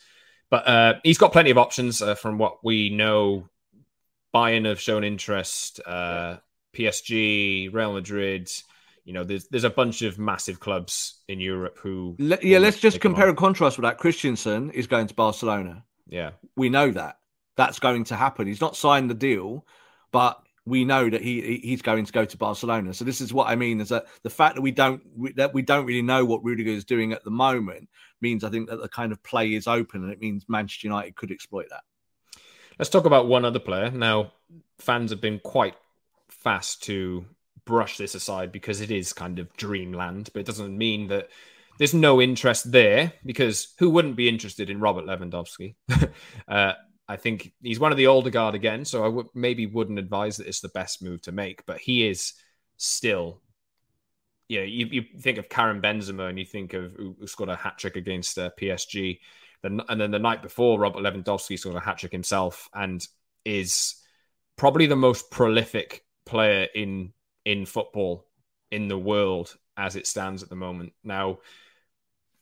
But 0.49 0.67
uh, 0.67 0.93
he's 1.03 1.17
got 1.17 1.31
plenty 1.31 1.51
of 1.51 1.57
options 1.57 2.01
uh, 2.01 2.15
from 2.15 2.37
what 2.37 2.63
we 2.63 2.89
know. 2.89 3.47
Bayern 4.33 4.65
have 4.65 4.81
shown 4.81 5.05
interest, 5.05 5.79
uh, 5.85 6.37
PSG, 6.75 7.73
Real 7.73 7.93
Madrid, 7.93 8.51
you 9.05 9.13
know, 9.13 9.23
there's 9.23 9.47
there's 9.47 9.63
a 9.63 9.69
bunch 9.69 10.01
of 10.01 10.17
massive 10.17 10.59
clubs 10.59 11.21
in 11.27 11.39
Europe 11.39 11.77
who. 11.79 12.15
Le- 12.19 12.39
yeah, 12.41 12.57
let's 12.57 12.79
just 12.79 12.99
compare 12.99 13.29
and 13.29 13.37
contrast 13.37 13.77
with 13.77 13.83
that. 13.83 13.99
Christensen 13.99 14.71
is 14.71 14.87
going 14.87 15.07
to 15.07 15.13
Barcelona. 15.13 15.85
Yeah, 16.07 16.31
we 16.55 16.69
know 16.69 16.91
that 16.91 17.19
that's 17.55 17.79
going 17.79 18.03
to 18.05 18.15
happen. 18.15 18.47
He's 18.47 18.61
not 18.61 18.75
signed 18.75 19.09
the 19.09 19.15
deal, 19.15 19.65
but 20.11 20.41
we 20.65 20.83
know 20.83 21.07
that 21.07 21.21
he 21.21 21.59
he's 21.63 21.83
going 21.83 22.05
to 22.05 22.11
go 22.11 22.25
to 22.25 22.37
Barcelona. 22.37 22.93
So 22.95 23.05
this 23.05 23.21
is 23.21 23.31
what 23.31 23.47
I 23.47 23.55
mean 23.55 23.79
is 23.79 23.89
that 23.89 24.07
the 24.23 24.29
fact 24.31 24.55
that 24.55 24.61
we 24.61 24.71
don't 24.71 25.35
that 25.35 25.53
we 25.53 25.61
don't 25.61 25.85
really 25.85 26.01
know 26.01 26.25
what 26.25 26.43
Rudiger 26.43 26.71
is 26.71 26.83
doing 26.83 27.13
at 27.13 27.23
the 27.23 27.31
moment 27.31 27.89
means 28.21 28.43
I 28.43 28.49
think 28.49 28.69
that 28.69 28.81
the 28.81 28.89
kind 28.89 29.11
of 29.11 29.21
play 29.21 29.53
is 29.53 29.67
open, 29.67 30.03
and 30.03 30.11
it 30.11 30.19
means 30.19 30.45
Manchester 30.47 30.87
United 30.87 31.15
could 31.15 31.31
exploit 31.31 31.67
that. 31.69 31.83
Let's 32.79 32.89
talk 32.89 33.05
about 33.05 33.27
one 33.27 33.45
other 33.45 33.59
player 33.59 33.91
now. 33.91 34.33
Fans 34.79 35.11
have 35.11 35.21
been 35.21 35.39
quite 35.39 35.75
fast 36.29 36.83
to 36.83 37.25
brush 37.65 37.97
this 37.97 38.15
aside 38.15 38.51
because 38.51 38.81
it 38.81 38.91
is 38.91 39.13
kind 39.13 39.39
of 39.39 39.51
dreamland, 39.57 40.29
but 40.33 40.41
it 40.41 40.45
doesn't 40.45 40.77
mean 40.77 41.07
that 41.07 41.29
there's 41.77 41.93
no 41.93 42.21
interest 42.21 42.71
there 42.71 43.13
because 43.25 43.73
who 43.79 43.89
wouldn't 43.89 44.15
be 44.15 44.29
interested 44.29 44.69
in 44.69 44.79
Robert 44.79 45.05
Lewandowski? 45.05 45.75
uh, 46.47 46.73
I 47.07 47.15
think 47.17 47.51
he's 47.61 47.79
one 47.79 47.91
of 47.91 47.97
the 47.97 48.07
older 48.07 48.29
guard 48.29 48.55
again, 48.55 48.85
so 48.85 49.03
I 49.03 49.07
w- 49.07 49.29
maybe 49.33 49.65
wouldn't 49.65 49.99
advise 49.99 50.37
that 50.37 50.47
it's 50.47 50.61
the 50.61 50.69
best 50.69 51.03
move 51.03 51.21
to 51.23 51.31
make, 51.31 51.65
but 51.65 51.79
he 51.79 52.07
is 52.07 52.33
still. 52.77 53.41
You 54.47 54.59
know, 54.59 54.65
you, 54.65 54.85
you 54.91 55.03
think 55.21 55.39
of 55.39 55.49
Karim 55.49 55.81
Benzema 55.81 56.29
and 56.29 56.37
you 56.37 56.45
think 56.45 56.73
of 56.73 56.93
who, 56.93 57.15
scored 57.25 57.49
a 57.49 57.55
hat 57.55 57.79
trick 57.79 57.95
against 57.95 58.37
uh, 58.37 58.51
PSG, 58.59 59.19
then, 59.63 59.81
and 59.89 59.99
then 59.99 60.11
the 60.11 60.19
night 60.19 60.43
before 60.43 60.79
Robert 60.79 61.01
Lewandowski 61.01 61.57
scored 61.57 61.75
a 61.75 61.79
hat 61.79 61.97
trick 61.97 62.11
himself 62.11 62.69
and 62.71 63.05
is 63.43 63.95
probably 64.55 64.85
the 64.85 64.95
most 64.95 65.31
prolific 65.31 66.05
player 66.27 66.67
in 66.75 67.11
in 67.45 67.65
football 67.65 68.25
in 68.71 68.87
the 68.87 68.97
world 68.97 69.55
as 69.77 69.95
it 69.95 70.07
stands 70.07 70.43
at 70.43 70.49
the 70.49 70.55
moment. 70.55 70.93
Now, 71.03 71.39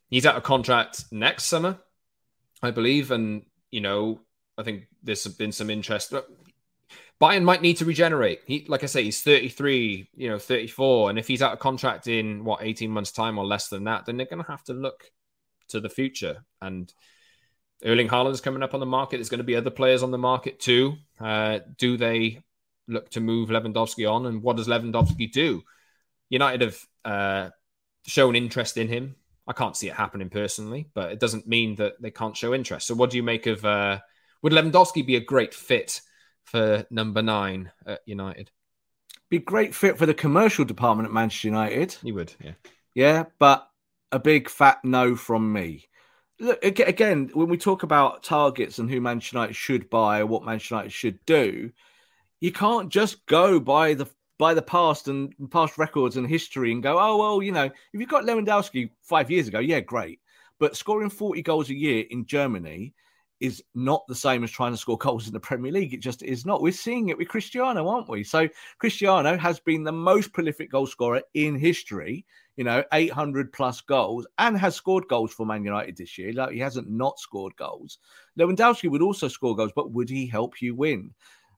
he's 0.10 0.26
out 0.26 0.38
of 0.38 0.43
contract 0.43 1.06
next 1.12 1.45
summer, 1.45 1.78
I 2.62 2.72
believe, 2.72 3.12
and 3.12 3.43
you 3.72 3.82
know, 3.82 4.22
I 4.58 4.64
think 4.64 4.88
there's 5.01 5.26
been 5.28 5.51
some 5.51 5.70
interest. 5.70 6.14
Bayern 7.22 7.43
might 7.43 7.62
need 7.62 7.78
to 7.78 7.86
regenerate. 7.86 8.41
He, 8.45 8.66
like 8.68 8.84
I 8.84 8.88
say, 8.88 9.04
he's 9.04 9.22
33, 9.22 10.10
you 10.16 10.30
know, 10.30 10.39
34, 10.39 11.10
and 11.10 11.20
if 11.20 11.28
he's 11.28 11.41
out 11.41 11.54
of 11.54 11.60
contract 11.60 12.08
in 12.08 12.43
what 12.43 12.64
18 12.64 12.91
months' 12.91 13.12
time 13.12 13.38
or 13.38 13.45
less 13.45 13.68
than 13.68 13.86
that, 13.86 14.06
then 14.06 14.18
they're 14.18 14.26
going 14.26 14.43
to 14.43 14.51
have 14.51 14.64
to 14.66 14.74
look 14.74 15.12
to 15.70 15.80
the 15.80 15.89
future. 15.89 16.43
And 16.62 16.91
Erling 17.84 18.10
Haaland's 18.10 18.41
coming 18.41 18.64
up 18.64 18.74
on 18.74 18.80
the 18.80 18.86
market. 18.86 19.18
There's 19.18 19.30
going 19.30 19.39
to 19.39 19.43
be 19.43 19.56
other 19.56 19.70
players 19.70 20.04
on 20.04 20.12
the 20.12 20.18
market 20.18 20.60
too. 20.60 20.95
Uh, 21.20 21.60
do 21.78 21.97
they 21.97 22.43
look 22.88 23.09
to 23.11 23.19
move 23.19 23.49
Lewandowski 23.49 24.09
on, 24.09 24.25
and 24.25 24.41
what 24.41 24.57
does 24.57 24.67
Lewandowski 24.67 25.31
do? 25.31 25.63
United 26.29 26.61
have 26.61 26.79
uh, 27.05 27.49
shown 28.05 28.36
interest 28.36 28.77
in 28.77 28.88
him. 28.88 29.15
I 29.47 29.53
can't 29.53 29.75
see 29.75 29.89
it 29.89 29.95
happening 29.95 30.29
personally, 30.29 30.89
but 30.93 31.11
it 31.11 31.19
doesn't 31.19 31.47
mean 31.47 31.75
that 31.75 32.01
they 32.01 32.11
can't 32.11 32.38
show 32.38 32.53
interest. 32.53 32.88
So, 32.88 32.95
what 32.95 33.09
do 33.09 33.17
you 33.17 33.23
make 33.23 33.45
of? 33.45 33.65
Uh, 33.65 33.99
would 34.41 34.53
Lewandowski 34.53 35.05
be 35.05 35.15
a 35.15 35.21
great 35.21 35.53
fit 35.53 36.01
for 36.43 36.86
number 36.89 37.21
nine 37.21 37.71
at 37.86 38.01
United? 38.05 38.51
Be 39.29 39.39
great 39.39 39.73
fit 39.73 39.97
for 39.97 40.05
the 40.05 40.13
commercial 40.13 40.65
department 40.65 41.07
at 41.07 41.13
Manchester 41.13 41.47
United. 41.47 41.93
He 42.03 42.11
would, 42.11 42.34
yeah, 42.41 42.53
yeah, 42.93 43.23
but 43.39 43.67
a 44.11 44.19
big 44.19 44.49
fat 44.49 44.79
no 44.84 45.15
from 45.15 45.51
me. 45.51 45.88
Look 46.39 46.63
again 46.63 47.29
when 47.34 47.49
we 47.49 47.57
talk 47.57 47.84
about 47.84 48.23
targets 48.23 48.79
and 48.79 48.89
who 48.89 49.01
Manchester 49.01 49.38
United 49.38 49.55
should 49.55 49.89
buy 49.89 50.19
or 50.19 50.25
what 50.25 50.43
Manchester 50.43 50.75
United 50.75 50.93
should 50.93 51.25
do 51.25 51.71
you 52.43 52.51
can't 52.51 52.89
just 52.89 53.25
go 53.25 53.57
by 53.57 53.93
the 53.93 54.05
by 54.37 54.53
the 54.53 54.61
past 54.61 55.07
and 55.07 55.33
past 55.49 55.77
records 55.77 56.17
and 56.17 56.27
history 56.27 56.73
and 56.73 56.83
go, 56.83 56.99
oh 56.99 57.15
well, 57.15 57.41
you 57.41 57.53
know, 57.53 57.63
if 57.63 57.73
you've 57.93 58.09
got 58.09 58.25
Lewandowski 58.25 58.89
five 59.01 59.31
years 59.31 59.47
ago, 59.47 59.59
yeah, 59.59 59.79
great. 59.79 60.19
But 60.59 60.75
scoring 60.75 61.09
40 61.09 61.41
goals 61.41 61.69
a 61.69 61.73
year 61.73 62.03
in 62.09 62.25
Germany 62.25 62.93
is 63.39 63.63
not 63.75 64.03
the 64.09 64.15
same 64.15 64.43
as 64.43 64.51
trying 64.51 64.73
to 64.73 64.77
score 64.77 64.97
goals 64.97 65.25
in 65.25 65.31
the 65.31 65.39
Premier 65.39 65.71
League. 65.71 65.93
It 65.93 66.01
just 66.01 66.21
is 66.21 66.45
not. 66.45 66.61
We're 66.61 66.73
seeing 66.73 67.07
it 67.07 67.17
with 67.17 67.29
Cristiano, 67.29 67.87
aren't 67.87 68.09
we? 68.09 68.25
So 68.25 68.49
Cristiano 68.77 69.37
has 69.37 69.61
been 69.61 69.85
the 69.85 69.93
most 69.93 70.33
prolific 70.33 70.69
goal 70.69 70.85
scorer 70.87 71.21
in 71.35 71.55
history, 71.55 72.25
you 72.57 72.65
know, 72.65 72.83
800 72.91 73.53
plus 73.53 73.79
goals 73.79 74.27
and 74.37 74.57
has 74.57 74.75
scored 74.75 75.07
goals 75.07 75.33
for 75.33 75.45
Man 75.45 75.63
United 75.63 75.95
this 75.95 76.17
year. 76.17 76.33
Like 76.33 76.51
he 76.51 76.59
hasn't 76.59 76.89
not 76.89 77.19
scored 77.19 77.55
goals. 77.55 77.99
Lewandowski 78.37 78.91
would 78.91 79.01
also 79.01 79.29
score 79.29 79.55
goals, 79.55 79.71
but 79.73 79.91
would 79.93 80.09
he 80.09 80.27
help 80.27 80.61
you 80.61 80.75
win? 80.75 81.13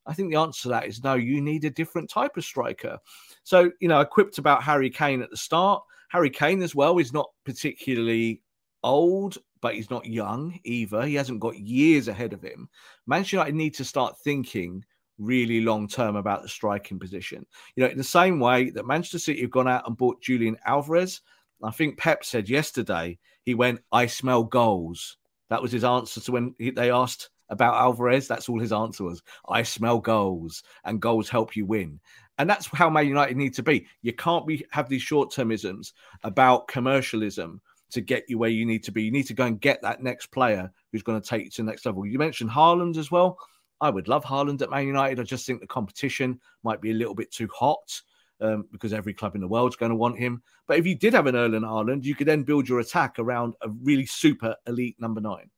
I 0.06 0.14
think 0.14 0.32
the 0.32 0.40
answer 0.40 0.64
to 0.64 0.70
that 0.70 0.88
is 0.88 1.04
no, 1.04 1.16
you 1.16 1.42
need 1.42 1.66
a 1.66 1.70
different 1.70 2.10
type 2.10 2.38
of 2.38 2.44
striker. 2.44 3.00
So, 3.44 3.72
you 3.80 3.88
know, 3.88 4.00
I 4.00 4.04
quipped 4.04 4.38
about 4.38 4.64
Harry 4.64 4.90
Kane 4.90 5.22
at 5.22 5.30
the 5.30 5.38
start. 5.38 5.84
Harry 6.10 6.30
Kane, 6.30 6.62
as 6.62 6.76
well, 6.76 6.98
is 7.00 7.14
not 7.14 7.30
particularly 7.44 8.42
old, 8.84 9.38
but 9.62 9.76
he's 9.76 9.90
not 9.90 10.06
young 10.06 10.60
either. 10.64 11.04
He 11.06 11.16
hasn't 11.16 11.40
got 11.40 11.58
years 11.58 12.08
ahead 12.08 12.34
of 12.34 12.42
him. 12.42 12.70
Manchester 13.08 13.38
United 13.38 13.56
need 13.56 13.74
to 13.76 13.86
start 13.86 14.20
thinking 14.20 14.84
really 15.18 15.62
long 15.62 15.88
term 15.88 16.16
about 16.16 16.44
the 16.44 16.50
striking 16.50 17.00
position. 17.00 17.46
You 17.76 17.84
know, 17.84 17.90
in 17.90 17.98
the 17.98 18.04
same 18.04 18.40
way 18.40 18.70
that 18.72 18.86
Manchester 18.86 19.20
City 19.20 19.42
have 19.42 19.52
gone 19.52 19.68
out 19.68 19.88
and 19.88 19.98
bought 19.98 20.22
Julian 20.22 20.58
Alvarez. 20.66 21.22
I 21.64 21.72
think 21.72 21.98
Pep 21.98 22.24
said 22.24 22.50
yesterday, 22.50 23.18
he 23.44 23.56
went, 23.56 23.82
I 23.92 24.06
smell 24.06 24.44
goals. 24.44 25.18
That 25.50 25.62
was 25.62 25.72
his 25.72 25.84
answer 25.84 26.20
to 26.22 26.32
when 26.32 26.56
they 26.60 26.92
asked 26.92 27.30
about 27.50 27.76
Alvarez. 27.76 28.28
That's 28.28 28.50
all 28.50 28.60
his 28.60 28.74
answer 28.74 29.04
was. 29.04 29.22
I 29.48 29.64
smell 29.64 30.00
goals, 30.00 30.64
and 30.84 31.02
goals 31.02 31.30
help 31.30 31.56
you 31.56 31.66
win. 31.66 32.00
And 32.38 32.50
that's 32.50 32.68
how 32.68 32.90
Man 32.90 33.08
United 33.08 33.38
need 33.38 33.54
to 33.56 33.64
be. 33.64 33.88
You 34.02 34.14
can't 34.14 34.46
be 34.46 34.66
have 34.72 34.90
these 34.90 35.02
short 35.02 35.32
termisms 35.32 35.94
about 36.24 36.68
commercialism 36.68 37.62
to 37.92 38.02
get 38.02 38.26
you 38.28 38.38
where 38.38 38.50
you 38.50 38.66
need 38.66 38.84
to 38.84 38.92
be. 38.92 39.04
You 39.04 39.12
need 39.12 39.28
to 39.28 39.34
go 39.34 39.46
and 39.46 39.62
get 39.62 39.82
that 39.82 40.04
next 40.04 40.28
player 40.28 40.72
who's 40.92 41.04
going 41.04 41.22
to 41.22 41.28
take 41.28 41.46
you 41.46 41.50
to 41.52 41.62
the 41.62 41.70
next 41.70 41.86
level. 41.86 42.06
You 42.06 42.18
mentioned 42.18 42.50
Haaland 42.50 42.98
as 42.98 43.12
well. 43.12 43.38
I 43.82 43.90
would 43.90 44.08
love 44.08 44.24
Haaland 44.24 44.62
at 44.62 44.70
Man 44.70 44.88
United. 44.88 45.20
I 45.20 45.24
just 45.24 45.46
think 45.46 45.62
the 45.62 45.68
competition 45.68 46.40
might 46.64 46.82
be 46.82 46.92
a 46.92 46.96
little 46.96 47.16
bit 47.16 47.32
too 47.32 47.50
hot 47.54 48.02
um, 48.42 48.66
because 48.72 48.94
every 48.94 49.14
club 49.14 49.36
in 49.36 49.42
the 49.42 49.48
world 49.48 49.72
is 49.72 49.76
going 49.76 49.92
to 49.92 49.96
want 49.96 50.18
him. 50.18 50.42
But 50.68 50.80
if 50.80 50.86
you 50.86 50.96
did 50.96 51.14
have 51.14 51.28
an 51.28 51.36
Erling 51.36 51.62
Haaland, 51.62 52.04
you 52.04 52.16
could 52.16 52.28
then 52.28 52.44
build 52.44 52.68
your 52.68 52.80
attack 52.80 53.20
around 53.20 53.54
a 53.62 53.70
really 53.70 54.06
super 54.06 54.56
elite 54.68 54.96
number 55.00 55.22
nine. 55.22 55.50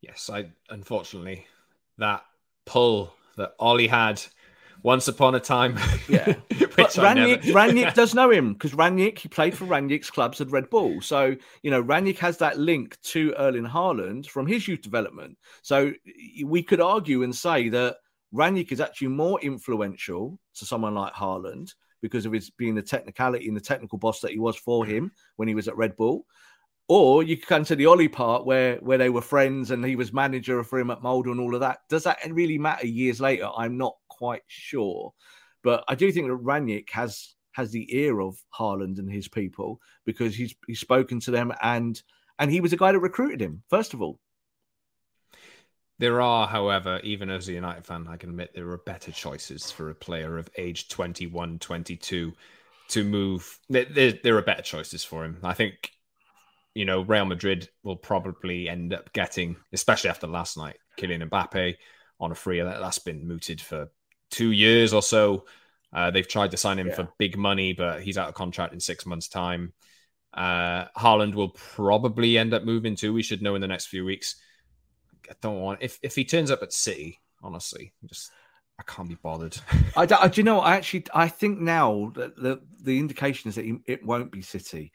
Yes, 0.00 0.30
I 0.30 0.50
unfortunately 0.68 1.46
that 1.98 2.24
pull 2.66 3.14
that 3.36 3.54
Ole 3.58 3.88
had 3.88 4.22
once 4.82 5.08
upon 5.08 5.34
a 5.34 5.40
time. 5.40 5.78
Yeah, 6.08 6.34
but 6.48 6.90
Rangnick, 6.94 7.44
never... 7.44 7.52
Rangnick 7.52 7.94
does 7.94 8.14
know 8.16 8.30
him 8.30 8.54
because 8.54 8.72
Rangnick 8.72 9.18
he 9.18 9.28
played 9.28 9.56
for 9.56 9.64
Rangnick's 9.64 10.10
clubs 10.10 10.40
at 10.40 10.50
Red 10.50 10.68
Bull, 10.70 11.00
so 11.00 11.36
you 11.62 11.70
know 11.70 11.82
Rangnick 11.82 12.18
has 12.18 12.38
that 12.38 12.58
link 12.58 13.00
to 13.02 13.32
Erling 13.38 13.66
Haaland 13.66 14.26
from 14.26 14.46
his 14.46 14.66
youth 14.66 14.82
development. 14.82 15.38
So 15.62 15.92
we 16.44 16.62
could 16.64 16.80
argue 16.80 17.22
and 17.22 17.34
say 17.34 17.68
that 17.68 17.98
Rangnick 18.34 18.72
is 18.72 18.80
actually 18.80 19.08
more 19.08 19.40
influential 19.40 20.38
to 20.54 20.66
someone 20.66 20.94
like 20.94 21.12
Haaland 21.12 21.74
because 22.02 22.26
of 22.26 22.32
his 22.32 22.50
being 22.50 22.74
the 22.74 22.82
technicality 22.82 23.46
and 23.46 23.56
the 23.56 23.60
technical 23.60 23.98
boss 23.98 24.20
that 24.20 24.32
he 24.32 24.38
was 24.38 24.56
for 24.56 24.84
mm. 24.84 24.88
him 24.88 25.12
when 25.36 25.48
he 25.48 25.54
was 25.54 25.68
at 25.68 25.76
Red 25.76 25.96
Bull. 25.96 26.24
Or 26.92 27.22
you 27.22 27.36
come 27.36 27.62
to 27.66 27.76
the 27.76 27.86
Ole 27.86 28.08
part 28.08 28.44
where 28.44 28.78
where 28.78 28.98
they 28.98 29.10
were 29.10 29.20
friends 29.20 29.70
and 29.70 29.84
he 29.84 29.94
was 29.94 30.12
manager 30.12 30.64
for 30.64 30.76
him 30.76 30.90
at 30.90 31.04
Molde 31.04 31.26
and 31.28 31.38
all 31.38 31.54
of 31.54 31.60
that. 31.60 31.82
Does 31.88 32.02
that 32.02 32.18
really 32.28 32.58
matter 32.58 32.84
years 32.84 33.20
later? 33.20 33.48
I'm 33.56 33.78
not 33.78 33.94
quite 34.08 34.42
sure. 34.48 35.14
But 35.62 35.84
I 35.86 35.94
do 35.94 36.10
think 36.10 36.26
that 36.26 36.42
Rangnick 36.42 36.90
has 36.90 37.36
has 37.52 37.70
the 37.70 37.86
ear 37.96 38.18
of 38.18 38.42
Haaland 38.58 38.98
and 38.98 39.08
his 39.08 39.28
people 39.28 39.80
because 40.04 40.34
he's 40.34 40.52
he's 40.66 40.80
spoken 40.80 41.20
to 41.20 41.30
them 41.30 41.52
and 41.62 42.02
and 42.40 42.50
he 42.50 42.60
was 42.60 42.72
the 42.72 42.76
guy 42.76 42.90
that 42.90 42.98
recruited 42.98 43.40
him 43.40 43.62
first 43.70 43.94
of 43.94 44.02
all. 44.02 44.18
There 46.00 46.20
are, 46.20 46.48
however, 46.48 46.98
even 47.04 47.30
as 47.30 47.48
a 47.48 47.52
United 47.52 47.86
fan, 47.86 48.08
I 48.08 48.16
can 48.16 48.30
admit 48.30 48.50
there 48.52 48.68
are 48.68 48.78
better 48.78 49.12
choices 49.12 49.70
for 49.70 49.90
a 49.90 49.94
player 49.94 50.38
of 50.38 50.50
age 50.58 50.88
21, 50.88 51.60
22 51.60 52.32
to 52.88 53.04
move. 53.04 53.60
There, 53.68 53.84
there 53.84 54.36
are 54.38 54.42
better 54.42 54.62
choices 54.62 55.04
for 55.04 55.24
him. 55.24 55.38
I 55.44 55.54
think, 55.54 55.92
you 56.74 56.84
know, 56.84 57.02
Real 57.02 57.24
Madrid 57.24 57.68
will 57.82 57.96
probably 57.96 58.68
end 58.68 58.94
up 58.94 59.12
getting, 59.12 59.56
especially 59.72 60.10
after 60.10 60.26
last 60.26 60.56
night, 60.56 60.76
Kylian 60.98 61.28
Mbappe 61.28 61.76
on 62.20 62.32
a 62.32 62.34
free. 62.34 62.60
That's 62.60 62.98
been 62.98 63.26
mooted 63.26 63.60
for 63.60 63.90
two 64.30 64.52
years 64.52 64.92
or 64.92 65.02
so. 65.02 65.46
Uh, 65.92 66.10
they've 66.10 66.28
tried 66.28 66.52
to 66.52 66.56
sign 66.56 66.78
him 66.78 66.88
yeah. 66.88 66.94
for 66.94 67.08
big 67.18 67.36
money, 67.36 67.72
but 67.72 68.02
he's 68.02 68.18
out 68.18 68.28
of 68.28 68.34
contract 68.34 68.72
in 68.72 68.80
six 68.80 69.04
months' 69.04 69.28
time. 69.28 69.72
Uh, 70.32 70.86
Haaland 70.96 71.34
will 71.34 71.48
probably 71.48 72.38
end 72.38 72.54
up 72.54 72.64
moving 72.64 72.94
too. 72.94 73.12
We 73.12 73.22
should 73.22 73.42
know 73.42 73.56
in 73.56 73.60
the 73.60 73.66
next 73.66 73.86
few 73.86 74.04
weeks. 74.04 74.36
I 75.28 75.34
don't 75.40 75.60
want 75.60 75.82
if 75.82 75.98
if 76.02 76.14
he 76.14 76.24
turns 76.24 76.50
up 76.50 76.62
at 76.62 76.72
City. 76.72 77.20
Honestly, 77.42 77.92
just 78.06 78.30
I 78.78 78.84
can't 78.84 79.08
be 79.08 79.16
bothered. 79.16 79.56
I, 79.96 80.06
do 80.06 80.40
you 80.40 80.44
know? 80.44 80.60
I 80.60 80.76
actually 80.76 81.04
I 81.12 81.28
think 81.28 81.58
now 81.58 82.12
that 82.14 82.36
the 82.36 82.60
the 82.80 82.98
indication 82.98 83.48
is 83.48 83.56
that 83.56 83.64
he, 83.64 83.78
it 83.86 84.04
won't 84.04 84.30
be 84.30 84.42
City. 84.42 84.92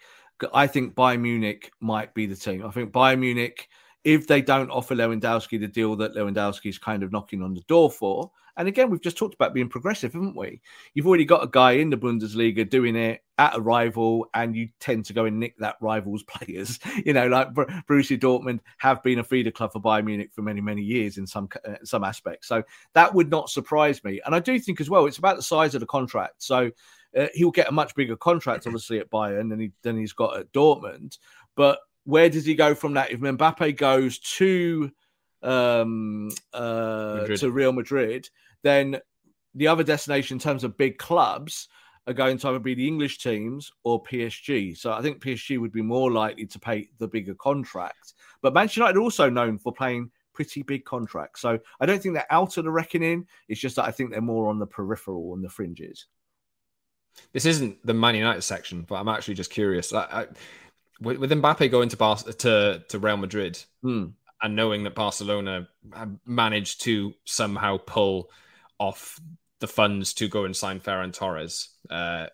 I 0.53 0.67
think 0.67 0.95
Bayern 0.95 1.21
Munich 1.21 1.71
might 1.79 2.13
be 2.13 2.25
the 2.25 2.36
team. 2.36 2.65
I 2.65 2.71
think 2.71 2.91
Bayern 2.91 3.19
Munich 3.19 3.67
if 4.05 4.27
they 4.27 4.39
don't 4.39 4.69
offer 4.69 4.95
Lewandowski 4.95 5.59
the 5.59 5.67
deal 5.67 5.95
that 5.95 6.13
Lewandowski 6.13 6.69
is 6.69 6.77
kind 6.77 7.03
of 7.03 7.11
knocking 7.11 7.41
on 7.41 7.53
the 7.53 7.61
door 7.61 7.91
for. 7.91 8.31
And 8.57 8.69
again, 8.69 8.89
we've 8.89 9.01
just 9.01 9.17
talked 9.17 9.33
about 9.33 9.53
being 9.53 9.67
progressive, 9.67 10.13
haven't 10.13 10.38
we? 10.38 10.61
You've 10.93 11.07
already 11.07 11.25
got 11.25 11.43
a 11.43 11.47
guy 11.47 11.73
in 11.73 11.89
the 11.89 11.97
Bundesliga 11.97 12.69
doing 12.69 12.95
it 12.95 13.21
at 13.38 13.57
a 13.57 13.59
rival, 13.59 14.27
and 14.33 14.55
you 14.55 14.69
tend 14.79 15.03
to 15.05 15.13
go 15.13 15.25
and 15.25 15.39
nick 15.39 15.57
that 15.57 15.75
rival's 15.81 16.23
players. 16.27 16.79
You 17.03 17.11
know, 17.11 17.27
like 17.27 17.53
Borussia 17.53 18.17
Dortmund 18.17 18.59
have 18.77 19.03
been 19.03 19.19
a 19.19 19.25
feeder 19.25 19.51
club 19.51 19.73
for 19.73 19.81
Bayern 19.81 20.05
Munich 20.05 20.29
for 20.33 20.41
many, 20.41 20.61
many 20.61 20.83
years 20.83 21.17
in 21.17 21.27
some 21.27 21.49
uh, 21.67 21.73
some 21.83 22.05
aspects. 22.05 22.47
So 22.47 22.63
that 22.93 23.13
would 23.13 23.29
not 23.29 23.49
surprise 23.49 24.01
me. 24.05 24.21
And 24.25 24.33
I 24.33 24.39
do 24.39 24.57
think 24.57 24.79
as 24.79 24.89
well, 24.89 25.05
it's 25.05 25.17
about 25.17 25.36
the 25.36 25.43
size 25.43 25.75
of 25.75 25.81
the 25.81 25.88
contract. 25.88 26.36
So 26.41 26.71
uh, 27.16 27.28
he'll 27.34 27.51
get 27.51 27.70
a 27.70 27.72
much 27.72 27.95
bigger 27.95 28.16
contract, 28.16 28.66
obviously, 28.68 28.99
at 28.99 29.09
Bayern 29.09 29.49
than 29.49 29.59
he 29.59 29.72
than 29.82 29.97
he's 29.97 30.13
got 30.13 30.38
at 30.38 30.51
Dortmund. 30.51 31.18
But 31.55 31.80
where 32.03 32.30
does 32.30 32.45
he 32.45 32.55
go 32.55 32.76
from 32.76 32.93
that? 32.93 33.11
If 33.11 33.20
Mbappe 33.20 33.78
goes 33.78 34.20
to 34.20 34.91
um, 35.41 36.32
uh, 36.53 37.28
to 37.28 37.51
Real 37.51 37.72
Madrid, 37.72 38.30
then 38.63 38.99
the 39.53 39.68
other 39.68 39.84
destination 39.84 40.36
in 40.36 40.39
terms 40.39 40.63
of 40.63 40.78
big 40.78 40.97
clubs 40.97 41.70
are 42.07 42.13
going 42.13 42.38
to 42.38 42.49
either 42.49 42.59
be 42.59 42.76
the 42.76 42.88
English 42.88 43.20
teams 43.20 43.72
or 43.84 44.03
PSG. 44.03 44.78
So 44.78 44.91
I 44.91 45.01
think 45.01 45.24
PSG 45.24 45.59
would 45.59 45.72
be 45.72 45.82
more 45.82 46.11
likely 46.11 46.45
to 46.45 46.59
pay 46.59 46.89
the 46.99 47.07
bigger 47.07 47.34
contract. 47.34 48.13
But 48.41 48.53
Manchester 48.53 48.82
United 48.82 48.97
are 48.97 49.01
also 49.01 49.30
known 49.30 49.57
for 49.57 49.74
playing 49.74 50.11
pretty 50.34 50.61
big 50.61 50.86
contracts. 50.86 51.41
So 51.41 51.57
I 51.80 51.86
don't 51.86 52.01
think 52.01 52.13
they're 52.13 52.32
out 52.32 52.57
of 52.57 52.66
the 52.66 52.72
reckoning. 52.72 53.26
It's 53.47 53.59
just 53.59 53.78
that 53.78 53.86
I 53.86 53.91
think 53.91 54.11
they're 54.11 54.22
more 54.22 54.49
on 54.49 54.59
the 54.59 54.68
peripheral 54.68 55.34
and 55.34 55.43
the 55.43 55.49
fringes. 55.49 56.05
This 57.34 57.45
isn't 57.45 57.86
the 57.86 57.93
Man 57.93 58.16
United 58.16 58.41
section, 58.41 58.84
but 58.84 58.95
I'm 58.95 59.07
actually 59.07 59.36
just 59.36 59.51
curious. 59.51 59.93
I, 59.93 60.01
I, 60.01 60.28
with, 61.01 61.18
with 61.18 61.32
Mbappe 61.32 61.70
going 61.72 61.89
to 61.89 61.97
Bar- 61.97 62.18
to 62.18 62.84
to 62.88 62.99
Real 62.99 63.18
Madrid 63.18 63.61
hmm. 63.82 64.07
and 64.41 64.55
knowing 64.55 64.84
that 64.84 64.95
Barcelona 64.95 65.68
managed 66.26 66.82
to 66.82 67.13
somehow 67.26 67.78
pull 67.78 68.30
off 68.80 69.20
the 69.59 69.68
funds 69.68 70.13
to 70.16 70.28
go 70.28 70.45
and 70.45 70.55
sign 70.55 70.80
Ferran 70.80 71.13
Torres, 71.13 71.70
uh, 71.89 72.28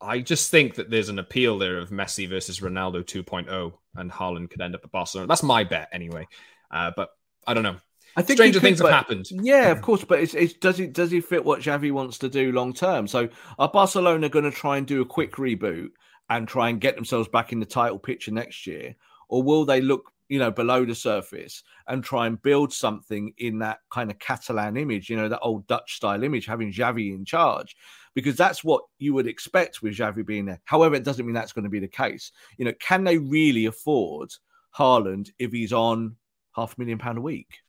I 0.00 0.20
just 0.20 0.50
think 0.50 0.74
that 0.74 0.90
there's 0.90 1.08
an 1.08 1.18
appeal 1.18 1.58
there 1.58 1.78
of 1.78 1.90
Messi 1.90 2.28
versus 2.28 2.60
Ronaldo 2.60 3.04
2.0, 3.04 3.72
and 3.96 4.12
Haaland 4.12 4.50
could 4.50 4.60
end 4.60 4.74
up 4.74 4.84
at 4.84 4.92
Barcelona. 4.92 5.28
That's 5.28 5.42
my 5.42 5.64
bet 5.64 5.88
anyway. 5.92 6.28
Uh, 6.70 6.90
but 6.94 7.10
I 7.46 7.54
don't 7.54 7.62
know. 7.62 7.76
I 8.16 8.22
think 8.22 8.38
stranger 8.38 8.60
could, 8.60 8.66
things 8.66 8.80
have 8.80 8.90
happened. 8.90 9.26
Yeah, 9.30 9.70
of 9.70 9.82
course, 9.82 10.04
but 10.04 10.20
it's, 10.20 10.34
it's, 10.34 10.52
does 10.54 10.78
he 10.78 10.86
does 10.86 11.10
he 11.10 11.20
fit 11.20 11.44
what 11.44 11.60
Xavi 11.60 11.90
wants 11.90 12.18
to 12.18 12.28
do 12.28 12.52
long 12.52 12.72
term? 12.72 13.08
So 13.08 13.28
are 13.58 13.68
Barcelona 13.68 14.28
going 14.28 14.44
to 14.44 14.50
try 14.50 14.76
and 14.76 14.86
do 14.86 15.02
a 15.02 15.06
quick 15.06 15.32
reboot 15.32 15.90
and 16.30 16.46
try 16.46 16.68
and 16.68 16.80
get 16.80 16.94
themselves 16.94 17.28
back 17.28 17.52
in 17.52 17.60
the 17.60 17.66
title 17.66 17.98
picture 17.98 18.30
next 18.30 18.66
year? 18.66 18.94
Or 19.28 19.42
will 19.42 19.64
they 19.64 19.80
look, 19.80 20.12
you 20.28 20.38
know, 20.38 20.50
below 20.50 20.84
the 20.84 20.94
surface 20.94 21.62
and 21.88 22.04
try 22.04 22.26
and 22.26 22.40
build 22.40 22.72
something 22.72 23.32
in 23.38 23.58
that 23.58 23.80
kind 23.90 24.10
of 24.10 24.18
Catalan 24.18 24.76
image, 24.76 25.10
you 25.10 25.16
know, 25.16 25.28
that 25.28 25.40
old 25.40 25.66
Dutch 25.66 25.96
style 25.96 26.22
image, 26.22 26.46
having 26.46 26.72
Xavi 26.72 27.14
in 27.14 27.24
charge? 27.24 27.76
Because 28.14 28.36
that's 28.36 28.62
what 28.62 28.84
you 28.98 29.12
would 29.14 29.26
expect 29.26 29.82
with 29.82 29.96
Xavi 29.96 30.24
being 30.24 30.44
there. 30.44 30.60
However, 30.64 30.94
it 30.94 31.02
doesn't 31.02 31.26
mean 31.26 31.34
that's 31.34 31.52
going 31.52 31.64
to 31.64 31.70
be 31.70 31.80
the 31.80 31.88
case. 31.88 32.30
You 32.58 32.64
know, 32.66 32.74
can 32.78 33.02
they 33.02 33.18
really 33.18 33.66
afford 33.66 34.30
Haaland 34.78 35.30
if 35.38 35.50
he's 35.50 35.72
on 35.72 36.14
half 36.54 36.76
a 36.76 36.80
million 36.80 36.98
pound 36.98 37.18
a 37.18 37.22
week? 37.22 37.63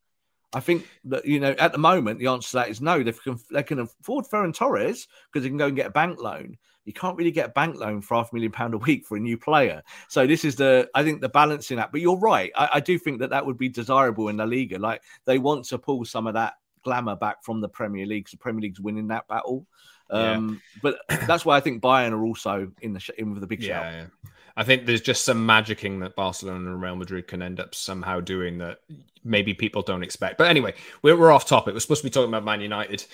I 0.54 0.60
think 0.60 0.88
that 1.06 1.26
you 1.26 1.40
know 1.40 1.52
at 1.52 1.72
the 1.72 1.78
moment 1.78 2.20
the 2.20 2.28
answer 2.28 2.52
to 2.52 2.56
that 2.58 2.70
is 2.70 2.82
no. 2.82 3.04
They 3.04 3.12
can 3.12 3.40
they 3.52 3.64
can 3.64 3.80
afford 3.80 4.26
Ferran 4.26 4.54
Torres 4.54 5.08
because 5.32 5.44
they 5.44 5.50
can 5.50 5.58
go 5.58 5.68
and 5.68 5.76
get 5.76 5.88
a 5.88 5.92
bank 5.92 6.22
loan. 6.22 6.58
You 6.86 6.94
can't 6.94 7.18
really 7.18 7.32
get 7.32 7.48
a 7.48 7.52
bank 7.52 7.78
loan 7.78 8.02
for 8.02 8.16
half 8.16 8.32
a 8.32 8.36
million 8.36 8.52
pound 8.52 8.74
a 8.74 8.78
week 8.78 9.06
for 9.06 9.18
a 9.18 9.20
new 9.20 9.38
player. 9.38 9.82
So 10.08 10.28
this 10.28 10.46
is 10.46 10.56
the 10.56 10.90
I 10.94 11.04
think 11.04 11.22
the 11.22 11.30
balancing 11.30 11.80
act. 11.80 11.92
But 11.92 12.02
you're 12.02 12.20
right. 12.20 12.52
I, 12.56 12.70
I 12.74 12.80
do 12.80 12.98
think 12.98 13.20
that 13.20 13.32
that 13.32 13.46
would 13.46 13.58
be 13.58 13.70
desirable 13.70 14.30
in 14.30 14.38
La 14.38 14.46
Liga. 14.46 14.80
Like 14.80 15.02
they 15.26 15.40
want 15.40 15.66
to 15.66 15.78
pull 15.78 16.06
some 16.06 16.28
of 16.28 16.36
that 16.36 16.54
glamour 16.84 17.16
back 17.16 17.44
from 17.44 17.60
the 17.60 17.70
Premier 17.70 18.06
League. 18.06 18.30
So 18.30 18.38
Premier 18.38 18.62
League's 18.62 18.80
winning 18.80 19.08
that 19.08 19.28
battle. 19.28 19.66
Um, 20.10 20.62
yeah. 20.76 20.80
But 20.82 21.28
that's 21.28 21.44
why 21.44 21.58
I 21.58 21.60
think 21.60 21.82
Bayern 21.82 22.12
are 22.12 22.24
also 22.24 22.72
in 22.82 22.94
the 22.94 23.10
in 23.18 23.32
with 23.32 23.42
the 23.42 23.48
big 23.48 23.64
yeah, 23.64 23.82
shout. 23.82 23.94
Yeah. 23.94 24.30
I 24.58 24.64
think 24.64 24.86
there's 24.86 25.02
just 25.02 25.26
some 25.26 25.46
magicking 25.46 26.00
that 26.00 26.16
Barcelona 26.16 26.72
and 26.72 26.82
Real 26.82 26.96
Madrid 26.96 27.28
can 27.28 27.42
end 27.42 27.60
up 27.60 27.76
somehow 27.76 28.22
doing 28.22 28.60
that 28.60 28.80
maybe 29.24 29.54
people 29.54 29.82
don't 29.82 30.04
expect. 30.04 30.38
But 30.38 30.48
anyway, 30.48 30.74
we're, 31.02 31.18
we're 31.18 31.32
off 31.32 31.46
topic. 31.46 31.74
We're 31.74 31.82
supposed 31.82 32.02
to 32.02 32.08
be 32.08 32.12
talking 32.12 32.30
about 32.30 32.46
Man 32.46 32.62
United. 32.62 33.06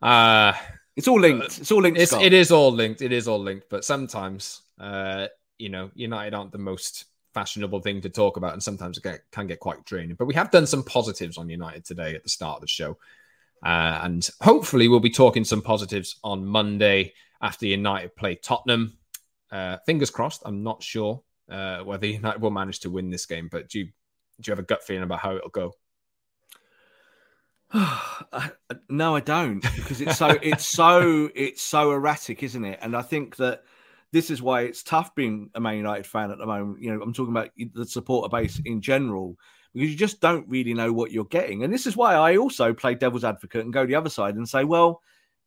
Uh, 0.00 0.54
it's 0.96 1.06
all 1.06 1.20
linked. 1.20 1.60
It's 1.60 1.70
all 1.70 1.82
linked. 1.82 2.00
It's, 2.00 2.12
it 2.12 2.32
is 2.32 2.50
all 2.50 2.72
linked. 2.72 3.02
It 3.02 3.12
is 3.12 3.28
all 3.28 3.38
linked. 3.38 3.68
But 3.68 3.84
sometimes, 3.84 4.62
uh, 4.80 5.28
you 5.58 5.68
know, 5.68 5.90
United 5.94 6.34
aren't 6.34 6.52
the 6.52 6.58
most 6.58 7.04
fashionable 7.34 7.80
thing 7.80 8.00
to 8.00 8.08
talk 8.08 8.36
about, 8.36 8.54
and 8.54 8.62
sometimes 8.62 8.98
it 8.98 9.04
get, 9.04 9.20
can 9.30 9.46
get 9.46 9.60
quite 9.60 9.84
draining. 9.84 10.16
But 10.16 10.26
we 10.26 10.34
have 10.34 10.50
done 10.50 10.66
some 10.66 10.82
positives 10.82 11.38
on 11.38 11.48
United 11.48 11.84
today 11.84 12.14
at 12.14 12.24
the 12.24 12.28
start 12.28 12.56
of 12.56 12.60
the 12.62 12.68
show. 12.68 12.96
Uh, 13.62 14.00
and 14.02 14.28
hopefully, 14.40 14.88
we'll 14.88 15.00
be 15.00 15.10
talking 15.10 15.44
some 15.44 15.62
positives 15.62 16.16
on 16.24 16.46
Monday 16.46 17.12
after 17.40 17.66
United 17.66 18.16
play 18.16 18.34
Tottenham. 18.34 18.97
Uh, 19.50 19.78
fingers 19.86 20.10
crossed. 20.10 20.42
I'm 20.44 20.62
not 20.62 20.82
sure 20.82 21.22
uh, 21.50 21.80
whether 21.80 22.06
United 22.06 22.40
will 22.40 22.50
manage 22.50 22.80
to 22.80 22.90
win 22.90 23.10
this 23.10 23.26
game, 23.26 23.48
but 23.50 23.68
do 23.68 23.80
you, 23.80 23.84
do 23.86 23.92
you 24.46 24.52
have 24.52 24.58
a 24.58 24.62
gut 24.62 24.82
feeling 24.82 25.02
about 25.02 25.20
how 25.20 25.36
it'll 25.36 25.50
go? 25.50 25.72
no, 28.88 29.16
I 29.16 29.20
don't, 29.20 29.60
because 29.76 30.00
it's 30.00 30.16
so 30.16 30.38
it's 30.42 30.66
so 30.66 31.28
it's 31.34 31.60
so 31.60 31.92
erratic, 31.92 32.42
isn't 32.42 32.64
it? 32.64 32.78
And 32.80 32.96
I 32.96 33.02
think 33.02 33.36
that 33.36 33.62
this 34.10 34.30
is 34.30 34.40
why 34.40 34.62
it's 34.62 34.82
tough 34.82 35.14
being 35.14 35.50
a 35.54 35.60
Man 35.60 35.76
United 35.76 36.06
fan 36.06 36.30
at 36.30 36.38
the 36.38 36.46
moment. 36.46 36.82
You 36.82 36.94
know, 36.94 37.02
I'm 37.02 37.12
talking 37.12 37.34
about 37.34 37.50
the 37.74 37.84
supporter 37.84 38.30
base 38.30 38.60
in 38.64 38.80
general 38.80 39.36
because 39.74 39.90
you 39.90 39.96
just 39.96 40.20
don't 40.20 40.48
really 40.48 40.72
know 40.72 40.92
what 40.92 41.12
you're 41.12 41.26
getting. 41.26 41.62
And 41.62 41.72
this 41.72 41.86
is 41.86 41.96
why 41.96 42.14
I 42.14 42.38
also 42.38 42.72
play 42.72 42.94
devil's 42.94 43.24
advocate 43.24 43.64
and 43.64 43.72
go 43.72 43.84
the 43.84 43.94
other 43.94 44.08
side 44.08 44.36
and 44.36 44.48
say, 44.48 44.64
well, 44.64 45.02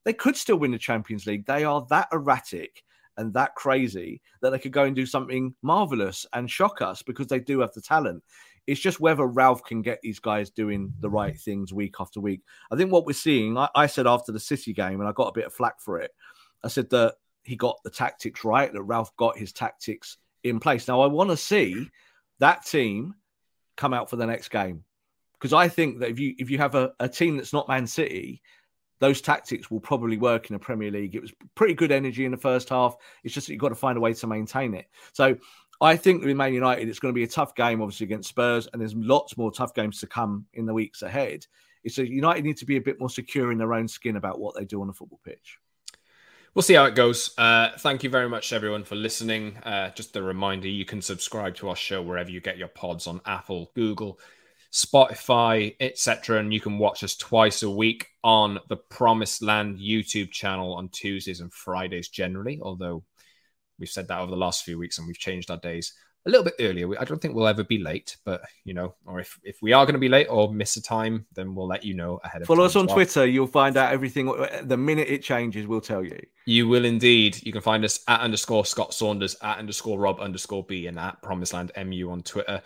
they 0.05 0.13
could 0.13 0.37
still 0.37 0.57
win 0.57 0.71
the 0.71 0.77
Champions 0.77 1.25
League. 1.25 1.47
They 1.47 1.63
are 1.63 1.85
that 1.89 2.09
erratic 2.11 2.83
and 3.17 3.33
that 3.33 3.55
crazy 3.55 4.21
that 4.41 4.51
they 4.51 4.59
could 4.59 4.71
go 4.71 4.83
and 4.83 4.95
do 4.95 5.05
something 5.05 5.53
marvelous 5.61 6.25
and 6.33 6.49
shock 6.49 6.81
us 6.81 7.01
because 7.01 7.27
they 7.27 7.39
do 7.39 7.59
have 7.59 7.73
the 7.73 7.81
talent. 7.81 8.23
It's 8.67 8.79
just 8.79 8.99
whether 8.99 9.25
Ralf 9.25 9.63
can 9.63 9.81
get 9.81 9.99
these 10.01 10.19
guys 10.19 10.49
doing 10.49 10.93
the 10.99 11.09
right 11.09 11.37
things 11.39 11.73
week 11.73 11.95
after 11.99 12.19
week. 12.19 12.41
I 12.71 12.75
think 12.75 12.91
what 12.91 13.05
we're 13.05 13.13
seeing, 13.13 13.57
I, 13.57 13.69
I 13.75 13.87
said 13.87 14.07
after 14.07 14.31
the 14.31 14.39
City 14.39 14.73
game, 14.73 14.99
and 14.99 15.09
I 15.09 15.11
got 15.13 15.29
a 15.29 15.33
bit 15.33 15.45
of 15.45 15.53
flack 15.53 15.79
for 15.79 15.99
it. 15.99 16.11
I 16.63 16.67
said 16.67 16.89
that 16.91 17.15
he 17.43 17.55
got 17.55 17.79
the 17.83 17.89
tactics 17.89 18.45
right, 18.45 18.71
that 18.71 18.83
Ralf 18.83 19.15
got 19.17 19.37
his 19.37 19.51
tactics 19.51 20.17
in 20.43 20.59
place. 20.59 20.87
Now, 20.87 21.01
I 21.01 21.07
want 21.07 21.31
to 21.31 21.37
see 21.37 21.89
that 22.39 22.65
team 22.65 23.15
come 23.77 23.93
out 23.93 24.09
for 24.09 24.15
the 24.15 24.27
next 24.27 24.49
game 24.49 24.83
because 25.33 25.53
I 25.53 25.67
think 25.67 25.99
that 25.99 26.09
if 26.09 26.19
you 26.19 26.35
if 26.37 26.49
you 26.51 26.59
have 26.59 26.75
a, 26.75 26.91
a 26.99 27.09
team 27.09 27.37
that's 27.37 27.53
not 27.53 27.67
Man 27.67 27.87
City 27.87 28.41
those 29.01 29.19
tactics 29.19 29.69
will 29.69 29.79
probably 29.79 30.17
work 30.17 30.49
in 30.49 30.53
the 30.53 30.59
Premier 30.59 30.91
League. 30.91 31.15
It 31.15 31.21
was 31.21 31.33
pretty 31.55 31.73
good 31.73 31.91
energy 31.91 32.23
in 32.23 32.31
the 32.31 32.37
first 32.37 32.69
half. 32.69 32.95
It's 33.23 33.33
just 33.33 33.47
that 33.47 33.53
you've 33.53 33.61
got 33.61 33.69
to 33.69 33.75
find 33.75 33.97
a 33.97 34.01
way 34.01 34.13
to 34.13 34.27
maintain 34.27 34.75
it. 34.75 34.85
So 35.11 35.35
I 35.81 35.97
think 35.97 36.23
with 36.23 36.37
Man 36.37 36.53
United, 36.53 36.87
it's 36.87 36.99
going 36.99 37.11
to 37.11 37.17
be 37.17 37.23
a 37.23 37.27
tough 37.27 37.55
game, 37.55 37.81
obviously, 37.81 38.05
against 38.05 38.29
Spurs, 38.29 38.67
and 38.71 38.79
there's 38.79 38.95
lots 38.95 39.35
more 39.37 39.51
tough 39.51 39.73
games 39.73 39.99
to 39.99 40.07
come 40.07 40.45
in 40.53 40.67
the 40.67 40.73
weeks 40.73 41.01
ahead. 41.01 41.47
It's 41.83 41.97
a 41.97 42.07
United 42.07 42.45
need 42.45 42.57
to 42.57 42.65
be 42.65 42.77
a 42.77 42.81
bit 42.81 42.99
more 42.99 43.09
secure 43.09 43.51
in 43.51 43.57
their 43.57 43.73
own 43.73 43.87
skin 43.87 44.17
about 44.17 44.39
what 44.39 44.55
they 44.55 44.65
do 44.65 44.81
on 44.81 44.87
the 44.87 44.93
football 44.93 45.19
pitch. 45.25 45.57
We'll 46.53 46.61
see 46.61 46.75
how 46.75 46.85
it 46.85 46.93
goes. 46.93 47.33
Uh, 47.39 47.69
thank 47.79 48.03
you 48.03 48.09
very 48.11 48.29
much, 48.29 48.53
everyone, 48.53 48.83
for 48.83 48.95
listening. 48.95 49.57
Uh, 49.63 49.89
just 49.91 50.15
a 50.15 50.21
reminder 50.21 50.67
you 50.67 50.85
can 50.85 51.01
subscribe 51.01 51.55
to 51.55 51.69
our 51.69 51.75
show 51.75 52.03
wherever 52.03 52.29
you 52.29 52.39
get 52.39 52.59
your 52.59 52.67
pods 52.67 53.07
on 53.07 53.19
Apple, 53.25 53.71
Google, 53.73 54.19
Spotify, 54.71 55.75
etc. 55.79 56.39
And 56.39 56.53
you 56.53 56.61
can 56.61 56.77
watch 56.77 57.03
us 57.03 57.15
twice 57.15 57.63
a 57.63 57.69
week 57.69 58.07
on 58.23 58.59
the 58.69 58.77
Promised 58.77 59.41
Land 59.41 59.79
YouTube 59.79 60.31
channel 60.31 60.73
on 60.75 60.89
Tuesdays 60.89 61.41
and 61.41 61.53
Fridays 61.53 62.09
generally, 62.09 62.59
although 62.61 63.03
we've 63.79 63.89
said 63.89 64.07
that 64.07 64.19
over 64.19 64.31
the 64.31 64.37
last 64.37 64.63
few 64.63 64.77
weeks 64.77 64.97
and 64.97 65.07
we've 65.07 65.17
changed 65.17 65.51
our 65.51 65.57
days 65.57 65.93
a 66.25 66.29
little 66.29 66.43
bit 66.43 66.53
earlier. 66.59 66.87
I 66.99 67.03
don't 67.03 67.19
think 67.19 67.33
we'll 67.33 67.47
ever 67.47 67.63
be 67.63 67.79
late, 67.79 68.17
but 68.25 68.41
you 68.63 68.73
know, 68.73 68.93
or 69.05 69.19
if, 69.19 69.39
if 69.43 69.57
we 69.61 69.73
are 69.73 69.85
going 69.85 69.93
to 69.93 69.99
be 69.99 70.09
late 70.09 70.27
or 70.27 70.53
miss 70.53 70.77
a 70.77 70.81
time, 70.81 71.25
then 71.33 71.55
we'll 71.55 71.67
let 71.67 71.83
you 71.83 71.95
know 71.95 72.19
ahead 72.23 72.41
of 72.41 72.47
Follow 72.47 72.59
time 72.59 72.65
us 72.67 72.75
on 72.75 72.85
well. 72.85 72.95
Twitter. 72.95 73.25
You'll 73.25 73.47
find 73.47 73.75
out 73.75 73.91
everything. 73.91 74.31
The 74.63 74.77
minute 74.77 75.07
it 75.07 75.23
changes, 75.23 75.65
we'll 75.65 75.81
tell 75.81 76.03
you. 76.03 76.19
You 76.45 76.67
will 76.67 76.85
indeed. 76.85 77.43
You 77.43 77.51
can 77.51 77.61
find 77.61 77.83
us 77.83 78.01
at 78.07 78.21
underscore 78.21 78.65
Scott 78.65 78.93
Saunders, 78.93 79.35
at 79.41 79.57
underscore 79.57 79.99
Rob 79.99 80.19
underscore 80.19 80.63
B, 80.63 80.87
and 80.87 80.99
at 80.99 81.21
Promised 81.23 81.53
Land 81.53 81.71
MU 81.85 82.11
on 82.11 82.21
Twitter. 82.21 82.61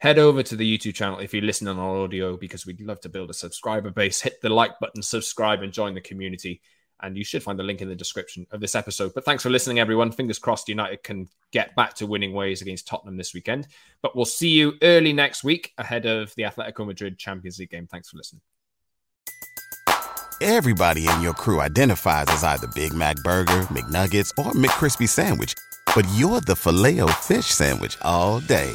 Head 0.00 0.18
over 0.18 0.42
to 0.42 0.56
the 0.56 0.78
YouTube 0.78 0.94
channel 0.94 1.18
if 1.18 1.34
you're 1.34 1.42
listening 1.42 1.76
on 1.76 1.78
audio 1.78 2.34
because 2.38 2.64
we'd 2.64 2.80
love 2.80 3.00
to 3.02 3.10
build 3.10 3.28
a 3.28 3.34
subscriber 3.34 3.90
base. 3.90 4.22
Hit 4.22 4.40
the 4.40 4.48
like 4.48 4.78
button, 4.80 5.02
subscribe, 5.02 5.60
and 5.60 5.74
join 5.74 5.92
the 5.92 6.00
community. 6.00 6.62
And 7.02 7.18
you 7.18 7.24
should 7.24 7.42
find 7.42 7.58
the 7.58 7.64
link 7.64 7.82
in 7.82 7.88
the 7.88 7.94
description 7.94 8.46
of 8.50 8.60
this 8.60 8.74
episode. 8.74 9.12
But 9.14 9.26
thanks 9.26 9.42
for 9.42 9.50
listening, 9.50 9.78
everyone. 9.78 10.10
Fingers 10.10 10.38
crossed 10.38 10.70
United 10.70 11.02
can 11.02 11.28
get 11.50 11.76
back 11.76 11.92
to 11.94 12.06
winning 12.06 12.32
ways 12.32 12.62
against 12.62 12.86
Tottenham 12.88 13.18
this 13.18 13.34
weekend. 13.34 13.68
But 14.00 14.16
we'll 14.16 14.24
see 14.24 14.48
you 14.48 14.72
early 14.80 15.12
next 15.12 15.44
week 15.44 15.74
ahead 15.76 16.06
of 16.06 16.34
the 16.34 16.44
Atletico 16.44 16.86
Madrid 16.86 17.18
Champions 17.18 17.58
League 17.58 17.70
game. 17.70 17.86
Thanks 17.86 18.08
for 18.08 18.16
listening. 18.16 18.40
Everybody 20.40 21.06
in 21.06 21.20
your 21.20 21.34
crew 21.34 21.60
identifies 21.60 22.24
as 22.28 22.42
either 22.42 22.68
Big 22.68 22.94
Mac 22.94 23.16
Burger, 23.16 23.64
McNuggets, 23.64 24.30
or 24.38 24.52
McCrispy 24.52 25.06
Sandwich. 25.06 25.54
But 25.94 26.06
you're 26.14 26.40
the 26.40 26.56
filet 26.56 27.00
fish 27.20 27.46
Sandwich 27.46 27.98
all 28.00 28.40
day. 28.40 28.74